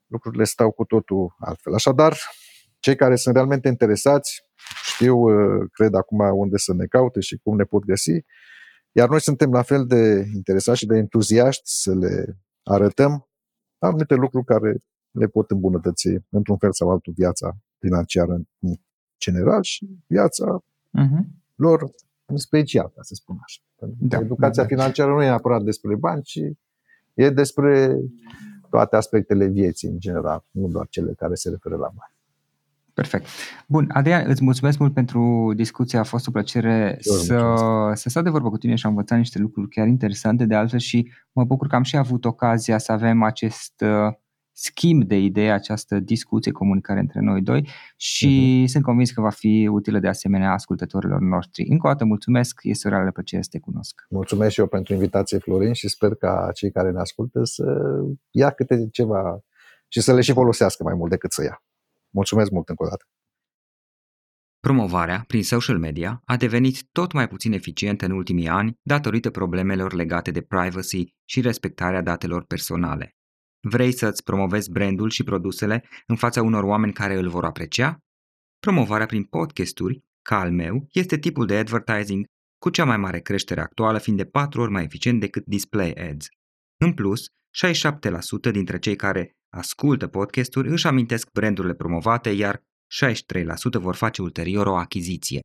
lucrurile 0.06 0.44
stau 0.44 0.70
cu 0.70 0.84
totul 0.84 1.34
altfel. 1.38 1.74
Așadar, 1.74 2.16
cei 2.78 2.96
care 2.96 3.16
sunt 3.16 3.34
realmente 3.34 3.68
interesați 3.68 4.44
știu, 5.02 5.16
uh, 5.16 5.68
cred 5.72 5.94
acum 5.94 6.18
unde 6.18 6.56
să 6.56 6.74
ne 6.74 6.84
caute 6.84 7.20
și 7.20 7.38
cum 7.42 7.56
ne 7.56 7.64
pot 7.64 7.84
găsi, 7.84 8.24
iar 8.92 9.08
noi 9.08 9.20
suntem 9.20 9.50
la 9.52 9.62
fel 9.62 9.86
de 9.86 10.26
interesați 10.34 10.78
și 10.78 10.86
de 10.86 10.96
entuziaști 10.96 11.62
să 11.64 11.94
le 11.94 12.38
arătăm 12.62 13.28
anumite 13.78 14.14
lucruri 14.14 14.44
care 14.44 14.78
le 15.10 15.26
pot 15.26 15.50
îmbunătăți 15.50 16.08
într-un 16.28 16.56
fel 16.56 16.72
sau 16.72 16.90
altul 16.90 17.12
viața 17.16 17.56
financiară 17.78 18.32
în 18.32 18.74
general 19.18 19.62
și 19.62 19.88
viața 20.06 20.64
uh-huh. 20.98 21.24
lor 21.54 21.90
în 22.24 22.36
special, 22.36 22.92
ca 22.94 23.02
să 23.02 23.14
spun 23.14 23.36
așa. 23.42 23.60
Da, 23.98 24.18
educația 24.18 24.62
da, 24.62 24.68
da. 24.68 24.74
financiară 24.74 25.10
nu 25.10 25.22
e 25.22 25.24
neapărat 25.24 25.62
despre 25.62 25.94
bani, 25.96 26.22
ci 26.22 26.40
e 27.14 27.30
despre 27.30 27.98
toate 28.70 28.96
aspectele 28.96 29.46
vieții 29.46 29.88
în 29.88 29.98
general, 29.98 30.44
nu 30.50 30.68
doar 30.68 30.86
cele 30.88 31.12
care 31.12 31.34
se 31.34 31.50
referă 31.50 31.76
la 31.76 31.90
bani. 31.94 32.14
Perfect. 32.94 33.26
Bun, 33.66 33.90
Adrian, 33.92 34.24
îți 34.28 34.44
mulțumesc 34.44 34.78
mult 34.78 34.94
pentru 34.94 35.52
discuție, 35.56 35.98
a 35.98 36.02
fost 36.02 36.26
o 36.26 36.30
plăcere 36.30 36.96
să, 37.00 37.90
să 37.94 38.08
stau 38.08 38.22
de 38.22 38.30
vorbă 38.30 38.48
cu 38.48 38.58
tine 38.58 38.74
și 38.74 38.86
am 38.86 38.92
învățat 38.92 39.18
niște 39.18 39.38
lucruri 39.38 39.68
chiar 39.68 39.86
interesante 39.86 40.44
de 40.44 40.54
altfel 40.54 40.78
și 40.78 41.10
mă 41.32 41.44
bucur 41.44 41.66
că 41.66 41.76
am 41.76 41.82
și 41.82 41.96
avut 41.96 42.24
ocazia 42.24 42.78
să 42.78 42.92
avem 42.92 43.22
acest 43.22 43.80
uh, 43.80 44.12
schimb 44.52 45.04
de 45.04 45.16
idei, 45.16 45.50
această 45.50 45.98
discuție, 45.98 46.52
comunicare 46.52 47.00
între 47.00 47.20
noi 47.20 47.42
doi 47.42 47.68
și 47.96 48.62
uh-huh. 48.62 48.70
sunt 48.70 48.84
convins 48.84 49.10
că 49.10 49.20
va 49.20 49.30
fi 49.30 49.68
utilă 49.72 49.98
de 49.98 50.08
asemenea 50.08 50.52
ascultătorilor 50.52 51.20
noștri. 51.20 51.66
Încă 51.68 51.86
o 51.86 51.90
dată 51.90 52.04
mulțumesc, 52.04 52.60
este 52.62 52.88
o 52.88 52.90
reală 52.90 53.10
plăcere 53.10 53.42
să 53.42 53.48
te 53.52 53.58
cunosc. 53.58 54.06
Mulțumesc 54.10 54.52
și 54.52 54.60
eu 54.60 54.66
pentru 54.66 54.94
invitație, 54.94 55.38
Florin, 55.38 55.72
și 55.72 55.88
sper 55.88 56.14
ca 56.14 56.50
cei 56.54 56.70
care 56.70 56.90
ne 56.90 57.00
ascultă 57.00 57.40
să 57.44 57.64
ia 58.30 58.50
câte 58.50 58.88
ceva 58.90 59.40
și 59.88 60.00
să 60.00 60.14
le 60.14 60.20
și 60.20 60.32
folosească 60.32 60.82
mai 60.82 60.94
mult 60.94 61.10
decât 61.10 61.32
să 61.32 61.42
ia. 61.42 61.62
Mulțumesc 62.14 62.50
mult 62.50 62.68
încă 62.68 62.82
o 62.82 62.88
dată. 62.88 63.04
Promovarea 64.60 65.24
prin 65.26 65.42
social 65.42 65.78
media 65.78 66.22
a 66.24 66.36
devenit 66.36 66.84
tot 66.92 67.12
mai 67.12 67.28
puțin 67.28 67.52
eficientă 67.52 68.04
în 68.04 68.10
ultimii 68.10 68.48
ani 68.48 68.78
datorită 68.82 69.30
problemelor 69.30 69.92
legate 69.92 70.30
de 70.30 70.42
privacy 70.42 71.04
și 71.24 71.40
respectarea 71.40 72.02
datelor 72.02 72.44
personale. 72.44 73.10
Vrei 73.68 73.92
să-ți 73.92 74.22
promovezi 74.22 74.70
brandul 74.70 75.10
și 75.10 75.22
produsele 75.24 75.84
în 76.06 76.16
fața 76.16 76.42
unor 76.42 76.62
oameni 76.64 76.92
care 76.92 77.14
îl 77.14 77.28
vor 77.28 77.44
aprecia? 77.44 77.98
Promovarea 78.58 79.06
prin 79.06 79.24
podcasturi, 79.24 80.00
ca 80.22 80.38
al 80.40 80.52
meu, 80.52 80.86
este 80.92 81.18
tipul 81.18 81.46
de 81.46 81.56
advertising 81.56 82.24
cu 82.58 82.70
cea 82.70 82.84
mai 82.84 82.96
mare 82.96 83.20
creștere 83.20 83.60
actuală, 83.60 83.98
fiind 83.98 84.18
de 84.18 84.24
4 84.24 84.60
ori 84.60 84.70
mai 84.70 84.84
eficient 84.84 85.20
decât 85.20 85.44
display 85.46 85.92
ads. 85.92 86.26
În 86.84 86.92
plus, 86.92 87.24
67% 88.48 88.50
dintre 88.52 88.78
cei 88.78 88.96
care 88.96 89.36
ascultă 89.56 90.06
podcasturi 90.06 90.68
își 90.68 90.86
amintesc 90.86 91.30
brandurile 91.32 91.74
promovate, 91.74 92.30
iar 92.30 92.56
63% 92.56 93.80
vor 93.80 93.94
face 93.94 94.22
ulterior 94.22 94.66
o 94.66 94.76
achiziție. 94.76 95.40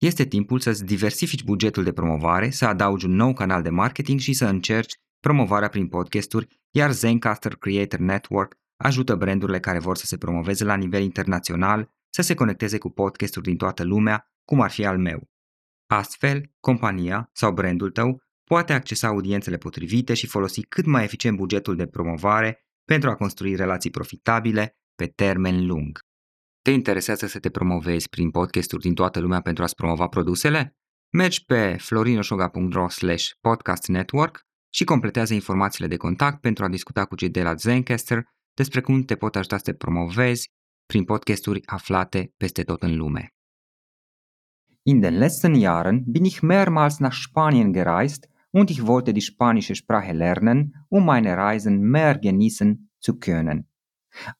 Este 0.00 0.24
timpul 0.24 0.60
să-ți 0.60 0.84
diversifici 0.84 1.44
bugetul 1.44 1.84
de 1.84 1.92
promovare, 1.92 2.50
să 2.50 2.66
adaugi 2.66 3.06
un 3.06 3.14
nou 3.14 3.32
canal 3.32 3.62
de 3.62 3.68
marketing 3.68 4.20
și 4.20 4.32
să 4.32 4.46
încerci 4.46 4.94
promovarea 5.20 5.68
prin 5.68 5.88
podcasturi, 5.88 6.46
iar 6.70 6.92
Zencaster 6.92 7.54
Creator 7.54 7.98
Network 7.98 8.54
ajută 8.76 9.16
brandurile 9.16 9.60
care 9.60 9.78
vor 9.78 9.96
să 9.96 10.06
se 10.06 10.16
promoveze 10.18 10.64
la 10.64 10.74
nivel 10.74 11.02
internațional 11.02 11.90
să 12.08 12.22
se 12.22 12.34
conecteze 12.34 12.78
cu 12.78 12.90
podcasturi 12.90 13.44
din 13.44 13.56
toată 13.56 13.84
lumea, 13.84 14.32
cum 14.44 14.60
ar 14.60 14.70
fi 14.70 14.86
al 14.86 14.98
meu. 14.98 15.28
Astfel, 15.86 16.50
compania 16.60 17.30
sau 17.32 17.52
brandul 17.52 17.90
tău 17.90 18.22
poate 18.52 18.72
accesa 18.72 19.08
audiențele 19.08 19.56
potrivite 19.56 20.14
și 20.14 20.26
folosi 20.26 20.62
cât 20.62 20.86
mai 20.86 21.04
eficient 21.04 21.36
bugetul 21.36 21.76
de 21.76 21.86
promovare 21.86 22.64
pentru 22.84 23.10
a 23.10 23.14
construi 23.14 23.54
relații 23.54 23.90
profitabile 23.90 24.76
pe 24.94 25.06
termen 25.06 25.66
lung. 25.66 25.98
Te 26.62 26.70
interesează 26.70 27.26
să 27.26 27.38
te 27.38 27.50
promovezi 27.50 28.08
prin 28.08 28.30
podcasturi 28.30 28.82
din 28.82 28.94
toată 28.94 29.20
lumea 29.20 29.40
pentru 29.40 29.62
a-ți 29.62 29.74
promova 29.74 30.06
produsele? 30.06 30.76
Mergi 31.12 31.44
pe 31.44 31.76
florinosoga.ro 31.80 32.86
podcast 33.40 33.88
network 33.88 34.40
și 34.74 34.84
completează 34.84 35.34
informațiile 35.34 35.88
de 35.88 35.96
contact 35.96 36.40
pentru 36.40 36.64
a 36.64 36.68
discuta 36.68 37.04
cu 37.04 37.14
cei 37.14 37.30
de 37.30 37.42
la 37.42 37.54
Zencaster 37.54 38.24
despre 38.54 38.80
cum 38.80 39.02
te 39.02 39.16
pot 39.16 39.36
ajuta 39.36 39.56
să 39.56 39.62
te 39.62 39.74
promovezi 39.74 40.48
prin 40.86 41.04
podcasturi 41.04 41.66
aflate 41.66 42.32
peste 42.36 42.62
tot 42.62 42.82
în 42.82 42.96
lume. 42.96 43.28
In 44.82 45.00
den 45.00 45.18
letzten 45.18 45.60
Jahren 45.60 46.02
bin 46.06 46.24
ich 46.24 46.40
mehrmals 46.40 46.98
nach 46.98 47.14
Spanien 47.14 47.72
gereist 47.72 48.28
und 48.52 48.70
ich 48.70 48.86
wollte 48.86 49.12
die 49.12 49.20
spanische 49.20 49.74
Sprache 49.74 50.12
lernen, 50.12 50.74
um 50.88 51.04
meine 51.04 51.36
Reisen 51.36 51.80
mehr 51.80 52.18
genießen 52.18 52.90
zu 52.98 53.18
können. 53.18 53.66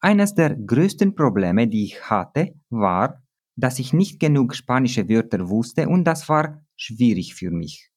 Eines 0.01 0.35
der 0.35 0.57
größten 0.57 1.15
Probleme, 1.15 1.69
die 1.69 1.85
ich 1.85 2.11
hatte, 2.11 2.55
war, 2.71 3.23
dass 3.57 3.79
ich 3.79 3.93
nicht 3.93 4.19
genug 4.19 4.55
spanische 4.55 5.09
Wörter 5.09 5.49
wusste 5.49 5.89
und 5.89 6.05
das 6.05 6.29
war 6.29 6.65
schwierig 6.77 7.35
für 7.35 7.51
mich. 7.51 7.91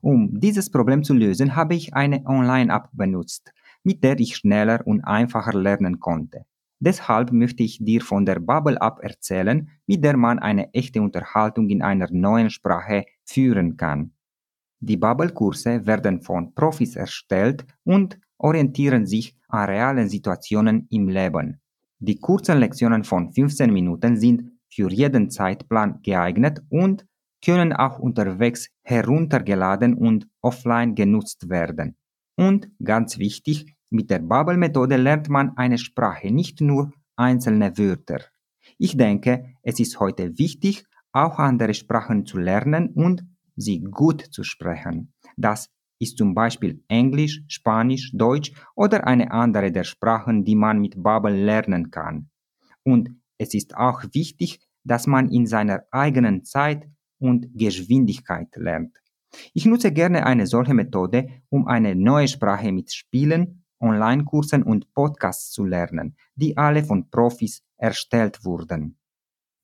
Um 0.00 0.38
dieses 0.40 0.70
Problem 0.70 1.02
zu 1.02 1.14
lösen, 1.14 1.56
habe 1.56 1.74
ich 1.74 1.94
eine 1.94 2.24
Online-App 2.26 2.88
benutzt, 2.92 3.52
mit 3.82 4.04
der 4.04 4.18
ich 4.20 4.36
schneller 4.36 4.86
und 4.86 5.02
einfacher 5.02 5.58
lernen 5.58 5.98
konnte. 5.98 6.44
Deshalb 6.80 7.32
möchte 7.32 7.62
ich 7.64 7.78
dir 7.82 8.00
von 8.00 8.24
der 8.24 8.38
Bubble-App 8.38 9.00
erzählen, 9.02 9.68
mit 9.86 10.04
der 10.04 10.16
man 10.16 10.38
eine 10.38 10.72
echte 10.74 11.02
Unterhaltung 11.02 11.68
in 11.68 11.82
einer 11.82 12.08
neuen 12.12 12.50
Sprache 12.50 13.04
führen 13.24 13.76
kann. 13.76 14.12
Die 14.80 14.96
Bubble-Kurse 14.96 15.86
werden 15.86 16.22
von 16.22 16.54
Profis 16.54 16.96
erstellt 16.96 17.64
und 17.84 18.18
orientieren 18.38 19.06
sich 19.06 19.36
an 19.48 19.68
realen 19.68 20.08
Situationen 20.08 20.86
im 20.90 21.08
Leben. 21.08 21.60
Die 21.98 22.20
kurzen 22.20 22.58
Lektionen 22.58 23.02
von 23.02 23.32
15 23.32 23.72
Minuten 23.72 24.16
sind 24.16 24.52
für 24.72 24.90
jeden 24.90 25.30
Zeitplan 25.30 26.00
geeignet 26.02 26.62
und 26.68 27.04
können 27.44 27.72
auch 27.72 27.98
unterwegs 27.98 28.68
heruntergeladen 28.82 29.94
und 29.94 30.28
offline 30.40 30.94
genutzt 30.94 31.48
werden. 31.48 31.96
Und 32.36 32.70
ganz 32.82 33.18
wichtig, 33.18 33.74
mit 33.90 34.10
der 34.10 34.20
Bubble-Methode 34.20 34.96
lernt 34.96 35.28
man 35.28 35.56
eine 35.56 35.78
Sprache, 35.78 36.30
nicht 36.30 36.60
nur 36.60 36.92
einzelne 37.16 37.76
Wörter. 37.78 38.20
Ich 38.76 38.96
denke, 38.96 39.54
es 39.62 39.80
ist 39.80 39.98
heute 39.98 40.38
wichtig, 40.38 40.84
auch 41.12 41.38
andere 41.38 41.74
Sprachen 41.74 42.26
zu 42.26 42.38
lernen 42.38 42.90
und 42.90 43.24
sie 43.58 43.80
gut 43.80 44.22
zu 44.30 44.42
sprechen. 44.44 45.12
Das 45.36 45.70
ist 46.00 46.16
zum 46.16 46.34
Beispiel 46.34 46.82
Englisch, 46.88 47.42
Spanisch, 47.48 48.12
Deutsch 48.14 48.52
oder 48.74 49.06
eine 49.06 49.30
andere 49.32 49.72
der 49.72 49.84
Sprachen, 49.84 50.44
die 50.44 50.54
man 50.54 50.80
mit 50.80 51.02
Bubble 51.02 51.44
lernen 51.44 51.90
kann. 51.90 52.30
Und 52.84 53.10
es 53.36 53.54
ist 53.54 53.76
auch 53.76 54.02
wichtig, 54.12 54.60
dass 54.84 55.06
man 55.06 55.30
in 55.30 55.46
seiner 55.46 55.84
eigenen 55.90 56.44
Zeit 56.44 56.88
und 57.18 57.48
Geschwindigkeit 57.54 58.48
lernt. 58.56 58.96
Ich 59.52 59.66
nutze 59.66 59.92
gerne 59.92 60.24
eine 60.24 60.46
solche 60.46 60.72
Methode, 60.72 61.28
um 61.50 61.66
eine 61.66 61.94
neue 61.94 62.28
Sprache 62.28 62.72
mit 62.72 62.92
Spielen, 62.92 63.64
Online-Kursen 63.80 64.62
und 64.62 64.92
Podcasts 64.94 65.50
zu 65.50 65.64
lernen, 65.64 66.16
die 66.34 66.56
alle 66.56 66.82
von 66.82 67.10
Profis 67.10 67.62
erstellt 67.76 68.44
wurden. 68.44 68.98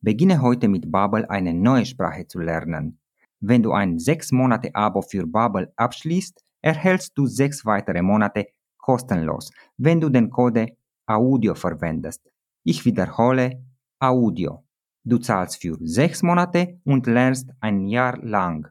Beginne 0.01 0.43
heute 0.43 0.69
mit 0.69 0.91
Babel 0.93 1.25
eine 1.27 1.55
neue 1.55 1.87
Sprache 1.87 2.27
zu 2.27 2.39
lernen. 2.39 3.01
Wenn 3.47 3.63
du 3.63 3.73
ein 3.73 3.99
6 3.99 4.33
Monate 4.33 4.75
Abo 4.75 5.03
für 5.03 5.27
Babel 5.27 5.71
abschließt, 5.77 6.43
erhältst 6.63 7.13
du 7.15 7.27
6 7.27 7.67
weitere 7.67 8.01
Monate 8.01 8.47
kostenlos, 8.79 9.51
wenn 9.77 10.01
du 10.01 10.09
den 10.09 10.31
Code 10.31 10.79
Audio 11.07 11.55
verwendest. 11.55 12.23
Ich 12.65 12.87
wiederhole 12.87 13.63
Audio. 14.01 14.65
Du 15.05 15.19
zahlst 15.19 15.61
für 15.61 15.77
sechs 15.83 16.23
Monate 16.23 16.81
und 16.85 17.07
lernst 17.07 17.51
ein 17.61 17.87
Jahr 17.87 18.17
lang. 18.25 18.67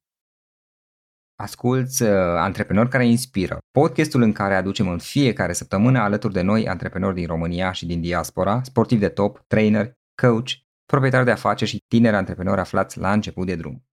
Asculți 1.42 2.04
uh, 2.04 2.10
Antreprenori 2.38 2.90
care 2.90 3.08
inspiră, 3.08 3.58
podcastul 3.72 4.22
în 4.22 4.32
care 4.32 4.56
aducem 4.56 4.88
în 4.88 4.98
fiecare 4.98 5.54
săptămână 5.54 6.00
alături 6.00 6.34
de 6.34 6.42
noi 6.42 6.68
antreprenori 6.68 7.16
din 7.16 7.26
România 7.26 7.72
și 7.72 7.86
din 7.86 8.02
diaspora, 8.02 8.62
sportivi 8.64 9.02
de 9.02 9.10
top, 9.10 9.44
trainer, 9.48 9.92
coach, 10.22 10.50
proprietari 10.86 11.26
de 11.26 11.32
afaceri 11.32 11.70
și 11.70 11.78
tineri 11.88 12.16
antreprenori 12.16 12.60
aflați 12.60 12.98
la 12.98 13.12
început 13.12 13.46
de 13.46 13.56
drum. 13.56 13.84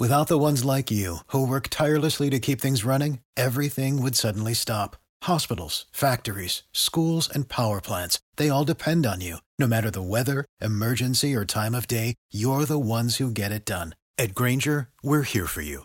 Without 0.00 0.26
the 0.26 0.34
ones 0.34 0.62
like 0.62 0.94
you, 0.94 1.20
who 1.32 1.48
work 1.48 1.66
tirelessly 1.66 2.28
to 2.30 2.38
keep 2.38 2.60
things 2.60 2.82
running, 2.82 3.18
everything 3.32 3.98
would 3.98 4.14
suddenly 4.14 4.54
stop. 4.54 4.96
Hospitals, 5.24 5.86
factories, 5.90 6.54
schools, 6.70 7.30
and 7.34 7.44
power 7.48 7.80
plants, 7.80 8.18
they 8.34 8.48
all 8.50 8.64
depend 8.64 9.06
on 9.06 9.20
you. 9.20 9.36
No 9.58 9.66
matter 9.66 9.90
the 9.90 10.08
weather, 10.14 10.44
emergency, 10.60 11.34
or 11.38 11.44
time 11.44 11.74
of 11.76 11.86
day, 11.86 12.14
you're 12.30 12.66
the 12.66 12.84
ones 12.98 13.16
who 13.18 13.30
get 13.30 13.50
it 13.52 13.64
done. 13.64 13.88
At 14.16 14.34
Granger, 14.34 14.88
we're 15.02 15.28
here 15.34 15.46
for 15.46 15.62
you 15.62 15.84